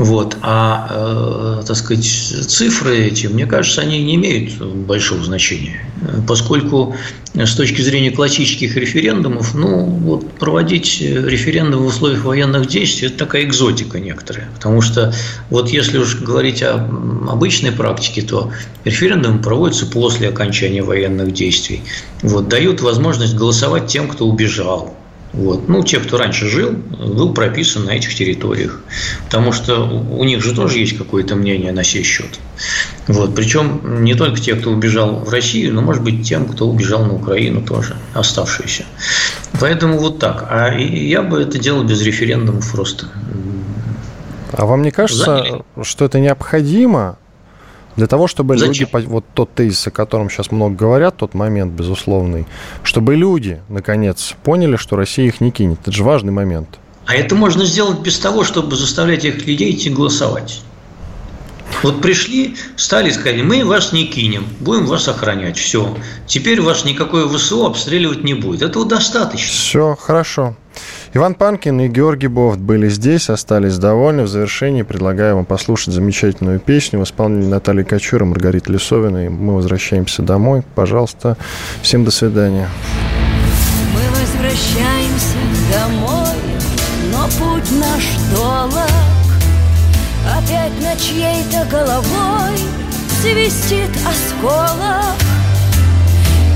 Вот. 0.03 0.35
А, 0.41 1.61
э, 1.61 1.63
так 1.65 1.77
сказать, 1.77 2.03
цифры 2.05 2.97
эти, 2.97 3.27
мне 3.27 3.45
кажется, 3.45 3.79
они 3.79 4.03
не 4.03 4.15
имеют 4.15 4.61
большого 4.61 5.23
значения, 5.23 5.79
поскольку 6.27 6.93
с 7.33 7.55
точки 7.55 7.81
зрения 7.81 8.11
классических 8.11 8.75
референдумов, 8.75 9.55
ну, 9.55 9.85
вот 9.85 10.29
проводить 10.33 10.99
референдум 10.99 11.83
в 11.83 11.85
условиях 11.85 12.25
военных 12.25 12.67
действий– 12.67 13.07
это 13.07 13.19
такая 13.19 13.43
экзотика 13.45 13.97
некоторая, 14.01 14.49
потому 14.55 14.81
что 14.81 15.13
вот 15.49 15.69
если 15.69 15.97
уж 15.99 16.19
говорить 16.19 16.61
о 16.63 16.85
обычной 17.29 17.71
практике, 17.71 18.23
то 18.23 18.51
референдум 18.83 19.41
проводится 19.41 19.85
после 19.85 20.27
окончания 20.27 20.83
военных 20.83 21.31
действий, 21.31 21.81
вот, 22.21 22.49
дают 22.49 22.81
возможность 22.81 23.35
голосовать 23.35 23.87
тем, 23.87 24.09
кто 24.09 24.27
убежал, 24.27 24.93
вот. 25.33 25.67
Ну, 25.67 25.83
те, 25.83 25.99
кто 25.99 26.17
раньше 26.17 26.47
жил, 26.47 26.71
был 26.71 27.33
прописан 27.33 27.85
на 27.85 27.91
этих 27.91 28.13
территориях. 28.13 28.79
Потому 29.25 29.51
что 29.51 29.83
у 29.83 30.23
них 30.23 30.43
же 30.43 30.53
тоже 30.53 30.77
есть 30.77 30.95
какое-то 30.95 31.35
мнение 31.35 31.71
на 31.71 31.83
сей 31.83 32.03
счет. 32.03 32.39
Вот. 33.07 33.35
Причем 33.35 34.03
не 34.03 34.13
только 34.13 34.39
те, 34.39 34.53
кто 34.53 34.71
убежал 34.71 35.15
в 35.15 35.29
Россию, 35.29 35.73
но, 35.73 35.81
может 35.81 36.03
быть, 36.03 36.23
тем, 36.23 36.45
кто 36.45 36.69
убежал 36.69 37.05
на 37.05 37.15
Украину 37.15 37.61
тоже, 37.61 37.97
оставшиеся. 38.13 38.85
Поэтому 39.59 39.97
вот 39.97 40.19
так. 40.19 40.45
А 40.49 40.71
я 40.75 41.23
бы 41.23 41.41
это 41.41 41.57
делал 41.57 41.83
без 41.83 42.01
референдумов 42.03 42.71
просто. 42.71 43.07
А 44.51 44.67
вам 44.67 44.83
не 44.83 44.91
кажется, 44.91 45.37
Заняли. 45.37 45.63
что 45.81 46.05
это 46.05 46.19
необходимо 46.19 47.17
для 47.95 48.07
того, 48.07 48.27
чтобы 48.27 48.57
Зачем? 48.57 48.87
люди, 48.97 49.07
вот 49.07 49.25
тот 49.33 49.53
тезис, 49.53 49.87
о 49.87 49.91
котором 49.91 50.29
сейчас 50.29 50.51
много 50.51 50.75
говорят, 50.75 51.17
тот 51.17 51.33
момент 51.33 51.73
безусловный, 51.73 52.45
чтобы 52.83 53.15
люди, 53.15 53.61
наконец, 53.69 54.35
поняли, 54.43 54.75
что 54.75 54.95
Россия 54.95 55.27
их 55.27 55.41
не 55.41 55.51
кинет. 55.51 55.79
Это 55.81 55.91
же 55.91 56.03
важный 56.03 56.31
момент. 56.31 56.79
А 57.05 57.15
это 57.15 57.35
можно 57.35 57.65
сделать 57.65 57.99
без 57.99 58.17
того, 58.17 58.43
чтобы 58.43 58.75
заставлять 58.75 59.25
этих 59.25 59.45
людей 59.45 59.71
идти 59.71 59.89
голосовать. 59.89 60.63
Вот 61.81 62.01
пришли, 62.01 62.55
стали 62.75 63.09
сказать, 63.09 63.43
мы 63.43 63.65
вас 63.65 63.91
не 63.91 64.05
кинем, 64.05 64.47
будем 64.59 64.85
вас 64.85 65.07
охранять. 65.07 65.57
Все. 65.57 65.97
Теперь 66.27 66.61
вас 66.61 66.85
никакое 66.85 67.27
ВСУ 67.27 67.65
обстреливать 67.65 68.23
не 68.23 68.33
будет. 68.33 68.61
Этого 68.61 68.85
достаточно. 68.85 69.49
Все, 69.49 69.97
хорошо. 69.99 70.55
Иван 71.15 71.35
Панкин 71.35 71.79
и 71.79 71.87
Георгий 71.89 72.27
Бофт 72.27 72.57
были 72.57 72.89
здесь, 72.89 73.29
остались 73.29 73.77
довольны. 73.77 74.23
В 74.23 74.27
завершении 74.27 74.81
предлагаю 74.81 75.35
вам 75.35 75.45
послушать 75.45 75.93
замечательную 75.93 76.59
песню 76.59 76.99
в 76.99 77.03
исполнении 77.03 77.47
Натальи 77.47 77.83
Кочура, 77.83 78.25
Маргариты 78.25 78.71
Лисовиной. 78.71 79.29
Мы 79.29 79.53
возвращаемся 79.53 80.23
домой. 80.23 80.63
Пожалуйста, 80.73 81.37
всем 81.83 82.03
до 82.03 82.09
свидания. 82.09 82.67
Мы 83.93 84.09
возвращаемся 84.09 85.37
домой, 85.71 86.35
но 87.11 87.25
путь 87.37 87.71
наш 87.79 88.03
долг. 88.35 88.73
Опять 90.25 90.73
на 90.81 90.95
чьей-то 90.95 91.65
головой 91.69 92.57
свистит 93.21 93.89
осколок 94.07 95.15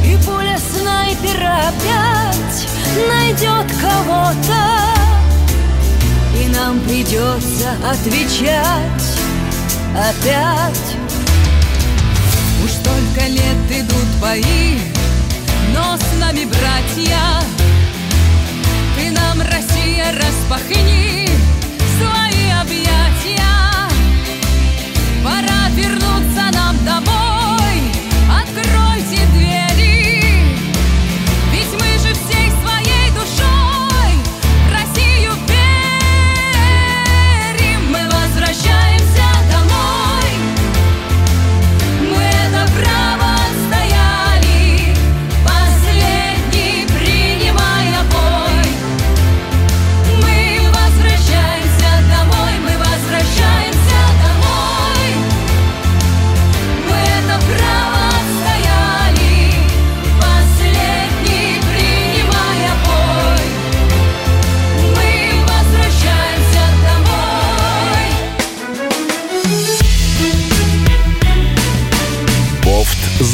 И 0.04 0.18
пуля 0.26 0.58
снайпера 0.58 1.68
опять 1.68 2.67
найдет 3.08 3.72
кого-то 3.82 4.58
И 6.42 6.48
нам 6.48 6.80
придется 6.82 7.72
отвечать 7.90 9.18
опять. 9.98 10.96
Уж 12.64 12.72
столько 12.72 13.28
лет 13.28 13.72
идут 13.72 14.08
бои, 14.22 14.80
но 15.74 15.98
с 15.98 16.20
нами 16.20 16.46
братья. 16.46 17.42
Ты 18.96 19.12
нам, 19.12 19.42
Россия, 19.42 20.12
распахни 20.14 21.30
свои 21.98 22.50
объятия. 22.62 23.44
Пора 25.24 25.70
вернуться 25.76 26.52
нам 26.54 26.76
домой 26.86 27.27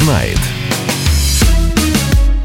знает. 0.04 0.33